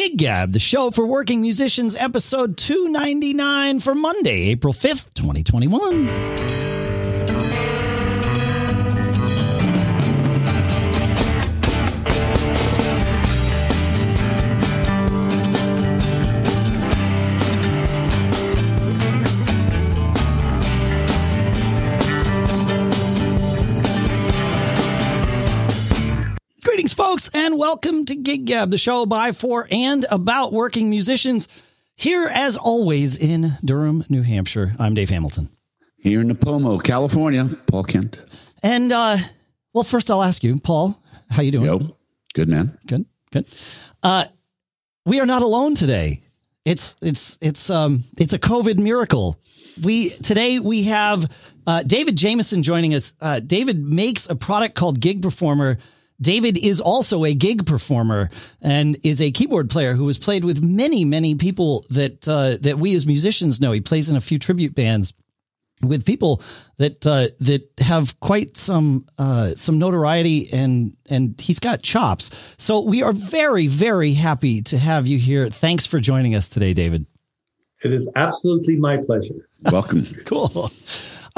Gig 0.00 0.16
Gab, 0.16 0.52
the 0.52 0.58
show 0.58 0.90
for 0.90 1.04
working 1.04 1.42
musicians, 1.42 1.94
episode 1.94 2.56
299 2.56 3.80
for 3.80 3.94
Monday, 3.94 4.48
April 4.48 4.72
5th, 4.72 5.12
2021. 5.12 6.69
And 27.50 27.58
welcome 27.58 28.04
to 28.04 28.14
Gig 28.14 28.44
Gab, 28.44 28.70
the 28.70 28.78
show 28.78 29.04
by, 29.06 29.32
for, 29.32 29.66
and 29.72 30.06
about 30.08 30.52
working 30.52 30.88
musicians. 30.88 31.48
Here, 31.96 32.30
as 32.32 32.56
always, 32.56 33.16
in 33.16 33.56
Durham, 33.64 34.04
New 34.08 34.22
Hampshire. 34.22 34.74
I'm 34.78 34.94
Dave 34.94 35.10
Hamilton. 35.10 35.48
Here 35.96 36.20
in 36.20 36.30
Nipomo, 36.30 36.80
California, 36.80 37.48
Paul 37.66 37.82
Kent. 37.82 38.24
And 38.62 38.92
uh, 38.92 39.16
well, 39.72 39.82
first 39.82 40.12
I'll 40.12 40.22
ask 40.22 40.44
you, 40.44 40.60
Paul, 40.60 41.02
how 41.28 41.42
you 41.42 41.50
doing? 41.50 41.64
Yo, 41.64 41.96
good 42.34 42.48
man. 42.48 42.78
Good, 42.86 43.04
good. 43.32 43.46
Uh, 44.00 44.26
we 45.04 45.18
are 45.18 45.26
not 45.26 45.42
alone 45.42 45.74
today. 45.74 46.22
It's 46.64 46.94
it's 47.02 47.36
it's 47.40 47.68
um 47.68 48.04
it's 48.16 48.32
a 48.32 48.38
COVID 48.38 48.78
miracle. 48.78 49.40
We 49.82 50.10
today 50.10 50.60
we 50.60 50.84
have 50.84 51.28
uh, 51.66 51.82
David 51.82 52.14
Jameson 52.14 52.62
joining 52.62 52.94
us. 52.94 53.12
Uh, 53.20 53.40
David 53.40 53.82
makes 53.82 54.30
a 54.30 54.36
product 54.36 54.76
called 54.76 55.00
Gig 55.00 55.20
Performer 55.20 55.78
David 56.20 56.58
is 56.58 56.80
also 56.80 57.24
a 57.24 57.34
gig 57.34 57.66
performer 57.66 58.30
and 58.60 58.98
is 59.02 59.20
a 59.20 59.30
keyboard 59.30 59.70
player 59.70 59.94
who 59.94 60.06
has 60.06 60.18
played 60.18 60.44
with 60.44 60.62
many, 60.62 61.04
many 61.04 61.34
people 61.34 61.84
that 61.90 62.28
uh, 62.28 62.56
that 62.60 62.78
we 62.78 62.94
as 62.94 63.06
musicians 63.06 63.60
know. 63.60 63.72
He 63.72 63.80
plays 63.80 64.08
in 64.08 64.16
a 64.16 64.20
few 64.20 64.38
tribute 64.38 64.74
bands 64.74 65.14
with 65.82 66.04
people 66.04 66.42
that 66.76 67.06
uh, 67.06 67.28
that 67.40 67.70
have 67.78 68.18
quite 68.20 68.56
some 68.56 69.06
uh, 69.18 69.54
some 69.54 69.78
notoriety 69.78 70.52
and 70.52 70.94
and 71.08 71.40
he's 71.40 71.58
got 71.58 71.82
chops. 71.82 72.30
So 72.58 72.80
we 72.80 73.02
are 73.02 73.12
very 73.12 73.66
very 73.66 74.12
happy 74.12 74.62
to 74.62 74.78
have 74.78 75.06
you 75.06 75.18
here. 75.18 75.48
Thanks 75.48 75.86
for 75.86 76.00
joining 76.00 76.34
us 76.34 76.48
today, 76.48 76.74
David. 76.74 77.06
It 77.82 77.94
is 77.94 78.08
absolutely 78.14 78.76
my 78.76 78.98
pleasure. 78.98 79.48
Welcome. 79.62 80.04
cool. 80.26 80.70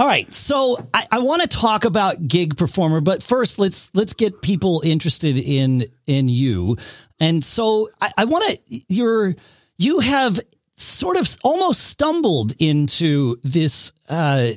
All 0.02 0.08
right, 0.08 0.34
so 0.34 0.84
I, 0.92 1.06
I 1.12 1.18
want 1.20 1.42
to 1.42 1.46
talk 1.46 1.84
about 1.84 2.26
gig 2.26 2.56
performer, 2.56 3.00
but 3.00 3.22
first 3.22 3.60
let's 3.60 3.88
let's 3.94 4.14
get 4.14 4.42
people 4.42 4.82
interested 4.84 5.38
in 5.38 5.86
in 6.08 6.28
you. 6.28 6.76
And 7.20 7.44
so 7.44 7.88
I, 8.00 8.10
I 8.18 8.24
want 8.24 8.44
to 8.50 8.80
you're 8.88 9.36
you 9.78 10.00
have 10.00 10.40
sort 10.74 11.18
of 11.18 11.36
almost 11.44 11.84
stumbled 11.84 12.52
into 12.58 13.36
this 13.44 13.92
uh, 14.08 14.54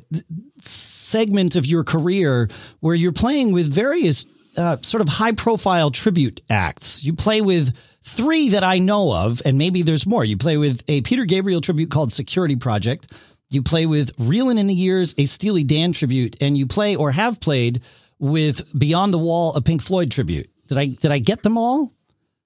segment 0.64 1.56
of 1.56 1.68
your 1.68 1.84
career 1.84 2.50
where 2.80 2.96
you're 2.96 3.12
playing 3.12 3.52
with 3.52 3.72
various 3.72 4.26
uh, 4.58 4.78
sort 4.82 5.02
of 5.02 5.10
high 5.10 5.34
profile 5.34 5.92
tribute 5.92 6.42
acts. 6.50 7.04
You 7.04 7.14
play 7.14 7.42
with 7.42 7.76
three 8.04 8.50
that 8.50 8.64
I 8.64 8.80
know 8.80 9.14
of, 9.14 9.44
and 9.46 9.60
maybe 9.60 9.84
there's 9.84 10.08
more. 10.08 10.26
You 10.26 10.38
play 10.38 10.58
with 10.58 10.82
a 10.88 11.02
Peter 11.02 11.26
Gabriel 11.26 11.62
tribute 11.62 11.92
called 11.92 12.12
Security 12.12 12.56
Project. 12.56 13.12
You 13.56 13.64
play 13.64 13.86
with 13.86 14.14
Reelin' 14.18 14.58
in 14.58 14.68
the 14.68 14.74
Years, 14.74 15.16
a 15.18 15.26
Steely 15.26 15.64
Dan 15.64 15.94
tribute, 15.94 16.36
and 16.42 16.58
you 16.58 16.68
play 16.68 16.94
or 16.94 17.12
have 17.12 17.40
played 17.40 17.82
with 18.20 18.62
Beyond 18.78 19.14
the 19.14 19.18
Wall, 19.18 19.56
a 19.56 19.62
Pink 19.62 19.82
Floyd 19.82 20.12
tribute. 20.12 20.50
Did 20.68 20.78
I 20.78 20.88
did 20.88 21.10
I 21.10 21.20
get 21.20 21.44
them 21.44 21.58
all? 21.58 21.94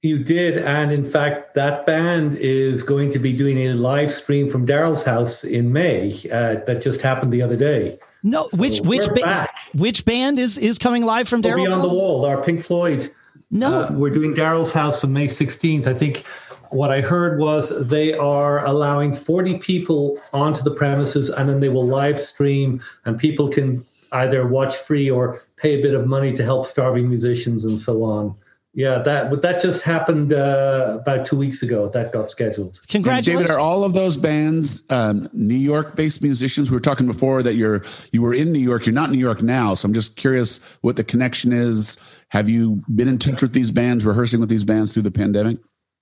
You 0.04 0.24
did, 0.24 0.60
and 0.60 0.92
in 0.92 1.04
fact, 1.04 1.56
that 1.56 1.88
band 1.88 2.38
is 2.38 2.84
going 2.84 3.10
to 3.10 3.20
be 3.20 3.34
doing 3.34 3.58
a 3.58 3.74
live 3.74 4.14
stream 4.14 4.52
from 4.52 4.68
Daryl's 4.68 5.04
house 5.04 5.44
in 5.44 5.74
May. 5.74 6.14
Uh, 6.32 6.64
that 6.68 6.80
just 6.82 7.02
happened 7.02 7.34
the 7.34 7.42
other 7.42 7.58
day. 7.58 7.98
No, 8.22 8.48
which 8.54 8.78
so 8.78 8.84
which 8.84 9.10
ba- 9.16 9.50
which 9.74 10.06
band 10.06 10.38
is 10.38 10.60
is 10.60 10.78
coming 10.78 11.04
live 11.04 11.28
from 11.28 11.42
Daryl's 11.42 11.70
Beyond 11.70 11.82
house? 11.82 11.90
the 11.90 11.98
Wall, 11.98 12.24
our 12.24 12.44
Pink 12.44 12.64
Floyd. 12.64 13.12
No, 13.50 13.74
uh, 13.74 13.88
we're 13.94 14.12
doing 14.12 14.36
Daryl's 14.36 14.74
house 14.74 15.04
on 15.04 15.12
May 15.12 15.28
sixteenth. 15.28 15.88
I 15.88 15.96
think 15.96 16.24
what 16.70 16.92
I 16.92 17.02
heard 17.02 17.40
was 17.40 17.70
they 17.88 18.14
are 18.14 18.66
allowing 18.66 19.14
40 19.14 19.58
people 19.60 20.20
onto 20.34 20.62
the 20.62 20.72
premises 20.72 21.30
and 21.30 21.50
then 21.50 21.60
they 21.60 21.70
will 21.70 21.86
live 21.86 22.20
stream 22.20 22.82
and 23.06 23.18
people 23.18 23.50
can 23.50 23.86
either 24.12 24.48
watch 24.48 24.76
free 24.76 25.10
or 25.10 25.42
pay 25.58 25.80
a 25.80 25.82
bit 25.82 25.94
of 25.94 26.08
money 26.08 26.34
to 26.34 26.44
help 26.44 26.66
starving 26.66 27.10
musicians 27.10 27.66
and 27.66 27.80
so 27.80 28.04
on. 28.04 28.36
Yeah, 28.76 29.00
that 29.00 29.42
that 29.42 29.62
just 29.62 29.82
happened 29.82 30.32
uh, 30.32 31.00
about 31.02 31.26
two 31.26 31.36
weeks 31.36 31.64
ago. 31.64 31.90
That 31.90 32.14
got 32.14 32.30
scheduled. 32.30 32.80
Congratulations, 32.88 33.48
David. 33.48 33.52
Are 33.52 33.60
all 33.60 33.84
of 33.84 33.94
those 33.94 34.16
bands 34.16 34.84
um, 34.92 35.28
New 35.34 35.56
York-based 35.56 36.22
musicians? 36.22 36.70
We 36.70 36.78
were 36.78 36.82
talking 36.82 37.08
before 37.08 37.42
that 37.42 37.56
you're 37.56 37.84
you 38.12 38.22
were 38.22 38.34
in 38.34 38.54
New 38.54 38.60
York. 38.60 38.86
You're 38.86 38.94
not 38.94 39.10
in 39.10 39.14
New 39.14 39.20
York 39.20 39.42
now, 39.42 39.74
so 39.74 39.88
I'm 39.88 39.94
just 39.94 40.16
curious 40.18 40.62
what 40.82 40.98
the 40.98 41.04
connection 41.04 41.52
is. 41.52 41.98
Have 42.30 42.48
you 42.48 42.84
been 42.94 43.08
in 43.08 43.18
touch 43.18 43.42
with 43.42 43.54
these 43.54 43.72
bands, 43.72 44.06
rehearsing 44.06 44.40
with 44.40 44.50
these 44.50 44.64
bands 44.64 44.94
through 44.94 45.02
the 45.02 45.12
pandemic? 45.12 45.58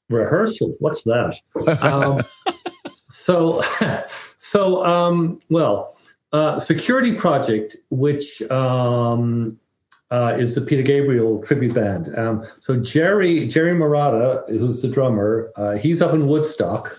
Rehearsal. 0.09 0.75
What's 0.79 1.03
that? 1.03 1.39
um, 1.81 2.21
so, 3.09 3.63
so 4.37 4.85
um, 4.85 5.39
well, 5.49 5.95
uh, 6.33 6.59
Security 6.59 7.13
Project, 7.13 7.75
which 7.89 8.41
um, 8.51 9.59
uh, 10.11 10.35
is 10.39 10.55
the 10.55 10.61
Peter 10.61 10.83
Gabriel 10.83 11.41
tribute 11.43 11.73
band. 11.73 12.17
Um, 12.17 12.45
so 12.59 12.77
Jerry 12.77 13.47
Jerry 13.47 13.73
Marotta, 13.73 14.47
who's 14.49 14.81
the 14.81 14.87
drummer, 14.87 15.51
uh, 15.55 15.73
he's 15.73 16.01
up 16.01 16.13
in 16.13 16.27
Woodstock. 16.27 16.97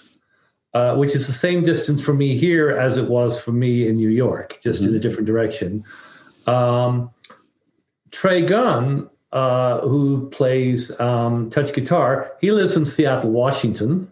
Uh, 0.74 0.94
which 0.94 1.16
is 1.16 1.26
the 1.26 1.32
same 1.32 1.64
distance 1.64 2.00
from 2.02 2.18
me 2.18 2.36
here 2.36 2.70
as 2.70 2.98
it 2.98 3.08
was 3.08 3.40
for 3.40 3.52
me 3.52 3.88
in 3.88 3.96
New 3.96 4.10
York, 4.10 4.58
just 4.62 4.82
mm-hmm. 4.82 4.90
in 4.90 4.96
a 4.96 5.00
different 5.00 5.26
direction. 5.26 5.82
Um, 6.46 7.10
Trey 8.12 8.42
Gunn 8.42 9.08
uh, 9.32 9.80
who 9.80 10.28
plays 10.30 10.98
um, 11.00 11.50
touch 11.50 11.72
guitar. 11.72 12.32
He 12.40 12.52
lives 12.52 12.76
in 12.76 12.86
Seattle, 12.86 13.30
Washington. 13.30 14.10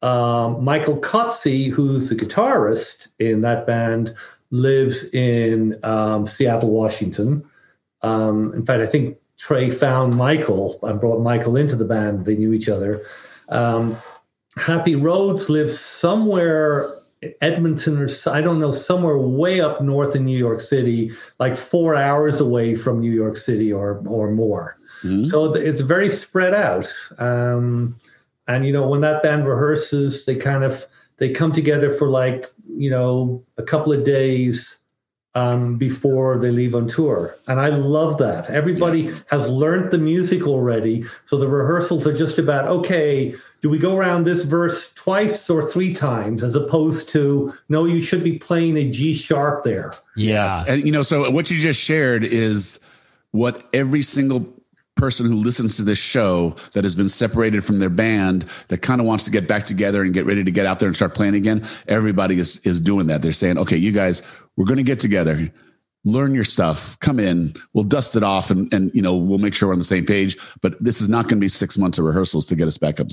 Um, 0.00 0.62
Michael 0.62 0.98
Cozzi, 0.98 1.70
who's 1.70 2.08
the 2.08 2.14
guitarist 2.14 3.08
in 3.18 3.40
that 3.40 3.66
band, 3.66 4.14
lives 4.50 5.04
in 5.12 5.78
um, 5.84 6.26
Seattle, 6.26 6.70
Washington. 6.70 7.44
Um, 8.02 8.52
in 8.54 8.64
fact, 8.64 8.80
I 8.80 8.86
think 8.86 9.18
Trey 9.38 9.70
found 9.70 10.16
Michael 10.16 10.78
and 10.82 11.00
brought 11.00 11.20
Michael 11.20 11.56
into 11.56 11.74
the 11.76 11.84
band. 11.84 12.24
They 12.24 12.36
knew 12.36 12.52
each 12.52 12.68
other. 12.68 13.04
Um, 13.48 13.96
Happy 14.56 14.96
Rhodes 14.96 15.48
lives 15.48 15.78
somewhere 15.78 16.97
Edmonton 17.40 17.98
or 17.98 18.08
I 18.26 18.40
don't 18.40 18.60
know, 18.60 18.72
somewhere 18.72 19.18
way 19.18 19.60
up 19.60 19.80
north 19.80 20.14
in 20.14 20.24
New 20.24 20.38
York 20.38 20.60
City, 20.60 21.10
like 21.38 21.56
four 21.56 21.96
hours 21.96 22.40
away 22.40 22.74
from 22.74 23.00
New 23.00 23.12
York 23.12 23.36
City 23.36 23.72
or 23.72 24.02
or 24.06 24.30
more. 24.30 24.78
Mm-hmm. 25.02 25.26
So 25.26 25.52
it's 25.52 25.80
very 25.80 26.10
spread 26.10 26.54
out. 26.54 26.92
Um, 27.18 27.98
and 28.46 28.66
you 28.66 28.72
know, 28.72 28.88
when 28.88 29.00
that 29.02 29.22
band 29.22 29.44
rehearses, 29.46 30.24
they 30.24 30.36
kind 30.36 30.64
of 30.64 30.86
they 31.18 31.30
come 31.30 31.52
together 31.52 31.90
for 31.90 32.08
like 32.08 32.46
you 32.76 32.90
know 32.90 33.44
a 33.56 33.62
couple 33.62 33.92
of 33.92 34.04
days 34.04 34.77
um, 35.38 35.76
before 35.76 36.38
they 36.38 36.50
leave 36.50 36.74
on 36.74 36.88
tour. 36.88 37.36
And 37.46 37.60
I 37.60 37.68
love 37.68 38.18
that. 38.18 38.50
Everybody 38.50 39.02
yeah. 39.02 39.14
has 39.28 39.48
learned 39.48 39.90
the 39.90 39.98
music 39.98 40.46
already. 40.46 41.04
So 41.26 41.36
the 41.36 41.48
rehearsals 41.48 42.06
are 42.06 42.12
just 42.12 42.38
about, 42.38 42.66
okay, 42.68 43.34
do 43.60 43.68
we 43.68 43.78
go 43.78 43.96
around 43.96 44.24
this 44.24 44.44
verse 44.44 44.92
twice 44.94 45.48
or 45.50 45.68
three 45.68 45.92
times 45.92 46.42
as 46.42 46.54
opposed 46.54 47.08
to 47.10 47.52
no 47.68 47.84
you 47.84 48.00
should 48.00 48.22
be 48.22 48.38
playing 48.38 48.76
a 48.76 48.88
g 48.88 49.14
sharp 49.14 49.64
there 49.64 49.92
yes 50.14 50.64
and 50.68 50.86
you 50.86 50.92
know 50.92 51.02
so 51.02 51.28
what 51.32 51.50
you 51.50 51.58
just 51.58 51.80
shared 51.80 52.22
is 52.22 52.78
what 53.32 53.68
every 53.72 54.00
single 54.00 54.46
person 54.94 55.26
who 55.26 55.34
listens 55.34 55.76
to 55.76 55.82
this 55.82 55.98
show 55.98 56.54
that 56.72 56.84
has 56.84 56.94
been 56.94 57.08
separated 57.08 57.64
from 57.64 57.78
their 57.80 57.88
band 57.88 58.44
that 58.68 58.78
kind 58.78 59.00
of 59.00 59.06
wants 59.06 59.24
to 59.24 59.30
get 59.30 59.48
back 59.48 59.64
together 59.64 60.02
and 60.02 60.14
get 60.14 60.24
ready 60.24 60.44
to 60.44 60.50
get 60.50 60.66
out 60.66 60.78
there 60.78 60.88
and 60.88 60.94
start 60.94 61.14
playing 61.14 61.34
again 61.34 61.64
everybody 61.88 62.38
is 62.38 62.58
is 62.58 62.78
doing 62.78 63.08
that 63.08 63.22
they're 63.22 63.32
saying 63.32 63.58
okay 63.58 63.76
you 63.76 63.90
guys 63.90 64.22
we're 64.58 64.66
going 64.66 64.76
to 64.76 64.82
get 64.82 65.00
together 65.00 65.50
learn 66.04 66.34
your 66.34 66.44
stuff, 66.44 66.98
come 67.00 67.18
in, 67.18 67.54
we'll 67.72 67.84
dust 67.84 68.16
it 68.16 68.22
off 68.22 68.50
and, 68.50 68.72
and, 68.72 68.90
you 68.94 69.02
know, 69.02 69.16
we'll 69.16 69.38
make 69.38 69.54
sure 69.54 69.68
we're 69.68 69.74
on 69.74 69.78
the 69.78 69.84
same 69.84 70.06
page. 70.06 70.36
But 70.62 70.82
this 70.82 71.00
is 71.00 71.08
not 71.08 71.24
going 71.24 71.38
to 71.38 71.40
be 71.40 71.48
six 71.48 71.76
months 71.76 71.98
of 71.98 72.04
rehearsals 72.04 72.46
to 72.46 72.56
get 72.56 72.68
us 72.68 72.78
back 72.78 73.00
up. 73.00 73.08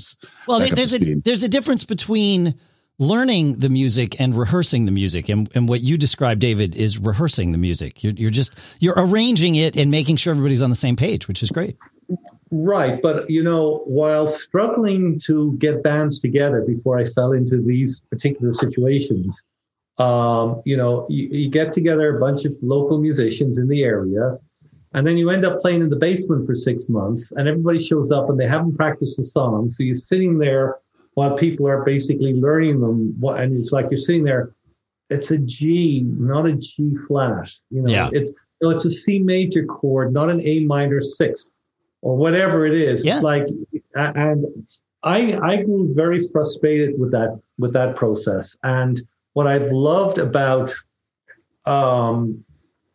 Well, 0.46 0.60
back 0.60 0.70
there's 0.70 0.94
up 0.94 1.02
a, 1.02 1.14
there's 1.14 1.42
a 1.42 1.48
difference 1.48 1.84
between 1.84 2.54
learning 2.98 3.58
the 3.58 3.68
music 3.68 4.18
and 4.20 4.38
rehearsing 4.38 4.86
the 4.86 4.92
music. 4.92 5.28
And, 5.28 5.50
and 5.54 5.68
what 5.68 5.80
you 5.80 5.98
describe 5.98 6.38
David, 6.38 6.74
is 6.74 6.98
rehearsing 6.98 7.52
the 7.52 7.58
music. 7.58 8.02
You're, 8.02 8.14
you're 8.14 8.30
just, 8.30 8.54
you're 8.78 8.94
arranging 8.96 9.56
it 9.56 9.76
and 9.76 9.90
making 9.90 10.16
sure 10.16 10.30
everybody's 10.30 10.62
on 10.62 10.70
the 10.70 10.76
same 10.76 10.96
page, 10.96 11.28
which 11.28 11.42
is 11.42 11.50
great. 11.50 11.76
Right. 12.50 13.02
But, 13.02 13.28
you 13.28 13.42
know, 13.42 13.82
while 13.84 14.28
struggling 14.28 15.18
to 15.24 15.56
get 15.58 15.82
bands 15.82 16.20
together 16.20 16.62
before 16.66 16.98
I 16.98 17.04
fell 17.04 17.32
into 17.32 17.60
these 17.60 18.00
particular 18.08 18.54
situations, 18.54 19.42
um, 19.98 20.62
you 20.64 20.76
know, 20.76 21.06
you, 21.08 21.28
you, 21.28 21.50
get 21.50 21.72
together 21.72 22.16
a 22.16 22.20
bunch 22.20 22.44
of 22.44 22.54
local 22.60 23.00
musicians 23.00 23.56
in 23.56 23.66
the 23.66 23.82
area, 23.82 24.38
And 24.92 25.06
then 25.06 25.16
you 25.16 25.30
end 25.30 25.44
up 25.44 25.58
playing 25.60 25.80
in 25.80 25.88
the 25.88 25.96
basement 25.96 26.46
for 26.46 26.54
six 26.54 26.88
months, 26.88 27.32
and 27.32 27.48
everybody 27.48 27.78
shows 27.78 28.12
up 28.12 28.28
and 28.28 28.38
they 28.38 28.46
haven't 28.46 28.76
practiced 28.76 29.16
the 29.16 29.24
song. 29.24 29.70
So 29.70 29.82
you're 29.82 29.94
sitting 29.94 30.38
there 30.38 30.78
while 31.14 31.34
people 31.34 31.66
are 31.66 31.82
basically 31.82 32.34
learning 32.34 32.80
them. 32.80 33.18
And 33.22 33.58
it's 33.58 33.72
like 33.72 33.86
you're 33.90 33.98
sitting 33.98 34.24
there. 34.24 34.54
It's 35.08 35.30
a 35.30 35.38
G, 35.38 36.02
not 36.04 36.46
a 36.46 36.52
G 36.52 36.94
flat. 37.06 37.50
You 37.70 37.82
know, 37.82 37.90
Yeah. 37.90 38.10
it's 38.12 38.30
you 38.60 38.68
know, 38.68 38.70
it's 38.70 38.84
a 38.84 38.90
C 38.90 39.18
major 39.18 39.64
chord, 39.64 40.12
not 40.12 40.28
an 40.30 40.40
A 40.42 40.60
minor 40.60 41.00
sixth 41.00 41.48
or 42.02 42.16
whatever 42.16 42.66
it 42.66 42.74
is. 42.74 43.04
Yeah. 43.04 43.14
It's 43.14 43.22
like, 43.22 43.46
and 43.94 44.66
I 45.02 45.38
I 45.42 45.62
grew 45.62 45.94
very 45.94 46.20
frustrated 46.28 46.98
with 46.98 47.12
that 47.12 47.40
with 47.58 47.72
that 47.72 47.96
process. 47.96 48.56
And 48.62 49.00
what 49.36 49.46
I've 49.46 49.70
loved 49.70 50.16
about 50.16 50.72
um, 51.66 52.42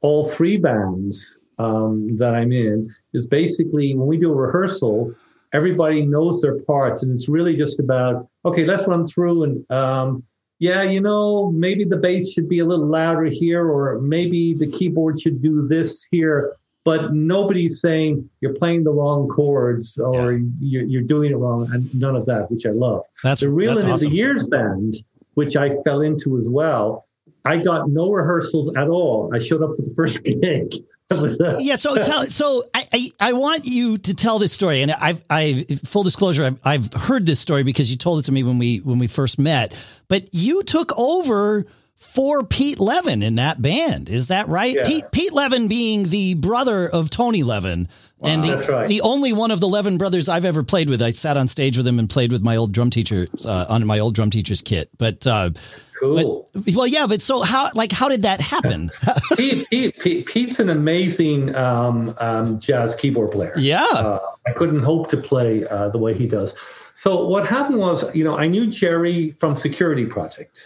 all 0.02 0.28
three 0.28 0.58
bands 0.58 1.38
um, 1.60 2.18
that 2.18 2.34
I'm 2.34 2.52
in 2.52 2.92
is 3.14 3.28
basically 3.28 3.94
when 3.94 4.08
we 4.08 4.18
do 4.18 4.32
a 4.32 4.36
rehearsal, 4.36 5.14
everybody 5.54 6.04
knows 6.04 6.42
their 6.42 6.60
parts, 6.62 7.04
and 7.04 7.14
it's 7.14 7.30
really 7.30 7.56
just 7.56 7.80
about 7.80 8.28
okay, 8.44 8.66
let's 8.66 8.88
run 8.88 9.06
through 9.06 9.44
and 9.44 9.72
um, 9.72 10.24
yeah, 10.58 10.82
you 10.82 11.00
know, 11.00 11.52
maybe 11.52 11.84
the 11.84 11.98
bass 11.98 12.32
should 12.32 12.50
be 12.50 12.58
a 12.58 12.66
little 12.66 12.88
louder 12.88 13.26
here, 13.26 13.70
or 13.70 14.00
maybe 14.02 14.56
the 14.56 14.66
keyboard 14.72 15.20
should 15.22 15.44
do 15.44 15.68
this 15.68 16.04
here. 16.10 16.58
But 16.86 17.14
nobody's 17.14 17.82
saying 17.82 18.28
you're 18.42 18.56
playing 18.56 18.84
the 18.84 18.92
wrong 18.92 19.28
chords 19.28 19.96
or 20.00 20.42
you're, 20.60 20.86
you're 20.86 21.04
doing 21.04 21.34
it 21.34 21.36
wrong, 21.36 21.72
and 21.72 21.94
none 21.94 22.16
of 22.16 22.26
that, 22.26 22.50
which 22.50 22.66
I 22.66 22.72
love. 22.72 23.06
That's 23.24 23.42
the 23.42 23.50
Real 23.50 23.76
that's 23.76 23.84
awesome. 23.84 24.10
the 24.10 24.16
Years 24.16 24.48
band, 24.48 24.96
which 25.33 25.56
I 25.56 25.81
fell 25.83 26.01
into 26.01 26.39
as 26.39 26.50
well. 26.50 27.07
I 27.45 27.57
got 27.57 27.89
no 27.89 28.12
rehearsals 28.12 28.75
at 28.75 28.88
all. 28.88 29.31
I 29.33 29.39
showed 29.39 29.63
up 29.63 29.75
for 29.75 29.81
the 29.81 29.94
first 29.95 30.24
gig. 30.24 30.74
Uh, 31.12 31.57
yeah. 31.60 31.75
So 31.75 31.95
tell. 32.01 32.25
So 32.25 32.63
I, 32.74 32.88
I 32.94 33.12
I 33.19 33.33
want 33.33 33.66
you 33.66 33.98
to 33.98 34.13
tell 34.13 34.39
this 34.39 34.54
story, 34.54 34.81
and 34.81 34.92
I've 34.92 35.24
I 35.30 35.66
full 35.83 36.04
disclosure, 36.04 36.45
I've 36.45 36.60
I've 36.63 36.94
heard 36.94 37.25
this 37.25 37.39
story 37.39 37.63
because 37.63 37.92
you 37.92 37.98
told 37.98 38.19
it 38.19 38.24
to 38.24 38.31
me 38.31 38.44
when 38.44 38.57
we 38.57 38.78
when 38.78 38.98
we 38.98 39.07
first 39.07 39.38
met. 39.38 39.74
But 40.07 40.33
you 40.33 40.63
took 40.63 40.98
over 40.98 41.66
for 42.01 42.44
Pete 42.44 42.80
Levin 42.80 43.21
in 43.21 43.36
that 43.36 43.62
band. 43.62 44.09
Is 44.09 44.27
that 44.27 44.48
right? 44.50 44.75
Yeah. 44.75 44.83
Pete 44.86 45.06
Pete 45.12 45.31
Levin 45.31 45.68
being 45.68 46.09
the 46.09 46.33
brother 46.33 46.89
of 46.89 47.09
Tony 47.09 47.44
Levin. 47.44 47.88
And 48.24 48.44
the, 48.44 48.68
right. 48.69 48.88
the 48.88 49.01
only 49.01 49.33
one 49.33 49.50
of 49.50 49.59
the 49.59 49.68
Levin 49.68 49.98
brothers 49.98 50.30
I've 50.30 50.45
ever 50.45 50.62
played 50.62 50.89
with. 50.89 51.01
I 51.01 51.12
sat 51.12 51.38
on 51.38 51.48
stage 51.48 51.77
with 51.77 51.88
him 51.88 51.98
and 51.98 52.07
played 52.09 52.31
with 52.31 52.44
my 52.44 52.56
old 52.56 52.71
drum 52.71 52.89
teacher 52.92 53.27
uh, 53.45 53.65
on 53.69 53.86
my 53.88 53.98
old 53.98 54.13
drum 54.13 54.30
teacher's 54.30 54.62
kit. 54.62 54.89
But 54.98 55.25
uh, 55.25 55.51
cool. 56.00 56.50
well, 56.75 56.86
yeah. 56.86 57.07
But 57.07 57.21
so 57.24 57.42
how 57.42 57.69
like 57.74 57.92
how 57.92 58.09
did 58.09 58.24
that 58.24 58.39
happen? 58.39 58.92
Pete, 59.38 59.68
Pete, 59.69 60.00
Pete, 60.00 60.25
Pete's 60.27 60.59
an 60.59 60.69
amazing 60.69 61.56
um, 61.56 62.13
um, 62.19 62.59
jazz 62.59 62.94
keyboard 62.94 63.31
player. 63.31 63.53
yeah. 63.57 63.86
Uh, 63.86 64.19
I 64.45 64.51
couldn't 64.51 64.83
hope 64.83 65.09
to 65.09 65.18
play 65.18 65.65
uh, 65.65 65.89
the 65.89 65.98
way 65.98 66.13
he 66.13 66.27
does. 66.27 66.56
So 66.94 67.25
what 67.25 67.48
happened 67.48 67.80
was, 67.80 68.03
you 68.13 68.24
know, 68.24 68.38
I 68.38 68.48
knew 68.48 68.68
Jerry 68.68 69.31
from 69.39 69.56
Security 69.56 70.06
Project. 70.06 70.62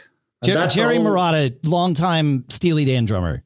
And 0.48 0.70
Jer- 0.72 0.76
Jerry 0.76 0.98
all- 0.98 1.06
Marotta, 1.06 1.56
longtime 1.64 2.46
Steely 2.50 2.86
Dan 2.86 3.06
drummer. 3.06 3.42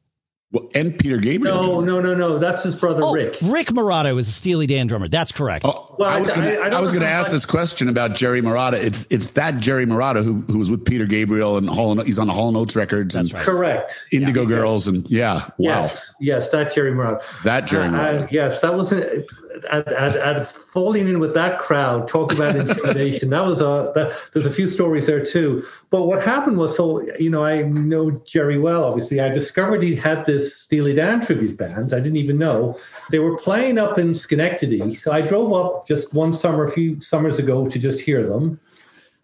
Well, 0.52 0.68
and 0.74 0.98
Peter 0.98 1.18
Gabriel. 1.18 1.62
No, 1.62 1.80
no, 1.80 2.00
no, 2.00 2.12
no. 2.12 2.38
That's 2.40 2.64
his 2.64 2.74
brother 2.74 3.02
Oh, 3.04 3.14
Rick. 3.14 3.38
Rick 3.42 3.68
Marotta 3.68 4.12
was 4.16 4.26
a 4.26 4.32
Steely 4.32 4.66
Dan 4.66 4.88
drummer. 4.88 5.06
That's 5.06 5.30
correct. 5.30 5.64
Oh, 5.64 5.94
Well, 5.96 6.10
I 6.10 6.18
was 6.80 6.90
going 6.90 7.02
to 7.02 7.08
ask 7.08 7.28
I- 7.28 7.32
this 7.32 7.46
question 7.46 7.88
about 7.88 8.16
Jerry 8.16 8.42
Marotta. 8.42 8.72
It's 8.72 9.06
it's 9.10 9.28
that 9.28 9.58
Jerry 9.60 9.86
Marotta 9.86 10.24
who 10.24 10.40
who 10.48 10.58
was 10.58 10.68
with 10.68 10.84
Peter 10.84 11.06
Gabriel 11.06 11.56
and 11.56 11.68
Hall 11.70 11.92
and, 11.92 12.02
he's 12.04 12.18
on 12.18 12.26
the 12.26 12.32
Hall 12.32 12.48
and 12.48 12.56
Oates 12.56 12.74
records 12.74 13.14
and 13.14 13.26
That's 13.26 13.34
right. 13.34 13.44
Correct. 13.44 13.96
Indigo 14.10 14.44
Girls 14.44 14.88
and 14.88 15.08
yeah, 15.08 15.34
wow, 15.58 15.82
Yes, 15.82 16.10
yes, 16.20 16.48
that 16.48 16.74
Jerry 16.74 16.90
Marotta. 16.92 17.22
that 17.44 17.68
Jerry 17.68 17.88
Marotta. 17.88 18.24
uh, 18.24 18.28
yes, 18.32 18.60
that 18.62 18.74
was 18.74 18.90
a, 18.92 19.22
at, 19.70 19.88
at, 19.92 20.16
at 20.16 20.50
falling 20.50 21.08
in 21.08 21.18
with 21.18 21.34
that 21.34 21.58
crowd. 21.58 22.08
Talk 22.08 22.32
about 22.32 22.54
intimidation. 22.54 23.30
that 23.30 23.44
was 23.44 23.60
a. 23.60 23.92
That, 23.94 24.16
there's 24.32 24.46
a 24.46 24.50
few 24.50 24.68
stories 24.68 25.06
there 25.06 25.24
too. 25.24 25.64
But 25.90 26.04
what 26.04 26.22
happened 26.22 26.58
was, 26.58 26.76
so 26.76 27.02
you 27.18 27.30
know, 27.30 27.44
I 27.44 27.62
know 27.62 28.10
Jerry 28.24 28.58
well. 28.58 28.84
Obviously, 28.84 29.20
I 29.20 29.28
discovered 29.28 29.82
he 29.82 29.94
had 29.94 30.26
this 30.26 30.56
Steely 30.56 30.94
Dan 30.94 31.20
tribute 31.20 31.56
band. 31.56 31.92
I 31.92 32.00
didn't 32.00 32.16
even 32.16 32.38
know 32.38 32.78
they 33.10 33.18
were 33.18 33.36
playing 33.36 33.78
up 33.78 33.98
in 33.98 34.14
Schenectady. 34.14 34.94
So 34.94 35.12
I 35.12 35.20
drove 35.20 35.52
up 35.52 35.86
just 35.86 36.12
one 36.14 36.34
summer, 36.34 36.64
a 36.64 36.70
few 36.70 37.00
summers 37.00 37.38
ago, 37.38 37.66
to 37.66 37.78
just 37.78 38.00
hear 38.00 38.26
them. 38.26 38.60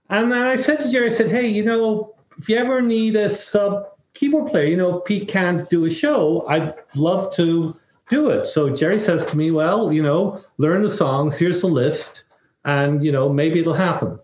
And 0.09 0.31
then 0.31 0.43
I 0.43 0.57
said 0.57 0.79
to 0.81 0.91
Jerry, 0.91 1.07
I 1.07 1.11
said, 1.11 1.31
"Hey, 1.31 1.47
you 1.49 1.65
know, 1.65 2.15
if 2.39 2.49
you 2.49 2.57
ever 2.57 2.81
need 2.81 3.17
a 3.17 3.29
sub 3.29 3.87
keyboard 4.15 4.51
player, 4.51 4.67
you 4.67 4.77
know, 4.77 4.99
if 4.99 5.05
Pete 5.05 5.29
can't 5.29 5.69
do 5.69 5.85
a 5.85 5.91
show, 5.91 6.47
I'd 6.49 6.75
love 6.95 7.35
to 7.35 7.77
do 8.09 8.31
it." 8.31 8.47
So 8.47 8.71
Jerry 8.71 9.01
says 9.01 9.27
to 9.27 9.37
me, 9.37 9.51
"Well, 9.51 9.93
you 9.93 10.03
know, 10.03 10.43
learn 10.59 10.83
the 10.83 10.91
songs. 10.91 11.39
Here's 11.39 11.61
the 11.61 11.69
list, 11.69 12.25
and 12.65 13.05
you 13.05 13.13
know, 13.13 13.29
maybe 13.29 13.61
it'll 13.61 13.75
happen." 13.75 14.19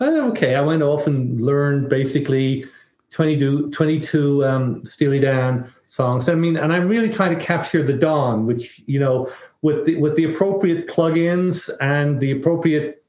I 0.00 0.06
said, 0.06 0.14
okay. 0.30 0.54
I 0.56 0.60
went 0.60 0.82
off 0.82 1.06
and 1.06 1.40
learned 1.40 1.88
basically 1.88 2.66
22, 3.12 3.70
22 3.70 4.44
um, 4.44 4.84
Steely 4.84 5.20
Dan 5.20 5.72
songs. 5.86 6.28
I 6.28 6.34
mean, 6.34 6.56
and 6.56 6.72
I'm 6.72 6.88
really 6.88 7.08
trying 7.08 7.38
to 7.38 7.44
capture 7.44 7.84
the 7.84 7.92
dawn, 7.92 8.46
which 8.46 8.82
you 8.86 8.98
know, 8.98 9.30
with 9.60 9.86
the 9.86 9.96
with 9.96 10.16
the 10.16 10.24
appropriate 10.24 10.88
plugins 10.88 11.70
and 11.80 12.18
the 12.18 12.32
appropriate 12.32 13.02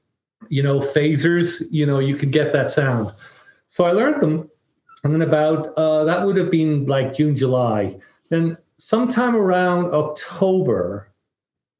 you 0.49 0.63
know, 0.63 0.79
phasers, 0.79 1.63
you 1.71 1.85
know, 1.85 1.99
you 1.99 2.15
could 2.15 2.31
get 2.31 2.53
that 2.53 2.71
sound. 2.71 3.13
So 3.67 3.85
I 3.85 3.91
learned 3.91 4.21
them. 4.21 4.49
And 5.03 5.13
then 5.13 5.21
about, 5.21 5.73
uh, 5.75 6.05
that 6.05 6.25
would 6.25 6.37
have 6.37 6.49
been 6.49 6.85
like 6.85 7.13
June, 7.13 7.35
July. 7.35 7.99
Then 8.29 8.57
sometime 8.85 9.33
around 9.33 9.93
October, 9.93 11.07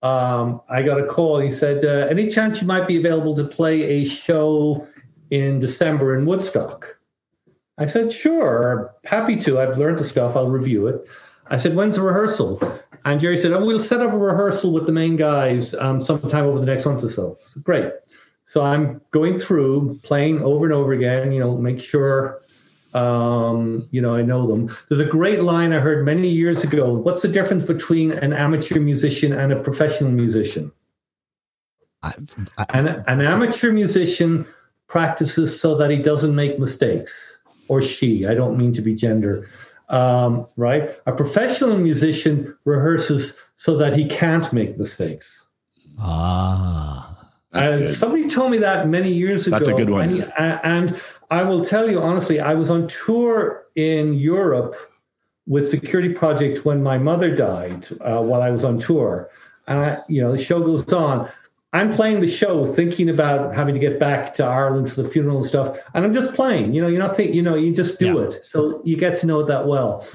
um, 0.04 0.62
I 0.70 0.82
got 0.84 1.02
a 1.02 1.06
call. 1.06 1.38
He 1.40 1.52
said, 1.52 1.84
uh, 1.84 2.08
any 2.10 2.30
chance 2.30 2.62
you 2.62 2.68
might 2.68 2.88
be 2.88 2.96
available 2.96 3.36
to 3.36 3.44
play 3.44 3.84
a 3.84 4.06
show 4.06 4.88
in 5.30 5.60
December 5.60 6.18
in 6.18 6.26
Woodstock? 6.26 6.98
I 7.78 7.88
said, 7.88 8.10
sure, 8.10 8.96
happy 9.04 9.36
to. 9.38 9.60
I've 9.60 9.78
learned 9.78 10.00
the 10.00 10.06
stuff. 10.06 10.38
I'll 10.38 10.50
review 10.50 10.88
it. 10.88 11.06
I 11.48 11.58
said, 11.58 11.76
when's 11.76 11.98
the 11.98 12.04
rehearsal? 12.04 12.62
And 13.04 13.20
Jerry 13.20 13.38
said, 13.38 13.52
oh, 13.52 13.66
we'll 13.66 13.82
set 13.82 14.00
up 14.00 14.14
a 14.14 14.18
rehearsal 14.18 14.72
with 14.72 14.86
the 14.86 14.94
main 14.94 15.18
guys 15.18 15.74
um, 15.74 16.02
sometime 16.02 16.46
over 16.46 16.60
the 16.60 16.66
next 16.66 16.86
month 16.86 17.04
or 17.04 17.10
so. 17.10 17.38
Said, 17.46 17.64
Great. 17.64 17.92
So 18.46 18.64
I'm 18.64 19.02
going 19.12 19.38
through 19.38 20.00
playing 20.04 20.42
over 20.42 20.64
and 20.64 20.74
over 20.74 20.94
again, 20.94 21.34
you 21.34 21.42
know, 21.42 21.58
make 21.58 21.82
sure, 21.82 22.43
um, 22.94 23.88
you 23.92 24.02
know, 24.02 24.16
I 24.16 24.22
know 24.22 24.46
them. 24.48 24.76
There's 24.90 25.02
a 25.02 25.06
great 25.06 25.42
line 25.44 25.74
I 25.74 25.80
heard 25.80 26.06
many 26.06 26.30
years 26.30 26.64
ago. 26.64 26.94
What's 26.94 27.22
the 27.22 27.28
difference 27.28 27.66
between 27.66 28.12
an 28.12 28.34
amateur 28.34 28.80
musician 28.80 29.34
and 29.34 29.52
a 29.52 29.60
professional 29.60 30.12
musician? 30.12 30.72
I, 32.04 32.14
I, 32.58 32.66
An, 32.70 32.88
an 33.08 33.22
amateur 33.22 33.72
musician 33.72 34.46
practices 34.88 35.60
so 35.60 35.76
that 35.76 35.90
he 35.90 35.98
doesn't 35.98 36.36
make 36.36 36.60
mistakes, 36.60 37.38
or 37.68 37.82
she. 37.82 38.28
I 38.28 38.34
don't 38.34 38.58
mean 38.58 38.74
to 38.74 38.82
be 38.82 38.94
gender, 38.94 39.50
um, 39.90 40.46
right? 40.58 40.92
A 41.06 41.14
professional 41.14 41.78
musician 41.78 42.56
rehearses 42.66 43.36
so 43.56 43.78
that 43.78 43.96
he 43.96 44.08
can't 44.08 44.52
make 44.54 44.78
mistakes. 44.78 45.46
ah. 46.00 47.10
Somebody 47.92 48.28
told 48.30 48.50
me 48.50 48.58
that 48.58 48.88
many 48.88 49.12
years 49.14 49.46
ago. 49.46 49.60
That's 49.60 49.70
a 49.70 49.74
good 49.74 49.92
one. 49.92 50.24
And, 50.40 50.60
and 50.64 51.02
I 51.34 51.42
will 51.42 51.66
tell 51.66 51.90
you 51.90 52.00
honestly, 52.00 52.40
I 52.40 52.54
was 52.54 52.70
on 52.70 52.88
tour 52.88 53.66
in 53.76 54.14
Europe 54.14 54.76
with 55.48 55.68
Security 55.68 56.14
Project 56.14 56.64
when 56.64 56.84
my 56.84 57.00
mother 57.00 57.36
died 57.36 57.88
uh, 58.02 58.22
while 58.22 58.44
I 58.44 58.52
was 58.52 58.64
on 58.64 58.78
tour. 58.78 59.32
And 59.66 59.80
I, 59.80 59.98
you 60.08 60.22
know, 60.22 60.32
the 60.32 60.38
show 60.38 60.62
goes 60.62 60.94
on. 60.94 61.28
I'm 61.74 61.92
playing 61.92 62.22
the 62.22 62.28
show, 62.28 62.66
thinking 62.68 63.10
about 63.10 63.56
having 63.56 63.74
to 63.74 63.80
get 63.80 64.00
back 64.00 64.34
to 64.36 64.46
Ireland 64.46 64.92
for 64.92 65.02
the 65.02 65.10
funeral 65.10 65.38
and 65.38 65.46
stuff, 65.46 65.76
and 65.96 66.06
I'm 66.06 66.14
just 66.14 66.36
playing. 66.36 66.74
You 66.76 66.84
know, 66.84 66.88
you're 66.88 67.00
not 67.02 67.16
thinking. 67.18 67.36
You 67.36 67.42
know, 67.42 67.56
you 67.56 67.74
just 67.74 67.98
do 67.98 68.06
Yeah. 68.20 68.28
it. 68.28 68.46
So 68.46 68.80
you 68.84 68.96
get 68.96 69.18
to 69.18 69.26
know 69.26 69.40
it 69.40 69.48
that 69.48 69.66
well. 69.68 70.06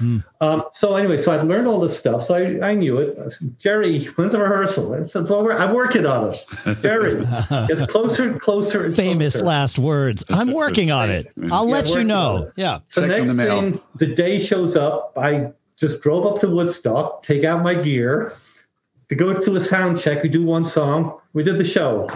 Um, 0.41 0.63
so 0.73 0.95
anyway, 0.95 1.17
so 1.17 1.33
I'd 1.33 1.43
learned 1.43 1.67
all 1.67 1.81
this 1.81 1.97
stuff. 1.97 2.23
So 2.23 2.35
I, 2.35 2.69
I 2.69 2.73
knew 2.75 2.97
it. 2.99 3.17
I 3.23 3.27
said, 3.27 3.59
Jerry, 3.59 4.05
when's 4.15 4.31
the 4.31 4.39
rehearsal? 4.39 4.93
It's, 4.93 5.13
it's 5.15 5.31
over. 5.31 5.51
I'm 5.51 5.73
working 5.73 6.05
on 6.05 6.31
it. 6.33 6.81
Jerry, 6.81 7.23
it's 7.27 7.91
closer, 7.91 8.29
and 8.29 8.39
closer, 8.39 8.85
and 8.85 8.95
Famous 8.95 9.33
closer. 9.33 9.45
last 9.45 9.77
words. 9.77 10.23
I'm 10.29 10.53
working 10.53 10.91
on 10.91 11.09
it. 11.11 11.31
I'll 11.51 11.65
Yeah, 11.67 11.73
let 11.73 11.89
you 11.89 12.03
know. 12.05 12.51
Yeah. 12.55 12.79
So 12.87 13.01
Checks 13.05 13.19
next 13.19 13.31
the 13.33 13.37
thing, 13.45 13.81
the 13.95 14.07
day 14.07 14.39
shows 14.39 14.77
up. 14.77 15.11
I 15.17 15.51
just 15.75 16.01
drove 16.01 16.25
up 16.25 16.39
to 16.39 16.47
Woodstock, 16.47 17.21
take 17.23 17.43
out 17.43 17.63
my 17.63 17.73
gear, 17.73 18.33
to 19.09 19.15
go 19.15 19.33
to 19.33 19.55
a 19.55 19.61
sound 19.61 19.99
check. 19.99 20.23
We 20.23 20.29
do 20.29 20.43
one 20.43 20.65
song. 20.65 21.19
We 21.33 21.43
did 21.43 21.57
the 21.57 21.63
show. 21.63 22.07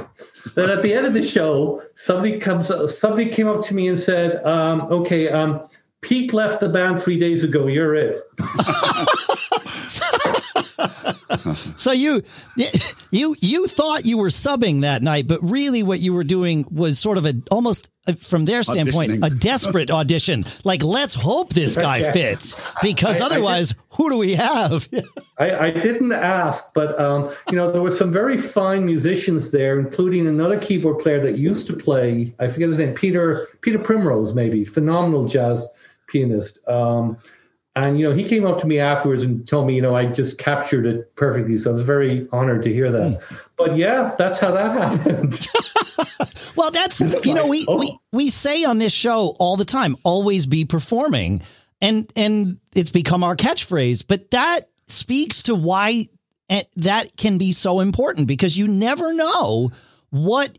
then 0.55 0.69
at 0.69 0.81
the 0.81 0.93
end 0.93 1.05
of 1.05 1.13
the 1.13 1.23
show, 1.23 1.81
somebody 1.95 2.39
comes. 2.39 2.71
Somebody 2.97 3.29
came 3.29 3.47
up 3.47 3.61
to 3.63 3.75
me 3.75 3.87
and 3.87 3.99
said, 3.99 4.43
um, 4.45 4.81
"Okay, 4.91 5.29
um, 5.29 5.67
Pete 6.01 6.33
left 6.33 6.59
the 6.59 6.69
band 6.69 7.01
three 7.01 7.19
days 7.19 7.43
ago. 7.43 7.67
You're 7.67 7.95
it." 7.95 8.21
so 11.75 11.91
you 11.91 12.23
you 13.11 13.35
you 13.39 13.67
thought 13.67 14.05
you 14.05 14.17
were 14.17 14.29
subbing 14.29 14.81
that 14.81 15.01
night, 15.01 15.27
but 15.27 15.39
really 15.41 15.83
what 15.83 15.99
you 15.99 16.13
were 16.13 16.23
doing 16.23 16.65
was 16.71 16.99
sort 16.99 17.17
of 17.17 17.25
a 17.25 17.35
almost 17.51 17.89
uh, 18.07 18.13
from 18.13 18.45
their 18.45 18.63
standpoint 18.63 19.23
a 19.23 19.29
desperate 19.29 19.91
audition. 19.99 20.45
Like 20.63 20.83
let's 20.83 21.13
hope 21.13 21.53
this 21.53 21.75
guy 21.75 22.11
fits 22.11 22.55
because 22.81 23.19
I, 23.19 23.25
otherwise, 23.25 23.73
I 23.73 23.75
who 23.95 24.09
do 24.09 24.17
we 24.17 24.35
have? 24.35 24.87
I, 25.37 25.55
I, 25.57 25.71
didn't 25.71 26.11
ask, 26.11 26.65
but 26.73 26.99
um, 26.99 27.31
you 27.49 27.55
know 27.55 27.71
there 27.71 27.81
were 27.81 27.91
some 27.91 28.11
very 28.11 28.37
fine 28.37 28.85
musicians 28.85 29.51
there, 29.51 29.79
including 29.79 30.27
another 30.27 30.59
keyboard 30.59 30.99
player 30.99 31.19
that 31.21 31.37
used 31.37 31.67
to 31.67 31.75
play. 31.75 32.33
I 32.39 32.47
forget 32.47 32.69
his 32.69 32.77
name, 32.77 32.93
Peter 32.93 33.47
Peter 33.61 33.79
Primrose, 33.79 34.33
maybe 34.33 34.65
phenomenal 34.65 35.25
jazz 35.25 35.67
pianist. 36.07 36.59
Um, 36.67 37.17
and 37.75 37.99
you 37.99 38.07
know, 38.07 38.15
he 38.15 38.23
came 38.23 38.45
up 38.45 38.59
to 38.61 38.67
me 38.67 38.79
afterwards 38.79 39.23
and 39.23 39.47
told 39.47 39.65
me, 39.65 39.75
you 39.75 39.81
know, 39.81 39.95
I 39.95 40.05
just 40.05 40.37
captured 40.37 40.85
it 40.85 41.15
perfectly. 41.15 41.57
So 41.57 41.71
I 41.71 41.73
was 41.73 41.83
very 41.83 42.27
honored 42.31 42.61
to 42.63 42.73
hear 42.73 42.91
that. 42.91 43.19
Mm. 43.19 43.39
But 43.57 43.77
yeah, 43.77 44.13
that's 44.17 44.39
how 44.39 44.51
that 44.51 44.71
happened. 44.73 45.47
well, 46.55 46.69
that's 46.69 46.99
you 46.99 47.33
know, 47.33 47.47
we, 47.47 47.65
oh. 47.67 47.77
we 47.77 47.97
we 48.11 48.29
say 48.29 48.63
on 48.63 48.77
this 48.77 48.93
show 48.93 49.35
all 49.39 49.57
the 49.57 49.65
time, 49.65 49.95
always 50.03 50.45
be 50.45 50.65
performing. 50.65 51.41
And 51.81 52.11
and 52.15 52.59
it's 52.73 52.91
become 52.91 53.23
our 53.23 53.35
catchphrase, 53.35 54.05
but 54.07 54.31
that 54.31 54.69
speaks 54.87 55.43
to 55.43 55.55
why 55.55 56.05
that 56.75 57.17
can 57.17 57.37
be 57.37 57.51
so 57.51 57.79
important 57.79 58.27
because 58.27 58.57
you 58.57 58.67
never 58.67 59.13
know 59.13 59.71
what 60.11 60.57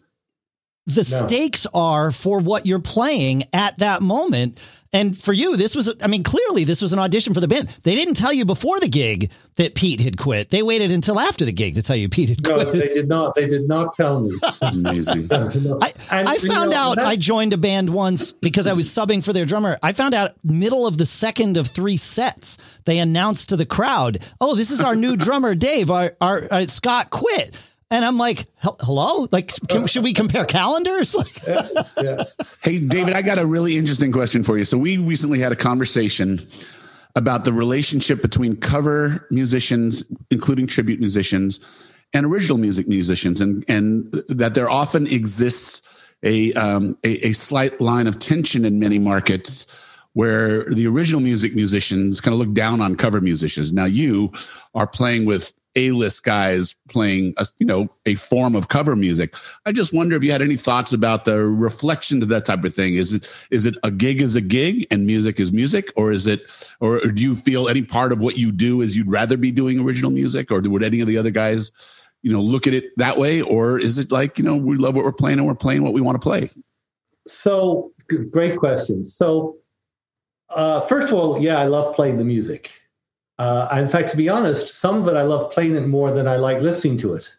the 0.87 1.09
no. 1.11 1.27
stakes 1.27 1.67
are 1.73 2.11
for 2.11 2.41
what 2.41 2.67
you're 2.67 2.79
playing 2.79 3.45
at 3.53 3.79
that 3.79 4.03
moment. 4.03 4.59
And 4.95 5.21
for 5.21 5.33
you, 5.33 5.57
this 5.57 5.75
was, 5.75 5.93
I 6.01 6.07
mean, 6.07 6.23
clearly 6.23 6.63
this 6.63 6.81
was 6.81 6.93
an 6.93 7.01
audition 7.01 7.35
for 7.35 7.41
the 7.41 7.49
band. 7.49 7.69
They 7.83 7.97
didn't 7.97 8.15
tell 8.15 8.33
you 8.33 8.45
before 8.45 8.79
the 8.79 8.89
gig 8.89 9.33
that 9.57 9.75
Pete 9.75 10.01
had 10.01 10.17
quit. 10.17 10.51
They 10.51 10.63
waited 10.63 10.93
until 10.93 11.19
after 11.19 11.45
the 11.45 11.51
gig 11.51 11.75
to 11.75 11.83
tell 11.83 11.97
you 11.97 12.09
Pete 12.09 12.29
had 12.29 12.45
quit. 12.45 12.59
No, 12.59 12.71
they 12.71 12.89
did 12.89 13.09
not. 13.09 13.35
They 13.35 13.49
did 13.49 13.67
not 13.67 13.93
tell 13.93 14.21
me. 14.21 14.39
Amazing. 14.63 15.29
I, 15.33 15.93
I, 16.11 16.39
found 16.39 16.71
know, 16.71 16.77
out 16.77 16.97
that, 16.97 17.07
I 17.07 17.17
joined 17.17 17.53
a 17.53 17.57
band 17.57 17.91
once 17.91 18.31
because 18.31 18.69
I 18.69 18.73
was 18.73 18.89
subbing 18.89 19.25
for 19.25 19.33
their 19.33 19.45
drummer. 19.45 19.79
I 19.83 19.93
found 19.93 20.15
out 20.15 20.37
middle 20.45 20.87
of 20.87 20.97
the 20.97 21.07
second 21.07 21.57
of 21.57 21.67
three 21.67 21.97
sets, 21.97 22.57
they 22.85 23.01
announced 23.01 23.49
to 23.49 23.57
the 23.57 23.67
crowd, 23.67 24.21
oh, 24.41 24.55
this 24.55 24.71
is 24.71 24.81
our 24.81 24.95
new 24.95 25.17
drummer, 25.17 25.57
Dave. 25.57 25.91
Our, 25.91 26.17
our, 26.21 26.47
our 26.53 26.67
Scott 26.69 27.11
quit. 27.11 27.51
And 27.91 28.05
I'm 28.05 28.19
like, 28.19 28.47
hello? 28.57 29.29
Like, 29.31 29.53
can, 29.69 29.87
should 29.87 30.03
we 30.05 30.13
compare 30.13 30.45
calendars? 30.45 31.15
yeah, 31.47 31.69
yeah. 32.01 32.25
Hey, 32.63 32.81
David, 32.81 33.15
I 33.15 33.23
got 33.23 33.39
a 33.39 33.47
really 33.47 33.77
interesting 33.77 34.11
question 34.11 34.43
for 34.43 34.59
you. 34.59 34.65
So, 34.65 34.79
we 34.79 34.97
recently 34.97 35.39
had 35.39 35.53
a 35.53 35.57
conversation 35.57 36.47
about 37.15 37.45
the 37.45 37.53
relationship 37.53 38.21
between 38.23 38.57
cover 38.57 39.27
musicians, 39.31 40.03
including 40.31 40.67
tribute 40.67 40.99
musicians, 40.99 41.61
and 42.13 42.27
original 42.27 42.59
music 42.59 42.89
musicians, 42.89 43.41
and, 43.41 43.65
and 43.69 44.11
that 44.29 44.55
there 44.55 44.71
often 44.71 45.07
exists 45.07 45.83
a, 46.23 46.53
um, 46.55 46.97
a, 47.05 47.29
a 47.29 47.33
slight 47.33 47.81
line 47.81 48.07
of 48.07 48.19
tension 48.19 48.65
in 48.65 48.79
many 48.79 48.99
markets 48.99 49.67
where 50.15 50.65
the 50.65 50.87
original 50.87 51.21
music 51.21 51.55
musicians 51.55 52.21
kind 52.21 52.33
of 52.33 52.39
look 52.39 52.55
down 52.55 52.81
on 52.81 52.97
cover 52.97 53.21
musicians. 53.21 53.73
Now, 53.73 53.85
you 53.85 54.33
are 54.75 54.87
playing 54.87 55.27
with 55.27 55.53
a-list 55.77 56.25
guys 56.25 56.75
playing 56.89 57.35
a 57.37 57.47
you 57.59 57.67
know 57.67 57.89
a 58.07 58.15
form 58.15 58.55
of 58.55 58.69
cover 58.69 58.97
music. 58.97 59.35
I 59.67 59.73
just 59.73 59.93
wonder 59.93 60.17
if 60.17 60.25
you 60.25 60.33
had 60.33 60.43
any 60.43 60.57
thoughts 60.57 60.93
about 60.93 61.25
the 61.25 61.45
reflection 61.45 62.21
to 62.21 62.27
that 62.27 62.45
type 62.45 62.65
of 62.65 62.75
thing. 62.75 62.95
Is 62.95 63.13
it 63.13 63.35
is 63.51 63.67
it 63.67 63.75
a 63.83 63.91
gig 63.91 64.21
is 64.21 64.37
a 64.37 64.41
gig 64.41 64.87
and 64.91 65.07
music 65.07 65.41
is 65.41 65.53
music? 65.53 65.93
Or 65.97 66.13
is 66.13 66.27
it 66.27 66.43
or, 66.81 67.01
do 67.01 67.23
you 67.23 67.37
feel 67.37 67.69
any 67.69 67.83
part 67.83 68.13
of 68.13 68.21
what 68.21 68.37
you 68.37 68.53
do 68.53 68.81
is 68.81 68.97
you'd 68.97 69.11
rather 69.11 69.37
be 69.37 69.51
doing 69.51 69.81
original 69.81 70.11
music? 70.11 70.51
Or 70.51 70.61
would 70.61 70.83
any 70.83 71.01
of 71.01 71.07
the 71.07 71.19
other 71.19 71.31
guys 71.31 71.73
you 72.23 72.33
know 72.33 72.41
look 72.41 72.67
at 72.67 72.75
it 72.75 72.97
that 72.97 73.19
way? 73.19 73.43
Or 73.43 73.79
is 73.79 73.99
it 73.99 74.13
like 74.13 74.39
you 74.39 74.45
know 74.45 74.57
we 74.57 74.77
love 74.77 74.97
what 74.97 75.05
we're 75.05 75.13
playing 75.13 75.39
and 75.39 75.47
we're 75.47 75.55
playing 75.55 75.83
what 75.83 75.93
we 75.93 76.01
want 76.01 76.17
to 76.17 76.25
play? 76.25 76.51
So 77.27 77.93
great 78.31 78.59
question. 78.59 79.07
So 79.07 79.57
uh, 80.51 80.81
first 80.83 81.09
of 81.09 81.15
all 81.15 81.41
yeah 81.41 81.59
i 81.59 81.65
love 81.65 81.95
playing 81.95 82.19
the 82.19 82.25
music 82.25 82.73
uh, 83.39 83.69
in 83.73 83.89
fact, 83.89 84.11
to 84.11 84.17
be 84.17 84.29
honest, 84.29 84.79
some 84.79 85.03
of 85.03 85.09
it 85.09 85.17
I 85.17 85.23
love 85.23 85.51
playing 85.51 85.77
it 85.77 85.87
more 85.87 86.11
than 86.11 86.29
I 86.29 86.37
like 86.37 86.61
listening 86.61 86.99
to 86.99 87.15
it. 87.15 87.31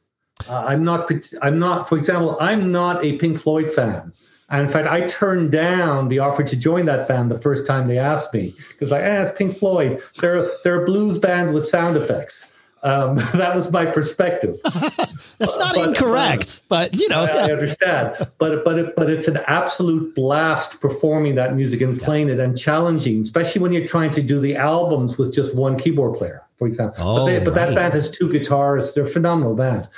Uh, 0.49 0.65
I'm 0.67 0.83
not. 0.83 1.09
I'm 1.41 1.59
not. 1.59 1.87
For 1.87 1.97
example, 1.97 2.37
I'm 2.41 2.71
not 2.71 3.03
a 3.03 3.13
Pink 3.13 3.39
Floyd 3.39 3.71
fan. 3.71 4.11
And 4.49 4.61
in 4.61 4.67
fact, 4.67 4.87
I 4.87 5.07
turned 5.07 5.51
down 5.51 6.07
the 6.07 6.19
offer 6.19 6.43
to 6.43 6.55
join 6.55 6.85
that 6.85 7.07
band 7.07 7.31
the 7.31 7.39
first 7.39 7.65
time 7.65 7.87
they 7.87 7.97
asked 7.97 8.31
me 8.33 8.53
because, 8.69 8.91
like, 8.91 9.01
eh, 9.01 9.23
it's 9.23 9.35
Pink 9.35 9.57
Floyd. 9.57 10.01
They're 10.19 10.47
they're 10.63 10.83
a 10.83 10.85
blues 10.85 11.17
band 11.17 11.53
with 11.53 11.67
sound 11.67 11.97
effects. 11.97 12.45
Um, 12.85 13.15
that 13.33 13.55
was 13.55 13.71
my 13.71 13.85
perspective. 13.85 14.59
That's 14.63 15.57
not 15.57 15.73
but, 15.73 15.87
incorrect, 15.87 16.61
but, 16.69 16.91
but 16.91 16.99
you 16.99 17.09
know, 17.09 17.25
I, 17.25 17.47
I 17.47 17.51
understand. 17.51 18.15
But 18.37 18.63
but 18.63 18.77
it, 18.77 18.95
but 18.95 19.09
it's 19.09 19.27
an 19.27 19.37
absolute 19.47 20.13
blast 20.13 20.79
performing 20.79 21.33
that 21.35 21.55
music 21.55 21.81
and 21.81 21.99
playing 21.99 22.29
it 22.29 22.39
and 22.39 22.55
challenging, 22.55 23.23
especially 23.23 23.61
when 23.61 23.73
you're 23.73 23.87
trying 23.87 24.11
to 24.11 24.21
do 24.21 24.39
the 24.39 24.55
albums 24.55 25.17
with 25.17 25.33
just 25.33 25.55
one 25.55 25.79
keyboard 25.79 26.15
player, 26.15 26.43
for 26.57 26.67
example. 26.67 27.03
Oh, 27.03 27.15
but, 27.15 27.25
they, 27.25 27.39
but 27.39 27.55
right. 27.55 27.65
that 27.69 27.75
band 27.75 27.93
has 27.95 28.11
two 28.11 28.29
guitarists. 28.29 28.93
They're 28.93 29.03
a 29.03 29.07
phenomenal 29.07 29.55
band. 29.55 29.89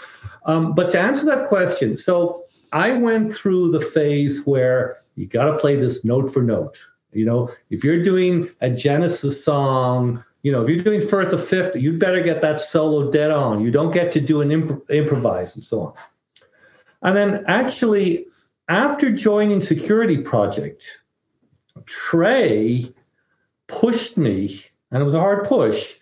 Um, 0.45 0.73
but 0.73 0.89
to 0.91 0.99
answer 0.99 1.25
that 1.25 1.49
question, 1.49 1.97
so 1.97 2.45
I 2.71 2.93
went 2.93 3.33
through 3.33 3.71
the 3.71 3.81
phase 3.81 4.45
where 4.45 5.01
you 5.15 5.27
got 5.27 5.51
to 5.51 5.57
play 5.57 5.75
this 5.75 6.05
note 6.05 6.33
for 6.33 6.41
note. 6.41 6.79
You 7.11 7.25
know, 7.25 7.51
if 7.69 7.83
you're 7.83 8.01
doing 8.01 8.49
a 8.61 8.69
Genesis 8.69 9.43
song 9.43 10.23
you 10.43 10.51
know, 10.51 10.63
if 10.63 10.69
you're 10.69 10.83
doing 10.83 11.01
Firth 11.01 11.33
of 11.33 11.45
Fifth, 11.45 11.75
you'd 11.75 11.99
better 11.99 12.21
get 12.21 12.41
that 12.41 12.61
solo 12.61 13.11
dead 13.11 13.31
on. 13.31 13.61
You 13.61 13.71
don't 13.71 13.91
get 13.91 14.11
to 14.11 14.21
do 14.21 14.41
an 14.41 14.51
imp- 14.51 14.89
improvise 14.89 15.55
and 15.55 15.63
so 15.63 15.81
on. 15.81 15.93
And 17.01 17.17
then 17.17 17.43
actually, 17.47 18.27
after 18.69 19.11
joining 19.11 19.61
Security 19.61 20.17
Project, 20.17 20.85
Trey 21.85 22.91
pushed 23.67 24.17
me, 24.17 24.63
and 24.91 25.01
it 25.01 25.05
was 25.05 25.13
a 25.13 25.19
hard 25.19 25.45
push. 25.45 25.95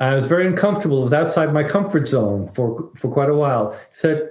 I 0.00 0.14
was 0.14 0.26
very 0.26 0.46
uncomfortable. 0.46 0.98
It 1.00 1.04
was 1.04 1.12
outside 1.12 1.52
my 1.52 1.62
comfort 1.62 2.08
zone 2.08 2.48
for, 2.48 2.90
for 2.96 3.10
quite 3.10 3.28
a 3.30 3.34
while. 3.34 3.72
He 3.72 3.78
said, 3.92 4.30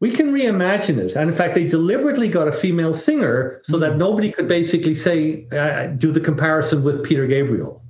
we 0.00 0.10
can 0.10 0.32
reimagine 0.32 0.98
it. 0.98 1.14
And 1.14 1.28
in 1.28 1.36
fact, 1.36 1.54
they 1.54 1.68
deliberately 1.68 2.28
got 2.28 2.48
a 2.48 2.52
female 2.52 2.94
singer 2.94 3.60
so 3.64 3.74
mm-hmm. 3.74 3.80
that 3.82 3.96
nobody 3.96 4.32
could 4.32 4.48
basically 4.48 4.94
say, 4.94 5.46
uh, 5.52 5.86
do 5.88 6.10
the 6.10 6.20
comparison 6.20 6.82
with 6.82 7.04
Peter 7.04 7.26
Gabriel 7.26 7.83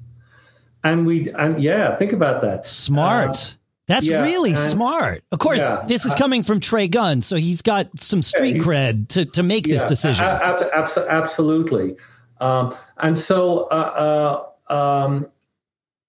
and 0.84 1.06
we 1.06 1.30
and 1.30 1.60
yeah 1.60 1.96
think 1.96 2.12
about 2.12 2.42
that. 2.42 2.64
Smart. 2.64 3.30
Uh, 3.30 3.58
that's 3.86 4.06
yeah, 4.06 4.22
really 4.22 4.50
and, 4.52 4.58
smart. 4.58 5.24
Of 5.30 5.40
course 5.40 5.58
yeah, 5.58 5.84
this 5.86 6.06
is 6.06 6.12
uh, 6.12 6.16
coming 6.16 6.42
from 6.42 6.60
trey 6.60 6.88
gunn 6.88 7.20
so 7.20 7.36
he's 7.36 7.60
got 7.60 7.98
some 7.98 8.22
street 8.22 8.56
cred 8.56 9.08
to, 9.08 9.26
to 9.26 9.42
make 9.42 9.66
yeah, 9.66 9.74
this 9.74 9.84
decision 9.84 10.24
absolutely. 10.24 11.96
Um, 12.40 12.74
and 12.98 13.18
so 13.18 13.64
uh, 13.70 14.46
uh, 14.68 15.04
um, 15.04 15.26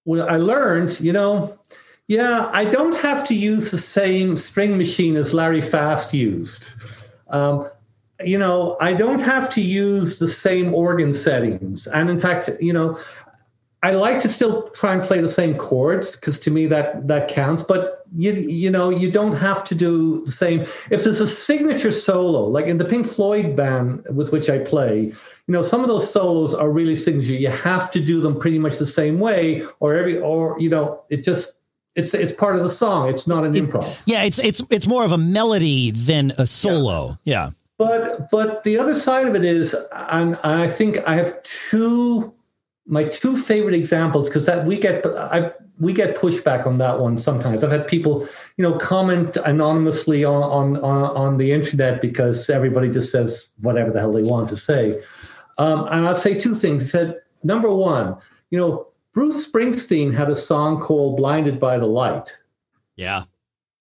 i 0.08 0.36
learned 0.36 0.98
you 1.00 1.12
know 1.12 1.58
yeah 2.08 2.48
i 2.52 2.64
don't 2.64 2.96
have 2.96 3.26
to 3.26 3.34
use 3.34 3.70
the 3.70 3.78
same 3.78 4.36
string 4.36 4.78
machine 4.78 5.16
as 5.16 5.34
larry 5.34 5.60
fast 5.60 6.14
used. 6.14 6.62
Um, 7.28 7.68
you 8.24 8.38
know, 8.38 8.76
I 8.80 8.94
don't 8.94 9.20
have 9.20 9.50
to 9.50 9.60
use 9.60 10.18
the 10.18 10.28
same 10.28 10.74
organ 10.74 11.12
settings. 11.12 11.86
And 11.86 12.08
in 12.08 12.18
fact, 12.18 12.48
you 12.60 12.72
know, 12.72 12.98
I 13.86 13.90
like 13.90 14.18
to 14.20 14.28
still 14.28 14.68
try 14.70 14.94
and 14.94 15.02
play 15.04 15.20
the 15.20 15.28
same 15.28 15.56
chords 15.56 16.16
because 16.16 16.40
to 16.40 16.50
me 16.50 16.66
that 16.66 17.06
that 17.06 17.28
counts. 17.28 17.62
But 17.62 18.04
you 18.16 18.32
you 18.32 18.68
know 18.68 18.90
you 18.90 19.12
don't 19.12 19.36
have 19.36 19.62
to 19.62 19.76
do 19.76 20.24
the 20.24 20.32
same. 20.32 20.62
If 20.90 21.04
there's 21.04 21.20
a 21.20 21.26
signature 21.26 21.92
solo, 21.92 22.46
like 22.46 22.66
in 22.66 22.78
the 22.78 22.84
Pink 22.84 23.06
Floyd 23.06 23.54
band 23.54 24.04
with 24.12 24.32
which 24.32 24.50
I 24.50 24.58
play, 24.58 25.02
you 25.02 25.52
know 25.54 25.62
some 25.62 25.82
of 25.82 25.88
those 25.88 26.12
solos 26.12 26.52
are 26.52 26.68
really 26.68 26.96
signature. 26.96 27.34
You 27.34 27.50
have 27.50 27.92
to 27.92 28.00
do 28.00 28.20
them 28.20 28.40
pretty 28.40 28.58
much 28.58 28.78
the 28.78 28.86
same 28.86 29.20
way, 29.20 29.62
or 29.78 29.94
every 29.94 30.18
or 30.18 30.58
you 30.58 30.68
know 30.68 31.04
it 31.08 31.22
just 31.22 31.52
it's 31.94 32.12
it's 32.12 32.32
part 32.32 32.56
of 32.56 32.64
the 32.64 32.70
song. 32.70 33.08
It's 33.08 33.28
not 33.28 33.44
an 33.44 33.54
it, 33.54 33.62
improv. 33.62 34.02
Yeah, 34.04 34.24
it's 34.24 34.40
it's 34.40 34.60
it's 34.68 34.88
more 34.88 35.04
of 35.04 35.12
a 35.12 35.18
melody 35.18 35.92
than 35.92 36.32
a 36.38 36.46
solo. 36.46 37.20
Yeah. 37.22 37.44
yeah. 37.44 37.50
But 37.78 38.32
but 38.32 38.64
the 38.64 38.78
other 38.78 38.96
side 38.96 39.28
of 39.28 39.36
it 39.36 39.44
is, 39.44 39.76
and 39.92 40.34
I 40.42 40.66
think 40.66 41.06
I 41.06 41.14
have 41.14 41.40
two 41.70 42.32
my 42.86 43.04
two 43.04 43.36
favorite 43.36 43.74
examples 43.74 44.28
because 44.28 44.46
that 44.46 44.66
we 44.66 44.78
get 44.78 45.04
I, 45.06 45.52
we 45.78 45.92
get 45.92 46.16
pushback 46.16 46.66
on 46.66 46.78
that 46.78 47.00
one 47.00 47.18
sometimes. 47.18 47.62
I've 47.62 47.70
had 47.70 47.86
people, 47.86 48.26
you 48.56 48.62
know, 48.62 48.78
comment 48.78 49.36
anonymously 49.36 50.24
on, 50.24 50.42
on 50.42 50.76
on 50.78 51.04
on, 51.16 51.36
the 51.36 51.52
internet 51.52 52.00
because 52.00 52.48
everybody 52.48 52.88
just 52.88 53.12
says 53.12 53.48
whatever 53.60 53.90
the 53.90 54.00
hell 54.00 54.12
they 54.12 54.22
want 54.22 54.48
to 54.50 54.56
say. 54.56 55.02
Um, 55.58 55.86
and 55.90 56.06
I'll 56.06 56.14
say 56.14 56.38
two 56.38 56.54
things. 56.54 56.82
He 56.82 56.88
said, 56.88 57.20
number 57.42 57.72
one, 57.72 58.16
you 58.50 58.58
know, 58.58 58.88
Bruce 59.12 59.46
Springsteen 59.46 60.14
had 60.14 60.30
a 60.30 60.36
song 60.36 60.80
called 60.80 61.16
"Blinded 61.16 61.58
by 61.58 61.78
the 61.78 61.86
Light." 61.86 62.36
Yeah. 62.96 63.24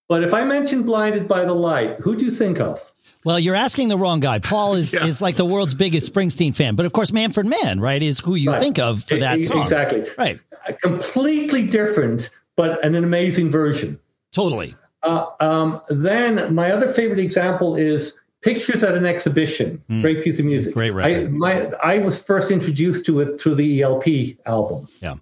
But 0.08 0.24
if 0.24 0.34
I 0.34 0.44
mention 0.44 0.84
"Blinded 0.84 1.28
by 1.28 1.46
the 1.46 1.54
Light," 1.54 1.98
who 2.00 2.16
do 2.16 2.26
you 2.26 2.32
think 2.32 2.60
of? 2.60 2.92
Well, 3.24 3.40
you're 3.40 3.56
asking 3.56 3.88
the 3.90 3.98
wrong 3.98 4.20
guy. 4.20 4.38
Paul 4.38 4.76
is, 4.76 4.94
yeah. 4.94 5.06
is 5.06 5.20
like 5.20 5.36
the 5.36 5.46
world's 5.46 5.74
biggest 5.74 6.14
Springsteen 6.14 6.56
fan, 6.56 6.76
but 6.76 6.86
of 6.86 6.94
course, 6.94 7.12
Manfred 7.12 7.48
Mann, 7.48 7.80
right, 7.80 8.02
is 8.02 8.20
who 8.20 8.36
you 8.36 8.52
right. 8.52 8.62
think 8.62 8.78
of 8.78 9.04
for 9.04 9.18
that 9.18 9.42
song. 9.42 9.64
Exactly. 9.64 10.06
Right. 10.16 10.40
A 10.68 10.74
completely 10.74 11.66
different, 11.66 12.30
but 12.56 12.84
an 12.86 12.94
amazing 12.94 13.50
version. 13.50 14.00
Totally. 14.32 14.76
Uh, 15.02 15.28
um, 15.40 15.82
then 15.90 16.54
my 16.54 16.72
other 16.72 16.88
favorite 16.88 17.20
example 17.20 17.76
is 17.76 18.14
Pictures 18.42 18.84
at 18.84 18.96
an 18.96 19.08
Exhibition. 19.08 19.84
Mm. 19.90 20.02
Great 20.02 20.24
piece 20.24 20.38
of 20.38 20.46
music. 20.46 20.76
Great 20.76 20.92
record. 20.92 21.26
I, 21.26 21.30
my, 21.30 21.72
I 21.84 21.98
was 21.98 22.22
first 22.22 22.52
introduced 22.52 23.06
to 23.08 23.22
it 23.22 23.42
through 23.42 23.56
the 23.56 23.82
ELP 23.82 24.38
album. 24.46 24.88
Yeah. 25.02 25.16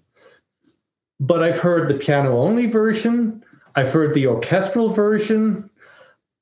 But 1.20 1.42
I've 1.42 1.58
heard 1.58 1.88
the 1.88 1.94
piano 1.94 2.36
only 2.36 2.66
version. 2.66 3.42
I've 3.76 3.92
heard 3.92 4.14
the 4.14 4.26
orchestral 4.26 4.90
version. 4.90 5.70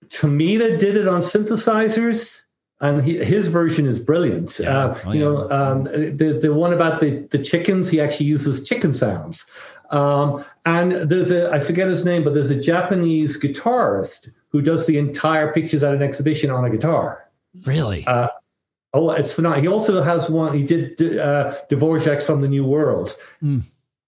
Tomita 0.09 0.79
did 0.79 0.97
it 0.97 1.09
on 1.09 1.23
synthesizers, 1.23 2.43
and 2.81 3.03
he, 3.05 3.25
his 3.25 3.49
version 3.49 3.87
is 3.87 3.99
brilliant. 3.99 4.59
Yeah. 4.59 4.79
Uh, 4.79 5.01
oh, 5.05 5.13
you 5.13 5.21
yeah. 5.21 5.25
know, 5.25 5.51
um, 5.51 5.85
the 5.85 6.39
the 6.41 6.53
one 6.53 6.73
about 6.73 7.01
the 7.01 7.27
the 7.31 7.39
chickens, 7.39 7.89
he 7.89 8.01
actually 8.01 8.27
uses 8.27 8.65
chicken 8.65 8.93
sounds. 8.93 9.45
Um, 9.91 10.45
and 10.65 10.93
there's 10.93 11.31
a 11.31 11.51
I 11.51 11.61
forget 11.61 11.89
his 11.89 12.05
name, 12.05 12.25
but 12.25 12.35
there's 12.35 12.51
a 12.51 12.61
Japanese 12.61 13.39
guitarist 13.39 14.31
who 14.49 14.61
does 14.61 14.87
the 14.87 14.99
entire 14.99 15.53
pictures 15.53 15.83
at 15.83 15.95
an 15.95 16.03
exhibition 16.03 16.51
on 16.51 16.65
a 16.65 16.71
guitar. 16.71 17.25
Really? 17.65 18.05
Uh, 18.07 18.29
oh, 18.93 19.11
it's 19.11 19.33
phenomenal. 19.33 19.63
He 19.63 19.69
also 19.69 20.03
has 20.03 20.29
one. 20.29 20.57
He 20.57 20.65
did 20.65 21.01
uh, 21.19 21.57
Dvorak's 21.71 22.25
from 22.25 22.41
the 22.41 22.49
New 22.49 22.65
World. 22.65 23.17
Mm. 23.43 23.63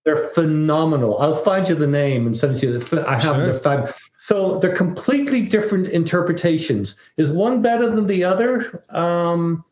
They're 0.04 0.28
phenomenal. 0.28 1.18
I'll 1.18 1.34
find 1.34 1.68
you 1.68 1.74
the 1.74 1.86
name 1.86 2.26
and 2.26 2.36
send 2.36 2.56
it 2.56 2.60
to 2.60 2.66
you. 2.66 3.04
I 3.06 3.14
have 3.14 3.22
sure. 3.22 3.52
them. 3.52 3.60
Fab- 3.60 3.94
so 4.18 4.58
they're 4.58 4.74
completely 4.74 5.42
different 5.42 5.88
interpretations. 5.88 6.96
Is 7.16 7.32
one 7.32 7.62
better 7.62 7.90
than 7.90 8.06
the 8.06 8.24
other? 8.24 8.84
Um, 8.90 9.64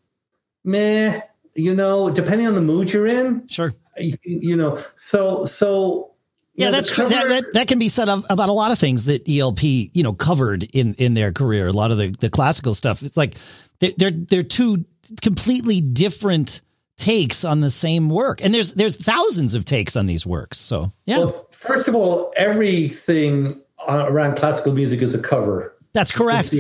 meh. 0.65 1.21
You 1.55 1.75
know, 1.75 2.09
depending 2.09 2.47
on 2.47 2.55
the 2.55 2.63
mood 2.63 2.93
you're 2.93 3.07
in. 3.07 3.47
Sure. 3.49 3.75
You, 3.99 4.17
you 4.25 4.57
know. 4.57 4.83
So 4.97 5.45
so 5.45 6.13
yeah, 6.55 6.71
that's 6.71 6.91
true. 6.91 7.09
That, 7.09 7.29
that, 7.29 7.53
that, 7.55 7.69
can 7.69 7.79
be 7.79 7.89
said 7.89 8.09
of, 8.09 8.27
about 8.29 8.49
a 8.49 8.53
lot 8.53 8.73
of 8.73 8.79
things 8.79 9.07
that 9.07 9.29
ELP, 9.29 9.63
you 9.63 10.03
know, 10.03 10.13
covered 10.13 10.65
in, 10.75 10.95
in 10.95 11.15
their 11.15 11.33
career. 11.33 11.67
A 11.67 11.73
lot 11.73 11.91
of 11.91 11.99
the, 11.99 12.09
the 12.21 12.29
classical 12.29 12.75
stuff. 12.75 13.03
It's 13.03 13.17
like 13.17 13.37
they're, 13.79 13.93
they're, 13.97 14.11
they're 14.11 14.43
two 14.43 14.85
completely 15.23 15.81
different 15.81 16.61
takes 16.99 17.45
on 17.45 17.61
the 17.61 17.71
same 17.71 18.09
work. 18.09 18.43
And 18.43 18.55
there's, 18.55 18.73
there's 18.75 18.97
thousands 18.97 19.55
of 19.55 19.65
takes 19.65 19.97
on 19.97 20.07
these 20.07 20.27
works. 20.27 20.59
So, 20.59 20.93
yeah. 21.07 21.19
Well, 21.19 21.49
first 21.51 21.89
of 21.89 21.95
all, 21.95 22.33
everything 22.37 23.61
uh, 23.89 24.07
around 24.09 24.37
classical 24.37 24.73
music 24.73 25.03
is 25.03 25.15
a 25.15 25.19
cover. 25.19 25.77
That's 25.93 26.11
correct. 26.11 26.55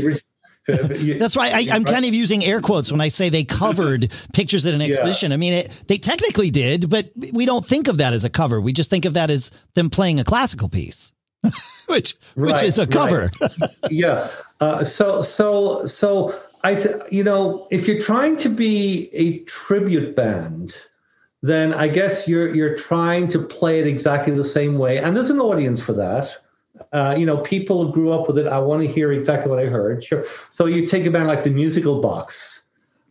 That's 0.66 1.36
why 1.36 1.50
I, 1.50 1.60
am 1.74 1.84
kind 1.84 2.04
of 2.04 2.14
using 2.14 2.44
air 2.44 2.60
quotes 2.60 2.92
when 2.92 3.00
I 3.00 3.08
say 3.08 3.28
they 3.28 3.44
covered 3.44 4.12
pictures 4.32 4.64
at 4.66 4.74
an 4.74 4.80
exhibition. 4.80 5.30
Yeah. 5.30 5.34
I 5.34 5.36
mean, 5.36 5.52
it, 5.54 5.82
they 5.88 5.98
technically 5.98 6.50
did, 6.50 6.88
but 6.88 7.10
we 7.32 7.46
don't 7.46 7.66
think 7.66 7.88
of 7.88 7.98
that 7.98 8.12
as 8.12 8.24
a 8.24 8.30
cover. 8.30 8.60
We 8.60 8.72
just 8.72 8.88
think 8.88 9.04
of 9.04 9.14
that 9.14 9.30
as 9.30 9.50
them 9.74 9.90
playing 9.90 10.20
a 10.20 10.24
classical 10.24 10.68
piece, 10.68 11.12
which 11.86 12.14
right, 12.36 12.52
which 12.52 12.62
is 12.62 12.78
a 12.78 12.86
cover. 12.86 13.30
Right. 13.40 13.52
yeah. 13.90 14.30
Uh, 14.60 14.84
so 14.84 15.22
so 15.22 15.86
so 15.88 16.38
I 16.64 16.74
th- 16.74 16.96
you 17.10 17.24
know 17.24 17.66
if 17.70 17.86
you're 17.86 18.00
trying 18.00 18.36
to 18.38 18.48
be 18.48 19.10
a 19.12 19.40
tribute 19.40 20.14
band, 20.14 20.76
then 21.42 21.74
I 21.74 21.88
guess 21.88 22.28
you're 22.28 22.54
you're 22.54 22.76
trying 22.76 23.28
to 23.28 23.38
play 23.38 23.80
it 23.80 23.86
exactly 23.86 24.32
the 24.32 24.44
same 24.44 24.78
way, 24.78 24.98
and 24.98 25.16
there's 25.16 25.30
an 25.30 25.40
audience 25.40 25.80
for 25.80 25.92
that. 25.94 26.36
Uh, 26.92 27.14
you 27.16 27.26
know, 27.26 27.38
people 27.38 27.90
grew 27.90 28.12
up 28.12 28.26
with 28.26 28.38
it. 28.38 28.46
I 28.46 28.58
want 28.58 28.82
to 28.82 28.92
hear 28.92 29.12
exactly 29.12 29.50
what 29.50 29.58
I 29.58 29.66
heard. 29.66 30.02
Sure. 30.02 30.24
So 30.50 30.66
you 30.66 30.86
take 30.86 31.06
a 31.06 31.10
band 31.10 31.28
like 31.28 31.44
the 31.44 31.50
Musical 31.50 32.00
Box, 32.00 32.62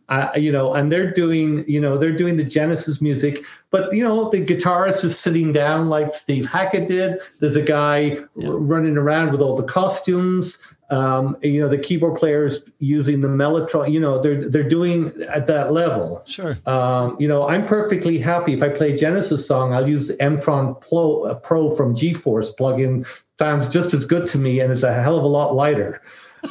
uh, 0.08 0.30
you 0.36 0.52
know, 0.52 0.74
and 0.74 0.92
they're 0.92 1.10
doing, 1.10 1.64
you 1.66 1.80
know, 1.80 1.96
they're 1.96 2.16
doing 2.16 2.36
the 2.36 2.44
Genesis 2.44 3.00
music, 3.00 3.44
but 3.70 3.94
you 3.94 4.04
know, 4.04 4.28
the 4.28 4.44
guitarist 4.44 5.04
is 5.04 5.18
sitting 5.18 5.52
down 5.52 5.88
like 5.88 6.12
Steve 6.12 6.44
Hackett 6.44 6.88
did. 6.88 7.18
There's 7.40 7.56
a 7.56 7.62
guy 7.62 8.18
yeah. 8.36 8.48
r- 8.48 8.56
running 8.58 8.98
around 8.98 9.30
with 9.30 9.40
all 9.40 9.56
the 9.56 9.62
costumes. 9.62 10.58
Um, 10.92 11.38
you 11.42 11.58
know, 11.58 11.68
the 11.68 11.78
keyboard 11.78 12.18
players 12.18 12.60
using 12.78 13.22
the 13.22 13.28
mellotron. 13.28 13.90
You 13.90 13.98
know, 13.98 14.20
they're 14.20 14.48
they're 14.48 14.68
doing 14.68 15.12
at 15.28 15.46
that 15.46 15.72
level. 15.72 16.22
Sure. 16.26 16.58
Um, 16.66 17.16
you 17.18 17.26
know, 17.26 17.48
I'm 17.48 17.64
perfectly 17.64 18.18
happy 18.18 18.52
if 18.52 18.62
I 18.62 18.68
play 18.68 18.94
Genesis 18.94 19.46
song. 19.46 19.72
I'll 19.72 19.88
use 19.88 20.08
the 20.08 20.14
Mtron 20.18 20.78
Pro, 20.82 21.24
uh, 21.24 21.34
Pro 21.36 21.74
from 21.74 21.94
GForce 21.94 22.54
plugin 22.54 23.06
sounds 23.38 23.68
just 23.68 23.92
as 23.92 24.04
good 24.04 24.26
to 24.28 24.38
me 24.38 24.60
and 24.60 24.70
it's 24.70 24.84
a 24.84 24.92
hell 24.92 25.18
of 25.18 25.24
a 25.24 25.26
lot 25.26 25.54
lighter. 25.54 26.00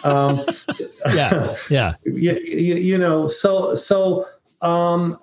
Um, 0.04 0.40
yeah, 1.14 1.56
yeah. 1.70 1.94
You, 2.04 2.38
you, 2.44 2.76
you, 2.76 2.98
know, 2.98 3.28
so 3.28 3.76
so 3.76 4.26
um, 4.62 5.20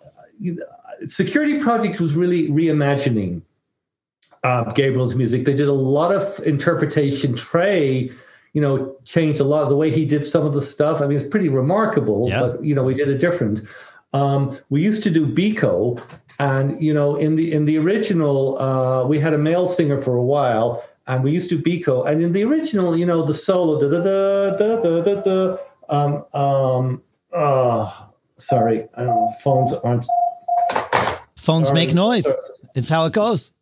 Security 1.08 1.58
Project 1.58 2.00
was 2.00 2.14
really 2.14 2.48
reimagining 2.48 3.42
uh, 4.44 4.72
Gabriel's 4.72 5.14
music. 5.14 5.44
They 5.44 5.54
did 5.54 5.68
a 5.68 5.72
lot 5.72 6.14
of 6.14 6.40
interpretation. 6.46 7.34
Trey, 7.34 8.10
you 8.58 8.62
know, 8.62 8.96
changed 9.04 9.38
a 9.38 9.44
lot 9.44 9.62
of 9.62 9.68
the 9.68 9.76
way 9.76 9.88
he 9.88 10.04
did 10.04 10.26
some 10.26 10.44
of 10.44 10.52
the 10.52 10.60
stuff. 10.60 11.00
I 11.00 11.06
mean, 11.06 11.16
it's 11.16 11.28
pretty 11.28 11.48
remarkable, 11.48 12.28
yeah. 12.28 12.40
but 12.40 12.64
you 12.64 12.74
know, 12.74 12.82
we 12.82 12.92
did 12.92 13.08
it 13.08 13.18
different. 13.18 13.60
Um, 14.12 14.58
we 14.68 14.82
used 14.82 15.04
to 15.04 15.10
do 15.10 15.28
Biko, 15.28 16.02
and 16.40 16.82
you 16.82 16.92
know, 16.92 17.14
in 17.14 17.36
the 17.36 17.52
in 17.52 17.66
the 17.66 17.78
original, 17.78 18.60
uh, 18.60 19.06
we 19.06 19.20
had 19.20 19.32
a 19.32 19.38
male 19.38 19.68
singer 19.68 20.02
for 20.02 20.16
a 20.16 20.24
while, 20.24 20.84
and 21.06 21.22
we 21.22 21.30
used 21.30 21.48
to 21.50 21.58
Biko. 21.62 22.04
And 22.04 22.20
in 22.20 22.32
the 22.32 22.42
original, 22.42 22.98
you 22.98 23.06
know, 23.06 23.22
the 23.22 23.32
solo, 23.32 23.78
da 23.78 23.88
da 23.88 24.02
da 24.02 24.56
da 24.56 24.82
da 24.82 25.02
da 25.02 25.22
da. 25.22 25.56
Um, 25.88 26.24
um, 26.34 27.02
uh, 27.32 27.92
sorry, 28.38 28.88
I 28.96 29.04
don't 29.04 29.14
know. 29.14 29.34
Phones 29.40 29.72
aren't. 29.72 30.06
Phones 31.36 31.70
make 31.70 31.94
noise. 31.94 32.26
It's 32.74 32.88
how 32.88 33.06
it 33.06 33.12
goes. 33.12 33.52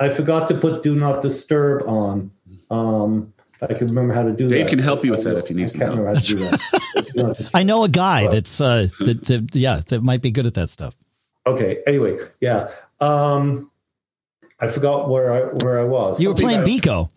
I 0.00 0.08
forgot 0.08 0.48
to 0.48 0.58
put 0.58 0.82
"Do 0.82 0.96
Not 0.96 1.22
Disturb" 1.22 1.86
on. 1.86 2.32
Um, 2.68 3.32
I 3.62 3.74
can 3.74 3.86
remember 3.88 4.14
how 4.14 4.22
to 4.22 4.30
do 4.32 4.48
Dave 4.48 4.50
that. 4.50 4.56
Dave 4.56 4.68
can 4.68 4.78
help 4.78 5.04
you 5.04 5.10
with 5.10 5.24
that 5.24 5.36
if 5.36 5.50
you 5.50 5.56
need 5.56 5.70
some 5.70 5.80
help. 5.80 7.50
I 7.54 7.62
know 7.62 7.84
a 7.84 7.88
guy 7.88 8.26
that's 8.28 8.60
uh, 8.60 8.88
that, 9.00 9.24
that, 9.24 9.54
yeah, 9.54 9.82
that 9.88 10.02
might 10.02 10.22
be 10.22 10.30
good 10.30 10.46
at 10.46 10.54
that 10.54 10.70
stuff. 10.70 10.96
Okay. 11.46 11.82
Anyway, 11.86 12.18
yeah. 12.40 12.70
Um, 13.00 13.70
I 14.58 14.68
forgot 14.68 15.08
where 15.08 15.32
I 15.32 15.40
where 15.64 15.80
I 15.80 15.84
was. 15.84 16.20
You 16.20 16.28
were 16.28 16.34
playing 16.34 16.60
Biko. 16.60 17.10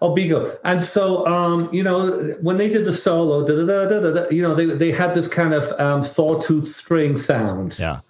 Oh, 0.00 0.14
Biko. 0.14 0.56
And 0.64 0.84
so, 0.84 1.26
um, 1.26 1.68
you 1.72 1.82
know, 1.82 2.36
when 2.40 2.56
they 2.56 2.68
did 2.68 2.84
the 2.84 2.92
solo, 2.92 3.44
da, 3.46 3.88
da, 3.88 3.88
da, 3.88 4.28
you 4.30 4.42
know, 4.42 4.54
they, 4.54 4.66
they 4.66 4.92
had 4.92 5.14
this 5.14 5.26
kind 5.26 5.54
of 5.54 5.72
um, 5.80 6.02
sawtooth 6.02 6.68
string 6.68 7.16
sound. 7.16 7.78
Yeah. 7.78 8.00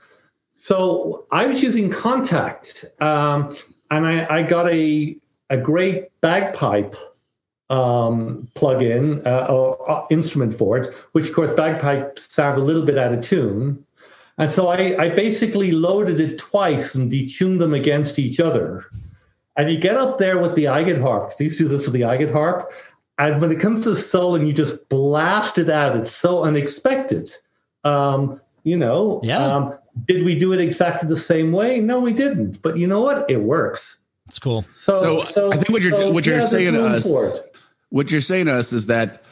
So 0.55 1.27
I 1.31 1.47
was 1.47 1.63
using 1.63 1.89
Kontakt, 1.89 2.85
um, 3.01 3.57
and 3.91 4.07
I, 4.07 4.39
I, 4.39 4.43
got 4.43 4.69
a, 4.69 5.17
a 5.51 5.57
great 5.57 6.09
bagpipe 6.21 6.97
um, 7.71 8.49
plug-in 8.55 9.27
uh, 9.27 9.47
or 9.51 9.91
uh, 9.91 10.07
instrument 10.11 10.57
for 10.57 10.79
it, 10.79 10.95
which, 11.13 11.29
of 11.29 11.35
course, 11.35 11.51
bagpipes 11.51 12.33
sound 12.33 12.59
a 12.59 12.65
little 12.65 12.83
bit 12.83 12.99
out 12.99 13.13
of 13.13 13.23
tune. 13.23 13.85
And 14.39 14.51
so 14.51 14.69
I, 14.69 14.97
I 14.99 15.09
basically 15.11 15.73
loaded 15.73 16.21
it 16.21 16.39
twice 16.39 16.95
and 16.95 17.11
detuned 17.11 17.59
them 17.59 17.75
against 17.75 18.19
each 18.19 18.39
other. 18.41 18.87
And 19.57 19.71
you 19.71 19.79
get 19.79 19.97
up 19.97 20.19
there 20.19 20.39
with 20.39 20.55
the 20.55 20.65
Eigenharp. 20.65 21.37
To 21.37 21.49
do 21.49 21.69
this 21.69 21.85
with 21.85 21.93
the 21.93 22.03
Eigenharp. 22.03 22.67
And 23.19 23.41
when 23.41 23.51
it 23.51 23.59
comes 23.59 23.83
to 23.85 23.91
the 23.91 23.97
soul 23.97 24.37
and 24.37 24.47
you 24.47 24.55
just 24.55 24.89
blast 24.89 25.59
it 25.59 25.69
out, 25.69 25.97
it's 25.97 26.15
so 26.15 26.45
unexpected. 26.45 27.33
Um, 27.83 28.41
you 28.63 28.77
know, 28.77 29.21
yeah. 29.25 29.45
Um, 29.45 29.75
did 30.07 30.25
we 30.25 30.39
do 30.39 30.53
it 30.53 30.61
exactly 30.61 31.09
the 31.09 31.17
same 31.17 31.51
way? 31.51 31.81
No, 31.81 31.99
we 31.99 32.13
didn't. 32.13 32.63
But 32.63 32.77
you 32.77 32.87
know 32.87 33.01
what? 33.01 33.29
It 33.29 33.43
works. 33.43 33.98
It's 34.29 34.39
cool. 34.39 34.65
So, 34.75 34.97
so, 34.97 35.21
so 35.21 35.53
I 35.53 35.57
think 35.57 35.71
what 35.71 35.83
you're 35.83 35.97
so, 35.97 36.11
what 36.11 36.27
you're 36.27 36.39
yeah, 36.39 36.47
saying 36.47 36.75
to 36.75 36.87
us, 36.87 37.11
what 37.89 38.11
you're 38.11 38.21
saying 38.21 38.47
to 38.47 38.55
us 38.55 38.73
is 38.73 38.87
that 38.87 39.23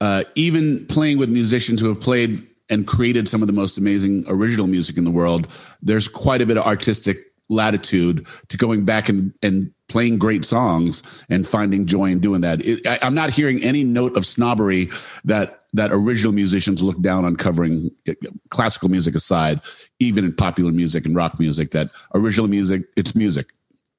uh, 0.00 0.24
even 0.34 0.86
playing 0.86 1.18
with 1.18 1.28
musicians 1.28 1.80
who 1.80 1.88
have 1.88 2.00
played 2.00 2.46
and 2.68 2.86
created 2.86 3.28
some 3.28 3.42
of 3.42 3.46
the 3.46 3.52
most 3.52 3.78
amazing 3.78 4.24
original 4.28 4.66
music 4.66 4.96
in 4.96 5.04
the 5.04 5.10
world, 5.10 5.46
there's 5.82 6.08
quite 6.08 6.42
a 6.42 6.46
bit 6.46 6.56
of 6.56 6.64
artistic 6.64 7.18
latitude 7.48 8.26
to 8.48 8.56
going 8.56 8.84
back 8.84 9.08
and, 9.08 9.34
and 9.42 9.72
playing 9.88 10.18
great 10.18 10.44
songs 10.44 11.02
and 11.28 11.46
finding 11.46 11.84
joy 11.86 12.06
in 12.06 12.20
doing 12.20 12.40
that. 12.40 12.64
It, 12.64 12.86
I, 12.86 12.98
am 13.02 13.14
not 13.14 13.30
hearing 13.30 13.62
any 13.62 13.84
note 13.84 14.16
of 14.16 14.24
snobbery 14.24 14.90
that 15.24 15.60
that 15.72 15.92
original 15.92 16.32
musicians 16.32 16.82
look 16.82 17.00
down 17.00 17.24
on 17.24 17.36
covering 17.36 17.90
classical 18.50 18.88
music 18.88 19.14
aside, 19.14 19.60
even 20.00 20.24
in 20.24 20.34
popular 20.34 20.72
music 20.72 21.06
and 21.06 21.14
rock 21.14 21.38
music. 21.38 21.72
That 21.72 21.90
original 22.14 22.48
music, 22.48 22.82
it's 22.96 23.14
music, 23.14 23.52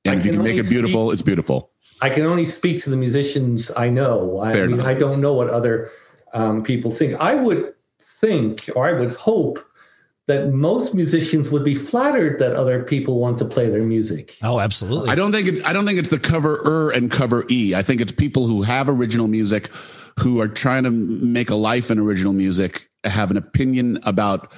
and 0.05 0.19
if 0.19 0.25
you 0.25 0.31
can 0.33 0.43
make 0.43 0.57
it 0.57 0.69
beautiful, 0.69 1.09
speak, 1.09 1.13
it's 1.13 1.21
beautiful. 1.21 1.71
I 2.01 2.09
can 2.09 2.25
only 2.25 2.45
speak 2.45 2.83
to 2.83 2.89
the 2.89 2.97
musicians 2.97 3.71
I 3.77 3.89
know. 3.89 4.39
I, 4.39 4.51
Fair 4.51 4.67
mean, 4.67 4.75
enough. 4.75 4.87
I 4.87 4.93
don't 4.95 5.21
know 5.21 5.33
what 5.33 5.49
other 5.49 5.91
um, 6.33 6.63
people 6.63 6.91
think. 6.91 7.19
I 7.19 7.35
would 7.35 7.73
think, 8.19 8.69
or 8.75 8.87
I 8.87 8.99
would 8.99 9.11
hope, 9.13 9.63
that 10.27 10.51
most 10.51 10.93
musicians 10.95 11.49
would 11.49 11.63
be 11.63 11.75
flattered 11.75 12.39
that 12.39 12.55
other 12.55 12.83
people 12.83 13.19
want 13.19 13.37
to 13.39 13.45
play 13.45 13.69
their 13.69 13.83
music. 13.83 14.37
Oh, 14.41 14.59
absolutely. 14.59 15.09
I 15.09 15.15
don't 15.15 15.31
think 15.31 15.47
it's 15.47 15.61
I 15.65 15.73
don't 15.73 15.85
think 15.85 15.99
it's 15.99 16.09
the 16.09 16.19
cover 16.19 16.61
er 16.65 16.91
and 16.91 17.11
cover 17.11 17.45
e. 17.49 17.75
I 17.75 17.81
think 17.81 18.01
it's 18.01 18.11
people 18.11 18.47
who 18.47 18.61
have 18.61 18.87
original 18.87 19.27
music 19.27 19.69
who 20.19 20.39
are 20.41 20.47
trying 20.47 20.83
to 20.83 20.91
make 20.91 21.49
a 21.49 21.55
life 21.55 21.91
in 21.91 21.99
original 21.99 22.33
music 22.33 22.89
have 23.03 23.31
an 23.31 23.37
opinion 23.37 23.99
about 24.03 24.53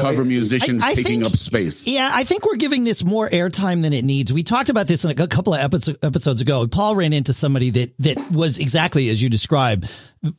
cover 0.00 0.24
musicians 0.24 0.82
I- 0.82 0.88
I 0.90 0.94
taking 0.94 1.20
think- 1.22 1.26
up 1.26 1.36
space. 1.36 1.86
Yeah, 1.86 2.10
I 2.12 2.24
think 2.24 2.44
we're 2.46 2.56
giving 2.56 2.84
this 2.84 3.04
more 3.04 3.28
airtime 3.28 3.82
than 3.82 3.92
it 3.92 4.04
needs. 4.04 4.32
We 4.32 4.42
talked 4.42 4.68
about 4.68 4.86
this 4.86 5.04
in 5.04 5.10
a 5.18 5.26
couple 5.26 5.54
of 5.54 5.60
episodes 5.60 5.98
episodes 6.02 6.40
ago. 6.40 6.66
Paul 6.66 6.96
ran 6.96 7.12
into 7.12 7.32
somebody 7.32 7.70
that 7.70 7.94
that 8.00 8.30
was 8.30 8.58
exactly 8.58 9.08
as 9.10 9.22
you 9.22 9.28
describe, 9.28 9.86